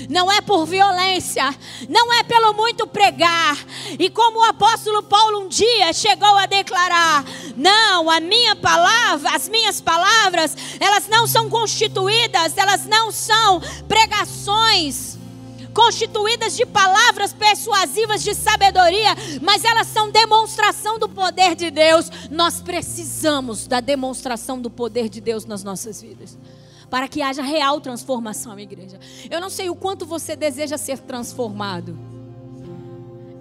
não 0.10 0.32
é 0.32 0.42
por 0.42 0.66
violência, 0.66 1.44
não 1.90 2.14
é 2.14 2.24
pelo 2.24 2.54
muito 2.54 2.86
pregar. 2.88 3.58
E 3.98 4.10
como 4.10 4.40
o 4.40 4.44
apóstolo 4.44 5.04
Paulo 5.04 5.42
um 5.42 5.48
dia 5.48 5.92
chegou 5.94 6.36
a 6.38 6.46
declarar: 6.46 7.26
"Não, 7.56 8.10
a 8.10 8.20
minha 8.20 8.56
palavra, 8.56 9.36
as 9.36 9.50
minhas 9.50 9.82
palavras, 9.82 10.56
elas 10.80 11.08
não 11.08 11.26
são 11.26 11.50
constituídas, 11.50 12.58
elas 12.58 12.86
não 12.86 13.12
são 13.12 13.62
pregações 13.88 15.17
constituídas 15.78 16.58
de 16.58 16.66
palavras 16.66 17.34
persuasivas 17.34 18.24
de 18.24 18.34
sabedoria, 18.34 19.14
mas 19.44 19.64
elas 19.64 19.86
são 19.86 20.10
demonstração 20.10 20.98
do 20.98 21.08
poder 21.08 21.54
de 21.54 21.70
Deus. 21.70 22.10
Nós 22.32 22.60
precisamos 22.60 23.68
da 23.68 23.80
demonstração 23.80 24.60
do 24.60 24.72
poder 24.72 25.08
de 25.08 25.22
Deus 25.22 25.46
nas 25.46 25.64
nossas 25.64 26.02
vidas. 26.02 26.36
Para 26.90 27.08
que 27.08 27.22
haja 27.22 27.44
real 27.44 27.80
transformação, 27.80 28.60
igreja. 28.60 29.00
Eu 29.30 29.40
não 29.40 29.52
sei 29.52 29.70
o 29.70 29.76
quanto 29.76 30.04
você 30.04 30.36
deseja 30.36 30.80
ser 30.80 30.98
transformado. 30.98 31.96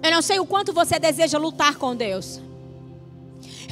Eu 0.03 0.11
não 0.11 0.21
sei 0.21 0.39
o 0.39 0.45
quanto 0.45 0.71
você 0.71 0.99
deseja 0.99 1.39
lutar 1.39 1.75
com 1.77 1.95
Deus. 1.95 2.39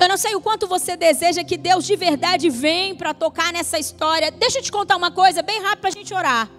Eu 0.02 0.10
não 0.10 0.18
sei 0.18 0.34
o 0.34 0.42
quanto 0.42 0.66
você 0.66 0.98
deseja 0.98 1.44
que 1.44 1.56
Deus 1.56 1.86
de 1.86 1.96
verdade 1.96 2.50
venha 2.50 2.96
para 2.96 3.14
tocar 3.14 3.54
nessa 3.54 3.78
história. 3.78 4.32
Deixa 4.32 4.58
eu 4.58 4.64
te 4.64 4.72
contar 4.72 4.96
uma 4.96 5.12
coisa 5.12 5.44
bem 5.44 5.62
rápido 5.62 5.82
para 5.82 5.90
a 5.90 5.94
gente 5.94 6.12
orar. 6.16 6.55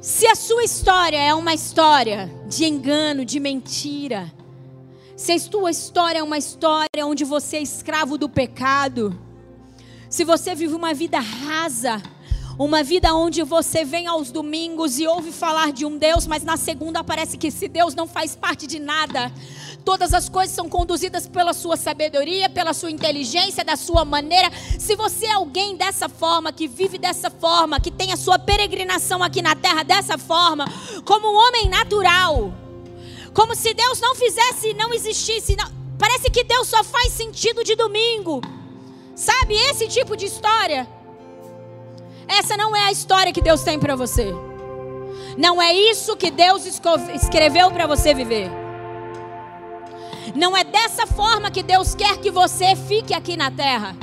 Se 0.00 0.26
a 0.26 0.34
sua 0.34 0.64
história 0.64 1.18
é 1.18 1.34
uma 1.34 1.52
história 1.52 2.32
de 2.48 2.64
engano, 2.64 3.22
de 3.22 3.38
mentira, 3.38 4.32
se 5.14 5.32
a 5.32 5.38
sua 5.38 5.70
história 5.70 6.20
é 6.20 6.22
uma 6.22 6.38
história 6.38 7.04
onde 7.04 7.22
você 7.22 7.58
é 7.58 7.62
escravo 7.62 8.16
do 8.16 8.26
pecado, 8.26 9.20
se 10.08 10.24
você 10.24 10.54
vive 10.54 10.74
uma 10.74 10.94
vida 10.94 11.20
rasa, 11.20 12.02
uma 12.58 12.82
vida 12.82 13.14
onde 13.14 13.42
você 13.42 13.84
vem 13.84 14.06
aos 14.06 14.30
domingos 14.30 14.98
e 14.98 15.06
ouve 15.06 15.30
falar 15.30 15.70
de 15.70 15.84
um 15.84 15.98
Deus, 15.98 16.26
mas 16.26 16.44
na 16.44 16.56
segunda 16.56 17.04
parece 17.04 17.36
que 17.36 17.48
esse 17.48 17.68
Deus 17.68 17.94
não 17.94 18.06
faz 18.06 18.34
parte 18.34 18.66
de 18.66 18.78
nada. 18.78 19.30
Todas 19.84 20.12
as 20.12 20.28
coisas 20.28 20.54
são 20.54 20.68
conduzidas 20.68 21.26
pela 21.26 21.52
sua 21.52 21.76
sabedoria, 21.76 22.48
pela 22.48 22.72
sua 22.72 22.90
inteligência, 22.90 23.64
da 23.64 23.76
sua 23.76 24.04
maneira. 24.04 24.50
Se 24.78 24.94
você 24.94 25.26
é 25.26 25.32
alguém 25.32 25.76
dessa 25.76 26.08
forma, 26.08 26.52
que 26.52 26.68
vive 26.68 26.98
dessa 26.98 27.30
forma, 27.30 27.80
que 27.80 27.90
tem 27.90 28.12
a 28.12 28.16
sua 28.16 28.38
peregrinação 28.38 29.22
aqui 29.22 29.40
na 29.40 29.56
terra 29.56 29.82
dessa 29.82 30.18
forma, 30.18 30.66
como 31.04 31.28
um 31.28 31.36
homem 31.36 31.68
natural, 31.68 32.52
como 33.32 33.54
se 33.54 33.72
Deus 33.72 34.00
não 34.00 34.14
fizesse, 34.14 34.74
não 34.74 34.92
existisse. 34.92 35.56
Não, 35.56 35.70
parece 35.98 36.30
que 36.30 36.44
Deus 36.44 36.68
só 36.68 36.84
faz 36.84 37.12
sentido 37.12 37.64
de 37.64 37.74
domingo. 37.74 38.40
Sabe 39.14 39.54
esse 39.54 39.88
tipo 39.88 40.16
de 40.16 40.26
história? 40.26 40.88
Essa 42.28 42.56
não 42.56 42.76
é 42.76 42.86
a 42.86 42.92
história 42.92 43.32
que 43.32 43.42
Deus 43.42 43.62
tem 43.62 43.78
para 43.78 43.96
você. 43.96 44.32
Não 45.36 45.60
é 45.60 45.72
isso 45.72 46.16
que 46.16 46.30
Deus 46.30 46.64
escreveu 47.14 47.70
para 47.70 47.86
você 47.86 48.14
viver. 48.14 48.59
Não 50.34 50.56
é 50.56 50.64
dessa 50.64 51.06
forma 51.06 51.50
que 51.50 51.62
Deus 51.62 51.94
quer 51.94 52.18
que 52.18 52.30
você 52.30 52.76
fique 52.76 53.14
aqui 53.14 53.36
na 53.36 53.50
terra. 53.50 53.96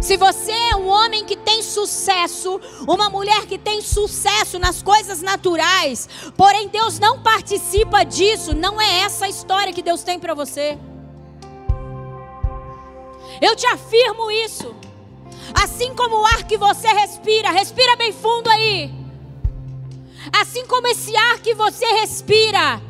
Se 0.00 0.16
você 0.16 0.52
é 0.52 0.76
um 0.76 0.86
homem 0.88 1.24
que 1.24 1.36
tem 1.36 1.60
sucesso, 1.60 2.60
uma 2.86 3.10
mulher 3.10 3.46
que 3.46 3.58
tem 3.58 3.80
sucesso 3.80 4.58
nas 4.58 4.80
coisas 4.80 5.20
naturais, 5.20 6.08
porém 6.36 6.68
Deus 6.68 6.98
não 7.00 7.20
participa 7.20 8.04
disso, 8.04 8.54
não 8.54 8.80
é 8.80 9.00
essa 9.00 9.24
a 9.24 9.28
história 9.28 9.72
que 9.72 9.82
Deus 9.82 10.02
tem 10.02 10.18
para 10.20 10.34
você. 10.34 10.78
Eu 13.40 13.56
te 13.56 13.66
afirmo 13.66 14.30
isso. 14.30 14.74
Assim 15.54 15.94
como 15.94 16.20
o 16.20 16.26
ar 16.26 16.44
que 16.44 16.56
você 16.56 16.88
respira, 16.88 17.50
respira 17.50 17.96
bem 17.96 18.12
fundo 18.12 18.48
aí. 18.50 18.92
Assim 20.40 20.64
como 20.66 20.86
esse 20.88 21.16
ar 21.16 21.40
que 21.40 21.54
você 21.54 21.86
respira, 22.00 22.80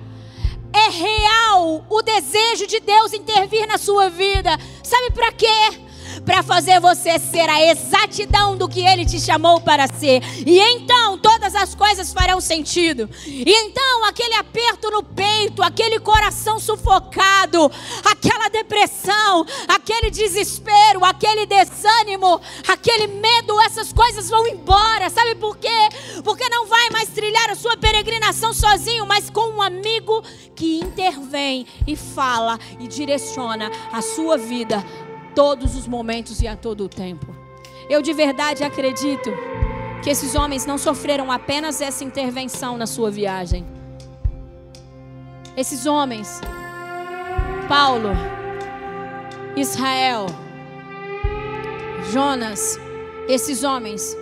é 0.72 0.90
real 0.90 1.84
o 1.88 2.02
desejo 2.02 2.66
de 2.66 2.80
Deus 2.80 3.12
intervir 3.12 3.66
na 3.66 3.78
sua 3.78 4.08
vida. 4.08 4.50
Sabe 4.82 5.10
para 5.12 5.32
quê? 5.32 5.87
Para 6.28 6.42
fazer 6.42 6.78
você 6.78 7.18
ser 7.18 7.48
a 7.48 7.58
exatidão 7.70 8.54
do 8.54 8.68
que 8.68 8.82
ele 8.86 9.06
te 9.06 9.18
chamou 9.18 9.62
para 9.62 9.86
ser. 9.88 10.22
E 10.46 10.60
então 10.60 11.16
todas 11.16 11.54
as 11.54 11.74
coisas 11.74 12.12
farão 12.12 12.38
sentido. 12.38 13.08
E 13.24 13.50
então 13.50 14.04
aquele 14.04 14.34
aperto 14.34 14.90
no 14.90 15.02
peito, 15.02 15.62
aquele 15.62 15.98
coração 15.98 16.60
sufocado, 16.60 17.72
aquela 18.04 18.50
depressão, 18.50 19.46
aquele 19.68 20.10
desespero, 20.10 21.02
aquele 21.02 21.46
desânimo, 21.46 22.38
aquele 22.68 23.06
medo, 23.06 23.58
essas 23.62 23.90
coisas 23.90 24.28
vão 24.28 24.46
embora. 24.46 25.08
Sabe 25.08 25.34
por 25.34 25.56
quê? 25.56 25.88
Porque 26.22 26.46
não 26.50 26.66
vai 26.66 26.90
mais 26.90 27.08
trilhar 27.08 27.48
a 27.48 27.54
sua 27.54 27.74
peregrinação 27.78 28.52
sozinho, 28.52 29.06
mas 29.06 29.30
com 29.30 29.48
um 29.48 29.62
amigo 29.62 30.22
que 30.54 30.78
intervém 30.78 31.66
e 31.86 31.96
fala 31.96 32.58
e 32.78 32.86
direciona 32.86 33.72
a 33.90 34.02
sua 34.02 34.36
vida 34.36 34.84
todos 35.38 35.76
os 35.76 35.86
momentos 35.86 36.42
e 36.42 36.48
a 36.48 36.56
todo 36.56 36.82
o 36.82 36.88
tempo. 36.88 37.32
Eu 37.88 38.02
de 38.02 38.12
verdade 38.12 38.64
acredito 38.64 39.30
que 40.02 40.10
esses 40.10 40.34
homens 40.34 40.66
não 40.66 40.76
sofreram 40.76 41.30
apenas 41.30 41.80
essa 41.80 42.02
intervenção 42.02 42.76
na 42.76 42.88
sua 42.88 43.08
viagem. 43.08 43.64
Esses 45.56 45.86
homens, 45.86 46.40
Paulo, 47.68 48.08
Israel, 49.54 50.26
Jonas, 52.10 52.76
esses 53.28 53.62
homens 53.62 54.16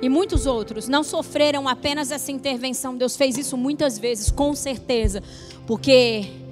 e 0.00 0.08
muitos 0.08 0.46
outros 0.46 0.88
não 0.88 1.04
sofreram 1.04 1.68
apenas 1.68 2.10
essa 2.10 2.32
intervenção. 2.32 2.96
Deus 2.96 3.18
fez 3.18 3.36
isso 3.36 3.54
muitas 3.54 3.98
vezes, 3.98 4.30
com 4.30 4.54
certeza, 4.54 5.22
porque 5.66 6.47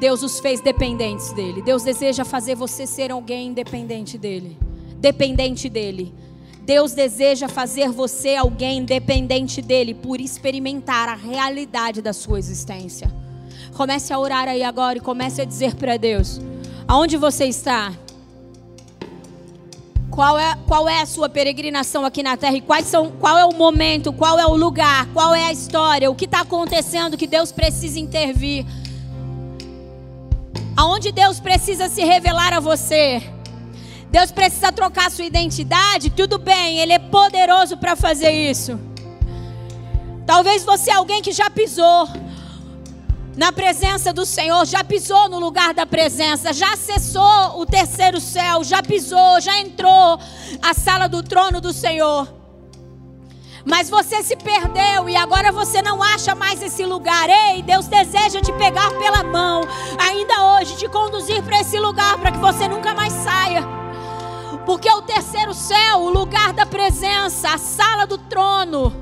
Deus 0.00 0.22
os 0.22 0.40
fez 0.40 0.62
dependentes 0.62 1.30
dele. 1.34 1.60
Deus 1.60 1.82
deseja 1.82 2.24
fazer 2.24 2.54
você 2.54 2.86
ser 2.86 3.10
alguém 3.10 3.48
independente 3.48 4.16
dele. 4.16 4.56
Dependente 4.96 5.68
dele. 5.68 6.14
Deus 6.62 6.92
deseja 6.92 7.48
fazer 7.48 7.90
você 7.90 8.34
alguém 8.34 8.82
dependente 8.82 9.60
dele 9.60 9.92
por 9.92 10.18
experimentar 10.18 11.06
a 11.06 11.14
realidade 11.14 12.00
da 12.00 12.14
sua 12.14 12.38
existência. 12.38 13.12
Comece 13.76 14.10
a 14.12 14.18
orar 14.18 14.48
aí 14.48 14.62
agora 14.62 14.96
e 14.96 15.02
comece 15.02 15.42
a 15.42 15.44
dizer 15.44 15.74
para 15.74 15.98
Deus: 15.98 16.40
aonde 16.88 17.18
você 17.18 17.44
está? 17.44 17.92
Qual 20.10 20.38
é, 20.38 20.56
qual 20.66 20.88
é 20.88 21.02
a 21.02 21.06
sua 21.06 21.28
peregrinação 21.28 22.06
aqui 22.06 22.22
na 22.22 22.36
terra 22.38 22.56
e 22.56 22.60
quais 22.60 22.86
são, 22.86 23.10
qual 23.10 23.38
é 23.38 23.44
o 23.44 23.54
momento, 23.54 24.12
qual 24.12 24.38
é 24.38 24.46
o 24.46 24.56
lugar, 24.56 25.06
qual 25.12 25.34
é 25.34 25.46
a 25.46 25.52
história, 25.52 26.10
o 26.10 26.14
que 26.14 26.24
está 26.24 26.40
acontecendo 26.40 27.16
que 27.18 27.26
Deus 27.26 27.52
precisa 27.52 27.98
intervir. 27.98 28.64
Aonde 30.80 31.12
Deus 31.12 31.38
precisa 31.38 31.90
se 31.90 32.02
revelar 32.02 32.54
a 32.54 32.58
você. 32.58 33.22
Deus 34.10 34.30
precisa 34.30 34.72
trocar 34.72 35.10
sua 35.10 35.26
identidade, 35.26 36.08
tudo 36.08 36.38
bem, 36.38 36.78
Ele 36.78 36.94
é 36.94 36.98
poderoso 36.98 37.76
para 37.76 37.94
fazer 37.94 38.30
isso. 38.30 38.80
Talvez 40.26 40.64
você 40.64 40.90
é 40.90 40.94
alguém 40.94 41.20
que 41.20 41.32
já 41.32 41.50
pisou 41.50 42.08
na 43.36 43.52
presença 43.52 44.10
do 44.10 44.24
Senhor, 44.24 44.64
já 44.64 44.82
pisou 44.82 45.28
no 45.28 45.38
lugar 45.38 45.74
da 45.74 45.84
presença, 45.84 46.50
já 46.50 46.72
acessou 46.72 47.60
o 47.60 47.66
terceiro 47.66 48.18
céu, 48.18 48.64
já 48.64 48.82
pisou, 48.82 49.38
já 49.38 49.58
entrou 49.58 50.18
a 50.62 50.72
sala 50.72 51.10
do 51.10 51.22
trono 51.22 51.60
do 51.60 51.74
Senhor. 51.74 52.39
Mas 53.64 53.90
você 53.90 54.22
se 54.22 54.36
perdeu 54.36 55.08
e 55.08 55.16
agora 55.16 55.52
você 55.52 55.82
não 55.82 56.02
acha 56.02 56.34
mais 56.34 56.62
esse 56.62 56.84
lugar. 56.84 57.28
Ei, 57.28 57.62
Deus 57.62 57.86
deseja 57.86 58.40
te 58.40 58.52
pegar 58.52 58.90
pela 58.92 59.22
mão, 59.22 59.62
ainda 59.98 60.54
hoje, 60.54 60.76
te 60.76 60.88
conduzir 60.88 61.42
para 61.42 61.60
esse 61.60 61.78
lugar 61.78 62.18
para 62.18 62.32
que 62.32 62.38
você 62.38 62.66
nunca 62.66 62.94
mais 62.94 63.12
saia. 63.12 63.62
Porque 64.64 64.90
o 64.90 65.02
terceiro 65.02 65.52
céu, 65.52 65.98
o 65.98 66.10
lugar 66.10 66.52
da 66.52 66.64
presença, 66.64 67.54
a 67.54 67.58
sala 67.58 68.06
do 68.06 68.16
trono, 68.16 68.92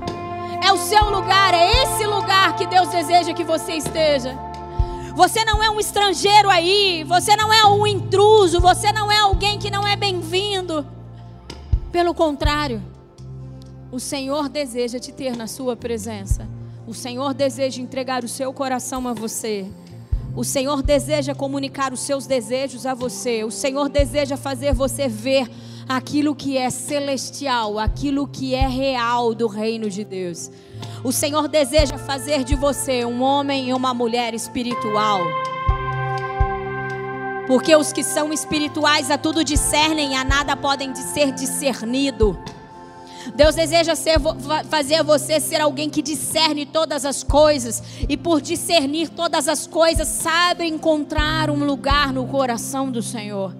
é 0.65 0.71
o 0.71 0.77
seu 0.77 1.09
lugar, 1.09 1.53
é 1.53 1.83
esse 1.83 2.05
lugar 2.05 2.55
que 2.55 2.65
Deus 2.65 2.89
deseja 2.89 3.33
que 3.33 3.43
você 3.43 3.73
esteja. 3.73 4.37
Você 5.15 5.43
não 5.43 5.63
é 5.63 5.69
um 5.69 5.79
estrangeiro 5.79 6.49
aí, 6.49 7.03
você 7.03 7.35
não 7.35 7.51
é 7.51 7.65
um 7.65 7.85
intruso, 7.85 8.59
você 8.59 8.91
não 8.91 9.11
é 9.11 9.19
alguém 9.19 9.59
que 9.59 9.69
não 9.69 9.85
é 9.85 9.95
bem-vindo. 9.95 10.85
Pelo 11.91 12.13
contrário, 12.13 12.81
o 13.91 13.99
Senhor 13.99 14.47
deseja 14.47 14.99
te 14.99 15.11
ter 15.11 15.35
na 15.35 15.47
sua 15.47 15.75
presença. 15.75 16.47
O 16.85 16.93
Senhor 16.93 17.33
deseja 17.33 17.81
entregar 17.81 18.23
o 18.23 18.27
seu 18.27 18.53
coração 18.53 19.07
a 19.07 19.13
você. 19.13 19.65
O 20.35 20.43
Senhor 20.43 20.83
deseja 20.83 21.33
comunicar 21.33 21.91
os 21.91 22.01
seus 22.01 22.27
desejos 22.27 22.85
a 22.85 22.93
você. 22.93 23.43
O 23.43 23.49
Senhor 23.49 23.89
deseja 23.89 24.37
fazer 24.37 24.73
você 24.73 25.07
ver 25.07 25.49
aquilo 25.87 26.35
que 26.35 26.55
é 26.55 26.69
celestial, 26.69 27.79
aquilo 27.79 28.27
que 28.27 28.53
é 28.53 28.67
real 28.67 29.33
do 29.33 29.47
reino 29.47 29.89
de 29.89 30.03
Deus. 30.03 30.51
O 31.03 31.11
Senhor 31.11 31.47
deseja 31.47 31.97
fazer 31.97 32.43
de 32.43 32.53
você 32.55 33.03
um 33.05 33.23
homem 33.23 33.69
e 33.69 33.73
uma 33.73 33.91
mulher 33.91 34.35
espiritual. 34.35 35.21
Porque 37.47 37.75
os 37.75 37.91
que 37.91 38.03
são 38.03 38.31
espirituais 38.31 39.09
a 39.09 39.17
tudo 39.17 39.43
discernem, 39.43 40.15
a 40.15 40.23
nada 40.23 40.55
podem 40.55 40.93
ser 40.93 41.31
discernido. 41.31 42.37
Deus 43.39 43.55
deseja 43.55 43.95
ser, 43.95 44.17
fazer 44.69 45.01
você 45.01 45.39
ser 45.39 45.61
alguém 45.61 45.89
que 45.89 46.01
discerne 46.01 46.65
todas 46.65 47.05
as 47.05 47.23
coisas 47.23 47.81
e 48.09 48.17
por 48.17 48.41
discernir 48.41 49.07
todas 49.07 49.47
as 49.47 49.65
coisas 49.65 50.09
sabe 50.09 50.67
encontrar 50.67 51.49
um 51.49 51.63
lugar 51.63 52.11
no 52.11 52.27
coração 52.27 52.91
do 52.91 53.01
Senhor. 53.01 53.55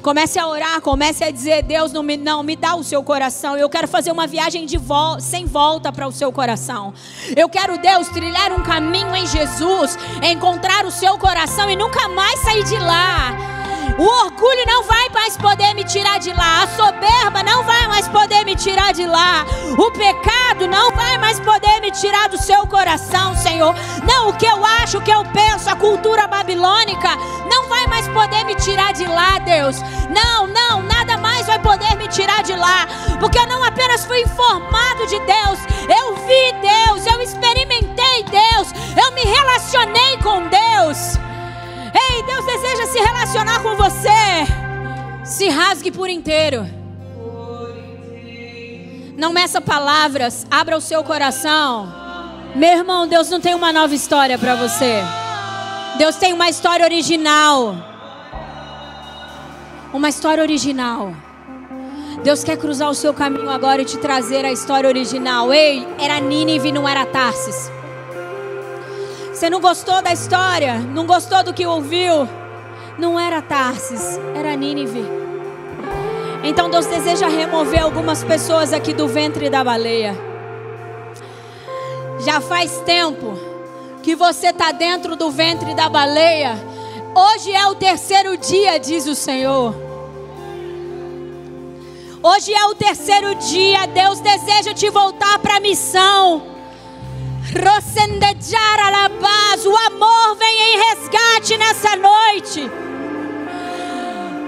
Comece 0.00 0.38
a 0.38 0.48
orar, 0.48 0.80
comece 0.80 1.24
a 1.24 1.30
dizer: 1.30 1.62
Deus, 1.62 1.92
não 1.92 2.02
me, 2.02 2.16
não, 2.16 2.42
me 2.42 2.56
dá 2.56 2.74
o 2.74 2.82
seu 2.82 3.02
coração. 3.04 3.54
Eu 3.54 3.68
quero 3.68 3.86
fazer 3.86 4.10
uma 4.10 4.26
viagem 4.26 4.64
de 4.64 4.80
sem 5.20 5.44
volta 5.44 5.92
para 5.92 6.08
o 6.08 6.12
seu 6.12 6.32
coração. 6.32 6.94
Eu 7.36 7.50
quero, 7.50 7.76
Deus, 7.76 8.08
trilhar 8.08 8.50
um 8.50 8.62
caminho 8.62 9.14
em 9.14 9.26
Jesus, 9.26 9.98
encontrar 10.22 10.86
o 10.86 10.90
seu 10.90 11.18
coração 11.18 11.68
e 11.68 11.76
nunca 11.76 12.08
mais 12.08 12.40
sair 12.40 12.64
de 12.64 12.78
lá. 12.78 13.58
O 13.98 14.04
orgulho 14.04 14.64
não 14.64 14.84
vai 14.84 15.08
mais 15.08 15.36
poder 15.36 15.74
me 15.74 15.82
tirar 15.82 16.20
de 16.20 16.32
lá. 16.32 16.62
A 16.62 16.68
soberba 16.68 17.42
não 17.42 17.64
vai 17.64 17.88
mais 17.88 18.06
poder 18.06 18.44
me 18.44 18.54
tirar 18.54 18.92
de 18.92 19.04
lá. 19.04 19.44
O 19.76 19.90
pecado 19.90 20.68
não 20.68 20.92
vai 20.92 21.18
mais 21.18 21.40
poder 21.40 21.80
me 21.80 21.90
tirar 21.90 22.28
do 22.28 22.38
seu 22.38 22.64
coração, 22.68 23.36
Senhor. 23.36 23.74
Não, 24.06 24.28
o 24.28 24.36
que 24.36 24.46
eu 24.46 24.64
acho, 24.64 24.98
o 24.98 25.02
que 25.02 25.10
eu 25.10 25.24
penso, 25.24 25.68
a 25.68 25.74
cultura 25.74 26.28
babilônica 26.28 27.08
não 27.50 27.68
vai 27.68 27.88
mais 27.88 28.06
poder 28.06 28.44
me 28.44 28.54
tirar 28.54 28.92
de 28.92 29.04
lá, 29.04 29.40
Deus. 29.40 29.80
Não, 30.10 30.46
não, 30.46 30.80
nada 30.84 31.16
mais 31.16 31.48
vai 31.48 31.58
poder 31.58 31.96
me 31.96 32.06
tirar 32.06 32.44
de 32.44 32.54
lá. 32.54 32.86
Porque 33.18 33.36
eu 33.36 33.48
não 33.48 33.64
apenas 33.64 34.04
fui 34.04 34.20
informado 34.20 35.08
de 35.08 35.18
Deus, 35.18 35.58
eu 35.88 36.14
vi 36.14 36.52
Deus, 36.62 37.04
eu 37.04 37.20
experimentei 37.20 38.22
Deus, 38.30 38.72
eu 38.96 39.10
me 39.10 39.22
relacionei 39.22 40.18
com 40.18 40.46
Deus. 40.46 41.27
Ei, 42.00 42.22
Deus 42.22 42.44
deseja 42.44 42.86
se 42.86 42.98
relacionar 42.98 43.62
com 43.62 43.74
você. 43.76 44.46
Se 45.24 45.48
rasgue 45.48 45.90
por 45.90 46.08
inteiro. 46.08 46.66
Não 49.16 49.32
meça 49.32 49.60
palavras, 49.60 50.46
abra 50.50 50.76
o 50.76 50.80
seu 50.80 51.02
coração. 51.02 51.92
Meu 52.54 52.70
irmão, 52.78 53.06
Deus 53.06 53.28
não 53.28 53.40
tem 53.40 53.54
uma 53.54 53.72
nova 53.72 53.94
história 53.94 54.38
para 54.38 54.54
você. 54.54 55.02
Deus 55.98 56.16
tem 56.16 56.32
uma 56.32 56.48
história 56.48 56.84
original. 56.84 57.74
Uma 59.92 60.08
história 60.08 60.42
original. 60.42 61.12
Deus 62.22 62.44
quer 62.44 62.56
cruzar 62.56 62.88
o 62.90 62.94
seu 62.94 63.12
caminho 63.12 63.50
agora 63.50 63.82
e 63.82 63.84
te 63.84 63.98
trazer 63.98 64.44
a 64.44 64.52
história 64.52 64.88
original. 64.88 65.52
Ei, 65.52 65.86
era 65.98 66.20
Nínive, 66.20 66.70
não 66.70 66.88
era 66.88 67.04
Tarsis. 67.04 67.70
Você 69.38 69.48
não 69.48 69.60
gostou 69.60 70.02
da 70.02 70.12
história? 70.12 70.80
Não 70.80 71.06
gostou 71.06 71.44
do 71.44 71.54
que 71.54 71.64
ouviu? 71.64 72.28
Não 72.98 73.20
era 73.20 73.40
Tarsis, 73.40 74.18
era 74.34 74.56
Nínive. 74.56 75.04
Então 76.42 76.68
Deus 76.68 76.86
deseja 76.86 77.28
remover 77.28 77.84
algumas 77.84 78.24
pessoas 78.24 78.72
aqui 78.72 78.92
do 78.92 79.06
ventre 79.06 79.48
da 79.48 79.62
baleia. 79.62 80.18
Já 82.18 82.40
faz 82.40 82.78
tempo 82.80 83.38
que 84.02 84.16
você 84.16 84.48
está 84.48 84.72
dentro 84.72 85.14
do 85.14 85.30
ventre 85.30 85.72
da 85.72 85.88
baleia. 85.88 86.58
Hoje 87.14 87.52
é 87.52 87.64
o 87.68 87.76
terceiro 87.76 88.36
dia, 88.36 88.76
diz 88.80 89.06
o 89.06 89.14
Senhor. 89.14 89.72
Hoje 92.20 92.52
é 92.52 92.66
o 92.66 92.74
terceiro 92.74 93.36
dia. 93.36 93.86
Deus 93.86 94.18
deseja 94.18 94.74
te 94.74 94.90
voltar 94.90 95.38
para 95.38 95.58
a 95.58 95.60
missão. 95.60 96.57
O 99.68 99.76
amor 99.76 100.36
vem 100.36 100.60
em 100.60 100.78
resgate 100.78 101.58
nessa 101.58 101.94
noite. 101.96 102.70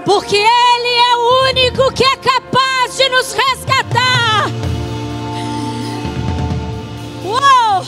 Porque 0.03 0.35
Ele 0.35 0.47
é 0.47 1.15
o 1.15 1.49
único 1.49 1.93
que 1.93 2.03
é 2.03 2.15
capaz 2.15 2.97
de 2.97 3.07
nos 3.09 3.33
resgatar. 3.33 4.49
Uou! 7.23 7.85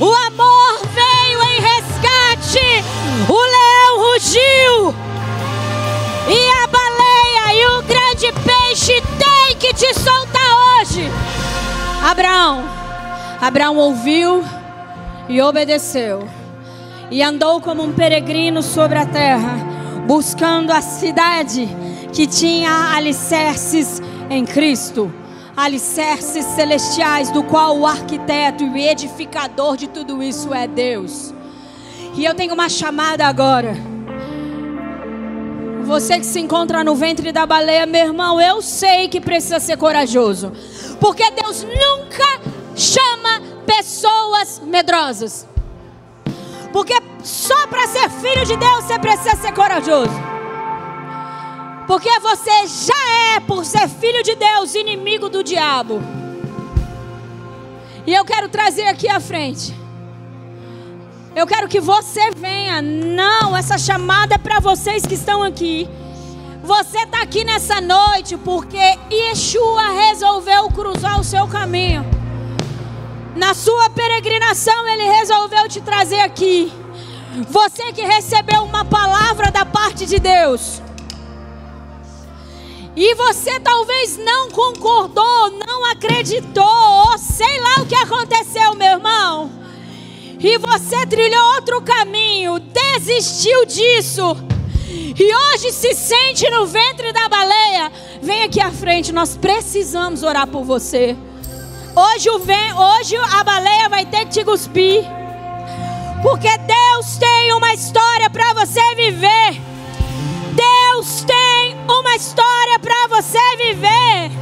O 0.00 0.14
amor 0.26 0.86
veio 0.92 1.42
em 1.44 1.60
resgate. 1.60 2.84
O 3.28 3.40
leão 3.40 4.12
rugiu. 4.12 4.94
E 6.28 6.62
a 6.62 6.66
baleia 6.66 7.54
e 7.54 7.66
o 7.78 7.82
grande 7.84 8.32
peixe 8.42 9.00
tem 9.18 9.56
que 9.56 9.72
te 9.72 9.94
soltar 9.94 10.80
hoje. 10.80 11.10
Abraão. 12.02 12.83
Abraão 13.44 13.76
ouviu 13.76 14.42
e 15.28 15.38
obedeceu, 15.42 16.26
e 17.10 17.22
andou 17.22 17.60
como 17.60 17.82
um 17.82 17.92
peregrino 17.92 18.62
sobre 18.62 18.96
a 18.96 19.04
terra, 19.04 19.58
buscando 20.06 20.70
a 20.70 20.80
cidade 20.80 21.68
que 22.10 22.26
tinha 22.26 22.96
alicerces 22.96 24.00
em 24.30 24.46
Cristo, 24.46 25.12
alicerces 25.54 26.42
celestiais, 26.56 27.30
do 27.30 27.42
qual 27.42 27.76
o 27.76 27.86
arquiteto 27.86 28.64
e 28.64 28.88
edificador 28.88 29.76
de 29.76 29.88
tudo 29.88 30.22
isso 30.22 30.54
é 30.54 30.66
Deus. 30.66 31.34
E 32.14 32.24
eu 32.24 32.32
tenho 32.32 32.54
uma 32.54 32.70
chamada 32.70 33.26
agora. 33.26 33.76
Você 35.82 36.18
que 36.18 36.24
se 36.24 36.40
encontra 36.40 36.82
no 36.82 36.94
ventre 36.94 37.30
da 37.30 37.44
baleia, 37.44 37.84
meu 37.84 38.06
irmão, 38.06 38.40
eu 38.40 38.62
sei 38.62 39.06
que 39.06 39.20
precisa 39.20 39.60
ser 39.60 39.76
corajoso. 39.76 40.50
Porque 40.98 41.30
Deus 41.30 41.62
nunca 41.62 42.54
chama 42.76 43.40
pessoas 43.66 44.60
medrosas. 44.60 45.46
Porque 46.72 46.94
só 47.22 47.66
para 47.66 47.86
ser 47.86 48.10
filho 48.10 48.44
de 48.44 48.56
Deus 48.56 48.84
você 48.84 48.98
precisa 48.98 49.36
ser 49.36 49.52
corajoso. 49.52 50.12
Porque 51.86 52.18
você 52.20 52.66
já 52.66 53.34
é, 53.34 53.40
por 53.40 53.64
ser 53.64 53.88
filho 53.88 54.22
de 54.22 54.34
Deus, 54.34 54.74
inimigo 54.74 55.28
do 55.28 55.44
diabo. 55.44 56.02
E 58.06 58.12
eu 58.12 58.24
quero 58.24 58.48
trazer 58.48 58.86
aqui 58.86 59.08
à 59.08 59.20
frente. 59.20 59.74
Eu 61.34 61.46
quero 61.46 61.68
que 61.68 61.80
você 61.80 62.30
venha. 62.30 62.80
Não, 62.80 63.56
essa 63.56 63.76
chamada 63.76 64.34
é 64.34 64.38
para 64.38 64.60
vocês 64.60 65.04
que 65.04 65.14
estão 65.14 65.42
aqui. 65.42 65.88
Você 66.62 66.98
está 66.98 67.22
aqui 67.22 67.44
nessa 67.44 67.80
noite 67.80 68.36
porque 68.38 68.78
Yeshua 69.10 69.90
resolveu 69.90 70.68
cruzar 70.68 71.20
o 71.20 71.24
seu 71.24 71.46
caminho. 71.46 72.13
Na 73.36 73.52
sua 73.52 73.90
peregrinação, 73.90 74.88
Ele 74.88 75.04
resolveu 75.04 75.68
te 75.68 75.80
trazer 75.80 76.20
aqui. 76.20 76.72
Você 77.48 77.92
que 77.92 78.02
recebeu 78.02 78.62
uma 78.62 78.84
palavra 78.84 79.50
da 79.50 79.64
parte 79.64 80.06
de 80.06 80.20
Deus. 80.20 80.80
E 82.96 83.12
você 83.16 83.58
talvez 83.58 84.16
não 84.16 84.50
concordou, 84.50 85.50
não 85.66 85.84
acreditou, 85.90 86.64
ou 86.64 87.18
sei 87.18 87.60
lá 87.60 87.82
o 87.82 87.86
que 87.86 87.96
aconteceu, 87.96 88.72
meu 88.76 88.86
irmão. 88.86 89.50
E 90.38 90.56
você 90.58 91.04
trilhou 91.04 91.42
outro 91.56 91.82
caminho, 91.82 92.60
desistiu 92.60 93.66
disso. 93.66 94.36
E 94.88 95.34
hoje 95.34 95.72
se 95.72 95.92
sente 95.92 96.48
no 96.50 96.66
ventre 96.66 97.12
da 97.12 97.28
baleia. 97.28 97.90
Vem 98.22 98.44
aqui 98.44 98.60
à 98.60 98.70
frente, 98.70 99.10
nós 99.10 99.36
precisamos 99.36 100.22
orar 100.22 100.46
por 100.46 100.62
você. 100.62 101.16
Hoje, 101.96 102.28
o 102.28 102.40
vem, 102.40 102.72
hoje 102.72 103.16
a 103.16 103.44
baleia 103.44 103.88
vai 103.88 104.04
ter 104.04 104.24
que 104.24 104.32
te 104.32 104.44
cuspir. 104.44 105.04
Porque 106.22 106.48
Deus 106.58 107.18
tem 107.18 107.52
uma 107.52 107.72
história 107.72 108.28
para 108.28 108.52
você 108.52 108.80
viver. 108.96 109.60
Deus 110.54 111.22
tem 111.22 111.76
uma 111.88 112.16
história 112.16 112.80
para 112.80 113.06
você 113.08 113.38
viver. 113.58 114.32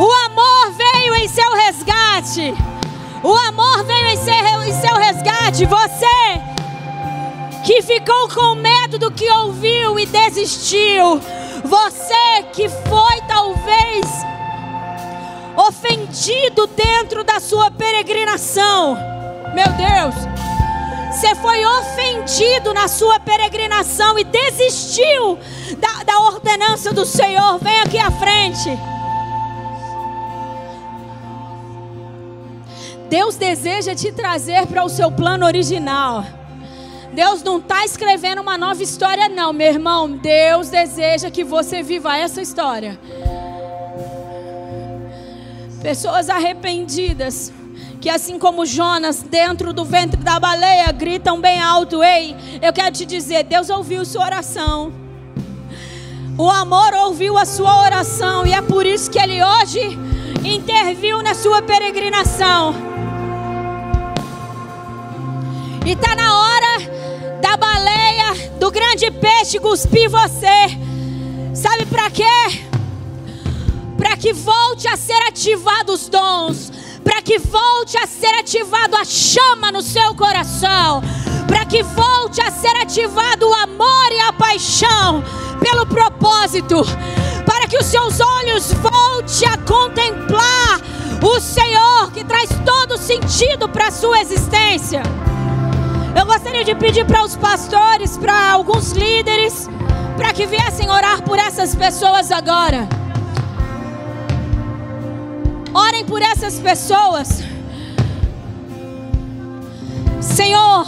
O 0.00 0.12
amor 0.26 0.72
veio 0.72 1.14
em 1.14 1.28
seu 1.28 1.52
resgate. 1.54 2.54
O 3.22 3.32
amor 3.32 3.84
veio 3.84 4.08
em 4.08 4.16
seu, 4.16 4.62
em 4.64 4.80
seu 4.80 4.96
resgate. 4.96 5.64
Você 5.64 6.42
que 7.64 7.82
ficou 7.82 8.28
com 8.30 8.56
medo 8.56 8.98
do 8.98 9.12
que 9.12 9.30
ouviu 9.30 9.96
e 10.00 10.06
desistiu. 10.06 11.20
Você 11.64 12.42
que 12.52 12.68
foi 12.68 13.20
talvez 13.26 14.06
ofendido 15.56 16.66
dentro 16.66 17.22
da 17.22 17.38
sua 17.40 17.70
peregrinação. 17.70 18.96
Meu 19.54 19.66
Deus, 19.72 20.14
você 21.10 21.34
foi 21.36 21.64
ofendido 21.64 22.72
na 22.72 22.88
sua 22.88 23.20
peregrinação 23.20 24.18
e 24.18 24.24
desistiu 24.24 25.38
da, 25.78 26.02
da 26.04 26.18
ordenança 26.20 26.92
do 26.92 27.04
Senhor. 27.04 27.58
Vem 27.58 27.80
aqui 27.80 27.98
à 27.98 28.10
frente. 28.10 28.70
Deus 33.08 33.36
deseja 33.36 33.94
te 33.94 34.10
trazer 34.10 34.66
para 34.66 34.82
o 34.82 34.88
seu 34.88 35.12
plano 35.12 35.44
original. 35.44 36.24
Deus 37.12 37.42
não 37.42 37.58
está 37.58 37.84
escrevendo 37.84 38.40
uma 38.40 38.56
nova 38.56 38.82
história, 38.82 39.28
não, 39.28 39.52
meu 39.52 39.68
irmão. 39.68 40.10
Deus 40.10 40.70
deseja 40.70 41.30
que 41.30 41.44
você 41.44 41.82
viva 41.82 42.16
essa 42.16 42.40
história. 42.40 42.98
Pessoas 45.82 46.30
arrependidas, 46.30 47.52
que 48.00 48.08
assim 48.08 48.38
como 48.38 48.64
Jonas, 48.64 49.20
dentro 49.20 49.72
do 49.74 49.84
ventre 49.84 50.22
da 50.22 50.40
baleia, 50.40 50.90
gritam 50.90 51.38
bem 51.38 51.60
alto: 51.60 52.02
Ei, 52.02 52.34
eu 52.62 52.72
quero 52.72 52.94
te 52.94 53.04
dizer, 53.04 53.44
Deus 53.44 53.68
ouviu 53.68 54.04
sua 54.04 54.24
oração. 54.24 54.92
O 56.38 56.48
amor 56.48 56.94
ouviu 56.94 57.36
a 57.36 57.44
sua 57.44 57.82
oração, 57.82 58.46
e 58.46 58.54
é 58.54 58.62
por 58.62 58.86
isso 58.86 59.10
que 59.10 59.18
Ele 59.18 59.42
hoje 59.44 59.98
interviu 60.42 61.22
na 61.22 61.34
sua 61.34 61.60
peregrinação. 61.60 62.74
E 65.84 65.90
está 65.90 66.14
na 66.14 66.38
hora 66.38 66.61
da 67.52 67.56
baleia, 67.56 68.50
do 68.58 68.70
grande 68.70 69.10
peixe 69.10 69.58
cuspir 69.58 70.08
você. 70.08 70.78
Sabe 71.54 71.84
para 71.86 72.10
quê? 72.10 72.24
para 73.98 74.16
que 74.16 74.32
volte 74.32 74.88
a 74.88 74.96
ser 74.96 75.20
ativado 75.28 75.92
os 75.92 76.08
dons, 76.08 76.72
para 77.04 77.22
que 77.22 77.38
volte 77.38 77.96
a 77.96 78.04
ser 78.04 78.34
ativado 78.34 78.96
a 78.96 79.04
chama 79.04 79.70
no 79.70 79.80
seu 79.80 80.12
coração, 80.14 81.00
para 81.46 81.64
que 81.64 81.84
volte 81.84 82.40
a 82.40 82.50
ser 82.50 82.76
ativado 82.78 83.48
o 83.48 83.54
amor 83.54 84.10
e 84.10 84.18
a 84.20 84.32
paixão 84.32 85.22
pelo 85.60 85.86
propósito, 85.86 86.82
para 87.46 87.68
que 87.68 87.78
os 87.78 87.86
seus 87.86 88.18
olhos 88.18 88.72
volte 88.72 89.44
a 89.46 89.56
contemplar 89.58 90.80
o 91.22 91.38
Senhor 91.38 92.10
que 92.12 92.24
traz 92.24 92.50
todo 92.66 92.98
sentido 92.98 93.68
para 93.68 93.86
a 93.86 93.92
sua 93.92 94.20
existência. 94.20 95.02
Eu 96.14 96.26
gostaria 96.26 96.64
de 96.64 96.74
pedir 96.74 97.04
para 97.06 97.24
os 97.24 97.36
pastores, 97.36 98.18
para 98.18 98.52
alguns 98.52 98.92
líderes, 98.92 99.68
para 100.16 100.32
que 100.32 100.46
viessem 100.46 100.90
orar 100.90 101.22
por 101.22 101.38
essas 101.38 101.74
pessoas 101.74 102.30
agora. 102.30 102.86
Orem 105.74 106.04
por 106.04 106.20
essas 106.20 106.58
pessoas. 106.58 107.42
Senhor, 110.20 110.86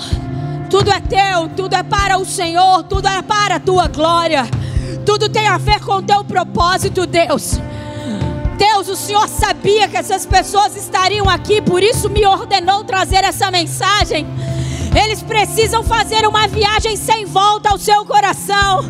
tudo 0.68 0.90
é 0.90 1.00
teu, 1.00 1.48
tudo 1.56 1.74
é 1.74 1.82
para 1.82 2.18
o 2.18 2.24
Senhor, 2.24 2.82
tudo 2.84 3.08
é 3.08 3.22
para 3.22 3.56
a 3.56 3.60
tua 3.60 3.88
glória. 3.88 4.44
Tudo 5.06 5.28
tem 5.28 5.46
a 5.48 5.56
ver 5.56 5.80
com 5.80 5.94
o 5.94 6.02
teu 6.02 6.22
propósito, 6.22 7.06
Deus. 7.06 7.58
Deus, 8.58 8.88
o 8.88 8.96
Senhor 8.96 9.26
sabia 9.28 9.88
que 9.88 9.96
essas 9.96 10.24
pessoas 10.26 10.76
estariam 10.76 11.28
aqui, 11.28 11.60
por 11.60 11.82
isso 11.82 12.08
me 12.08 12.24
ordenou 12.26 12.84
trazer 12.84 13.24
essa 13.24 13.50
mensagem. 13.50 14.26
Eles 14.94 15.22
precisam 15.22 15.82
fazer 15.82 16.26
uma 16.26 16.46
viagem 16.46 16.96
sem 16.96 17.24
volta 17.24 17.70
ao 17.70 17.78
seu 17.78 18.04
coração. 18.04 18.84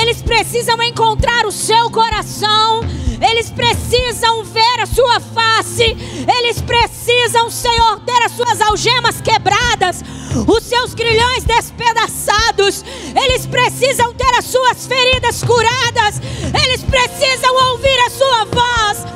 Eles 0.00 0.20
precisam 0.20 0.82
encontrar 0.82 1.46
o 1.46 1.52
seu 1.52 1.90
coração. 1.90 2.82
Eles 3.20 3.48
precisam 3.48 4.44
ver 4.44 4.80
a 4.80 4.86
sua 4.86 5.20
face, 5.20 5.96
eles 6.36 6.60
precisam, 6.60 7.48
Senhor, 7.48 8.00
ter 8.00 8.22
as 8.22 8.32
suas 8.32 8.60
algemas 8.60 9.20
quebradas, 9.20 10.02
os 10.46 10.64
seus 10.64 10.94
grilhões 10.94 11.44
despedaçados, 11.44 12.84
eles 13.14 13.46
precisam 13.46 14.12
ter 14.14 14.34
as 14.36 14.44
suas 14.44 14.86
feridas 14.86 15.42
curadas, 15.42 16.20
eles 16.64 16.82
precisam 16.82 17.54
ouvir 17.70 17.98
a 18.00 18.10
sua 18.10 18.44
voz, 18.44 19.06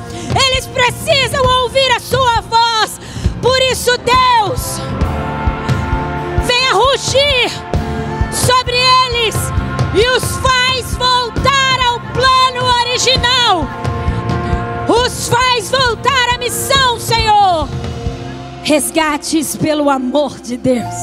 eles 0.47 0.65
precisam 0.65 1.18
Resgates 18.69 19.55
pelo 19.55 19.89
amor 19.89 20.39
de 20.39 20.55
Deus. 20.55 20.93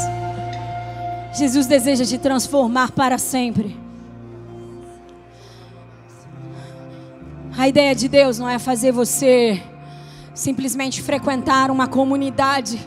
Jesus 1.37 1.67
deseja 1.67 2.05
te 2.05 2.17
transformar 2.17 2.93
para 2.93 3.19
sempre. 3.19 3.77
A 7.59 7.67
ideia 7.67 7.93
de 7.93 8.07
Deus 8.07 8.39
não 8.39 8.49
é 8.49 8.61
fazer 8.61 8.93
você 8.93 9.61
simplesmente 10.33 11.03
frequentar 11.03 11.73
uma 11.73 11.89
comunidade 11.89 12.79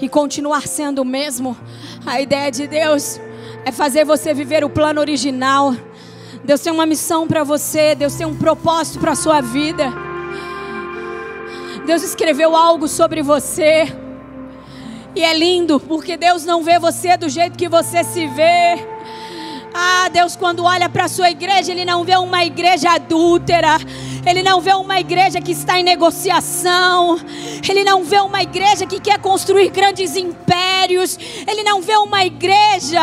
e 0.00 0.08
continuar 0.08 0.66
sendo 0.66 1.02
o 1.02 1.04
mesmo. 1.04 1.56
A 2.04 2.20
ideia 2.20 2.50
de 2.50 2.66
Deus 2.66 3.20
é 3.64 3.70
fazer 3.70 4.04
você 4.04 4.34
viver 4.34 4.64
o 4.64 4.68
plano 4.68 5.00
original. 5.00 5.76
Deus 6.44 6.60
tem 6.60 6.72
uma 6.72 6.86
missão 6.86 7.28
para 7.28 7.44
você, 7.44 7.94
Deus 7.94 8.16
tem 8.16 8.26
um 8.26 8.34
propósito 8.34 8.98
para 8.98 9.12
a 9.12 9.14
sua 9.14 9.40
vida. 9.40 9.92
Deus 11.86 12.02
escreveu 12.02 12.56
algo 12.56 12.88
sobre 12.88 13.22
você. 13.22 14.02
E 15.14 15.22
é 15.22 15.32
lindo, 15.32 15.78
porque 15.78 16.16
Deus 16.16 16.44
não 16.44 16.62
vê 16.62 16.78
você 16.78 17.16
do 17.16 17.28
jeito 17.28 17.56
que 17.56 17.68
você 17.68 18.02
se 18.02 18.26
vê. 18.26 18.84
Ah, 19.72 20.08
Deus, 20.08 20.36
quando 20.36 20.64
olha 20.64 20.88
para 20.88 21.04
a 21.04 21.08
sua 21.08 21.30
igreja, 21.30 21.72
Ele 21.72 21.84
não 21.84 22.04
vê 22.04 22.16
uma 22.16 22.44
igreja 22.44 22.90
adúltera. 22.92 23.78
Ele 24.26 24.42
não 24.42 24.60
vê 24.60 24.72
uma 24.72 24.98
igreja 24.98 25.40
que 25.40 25.52
está 25.52 25.78
em 25.78 25.82
negociação. 25.82 27.18
Ele 27.68 27.84
não 27.84 28.02
vê 28.02 28.18
uma 28.18 28.42
igreja 28.42 28.86
que 28.86 29.00
quer 29.00 29.18
construir 29.18 29.70
grandes 29.70 30.16
impérios. 30.16 31.18
Ele 31.46 31.62
não 31.62 31.80
vê 31.80 31.96
uma 31.96 32.24
igreja 32.24 33.00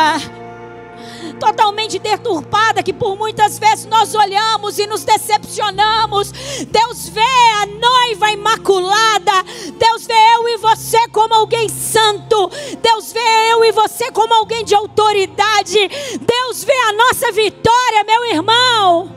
totalmente 1.42 1.98
deturpada, 1.98 2.84
que 2.84 2.92
por 2.92 3.16
muitas 3.16 3.58
vezes 3.58 3.86
nós 3.86 4.14
olhamos 4.14 4.78
e 4.78 4.86
nos 4.86 5.02
decepcionamos. 5.02 6.30
Deus 6.68 7.08
vê 7.08 7.20
a 7.60 7.66
noiva 7.66 8.30
imaculada, 8.30 9.42
Deus 9.76 10.06
vê 10.06 10.14
eu 10.36 10.48
e 10.50 10.58
você 10.58 11.08
como 11.08 11.34
alguém 11.34 11.68
santo, 11.68 12.48
Deus 12.80 13.12
vê 13.12 13.50
eu 13.50 13.64
e 13.64 13.72
você 13.72 14.12
como 14.12 14.32
alguém 14.32 14.64
de 14.64 14.76
autoridade, 14.76 15.80
Deus 16.20 16.62
vê 16.62 16.76
a 16.88 16.92
nossa 16.92 17.32
vitória, 17.32 18.04
meu 18.04 18.24
irmão. 18.26 19.12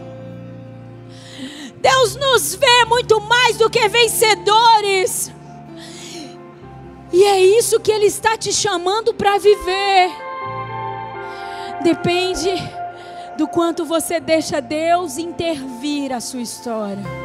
Deus 1.75 2.15
nos 2.15 2.55
vê 2.55 2.85
muito 2.85 3.21
mais 3.21 3.57
do 3.57 3.69
que 3.69 3.87
vencedores. 3.87 5.31
E 7.13 7.23
é 7.23 7.39
isso 7.39 7.79
que 7.79 7.91
Ele 7.91 8.07
está 8.07 8.35
te 8.35 8.51
chamando 8.51 9.13
para 9.13 9.37
viver. 9.37 10.24
Depende 11.85 12.49
do 13.37 13.47
quanto 13.47 13.85
você 13.85 14.19
deixa 14.19 14.59
Deus 14.59 15.19
intervir 15.19 16.11
a 16.11 16.19
sua 16.19 16.41
história. 16.41 17.24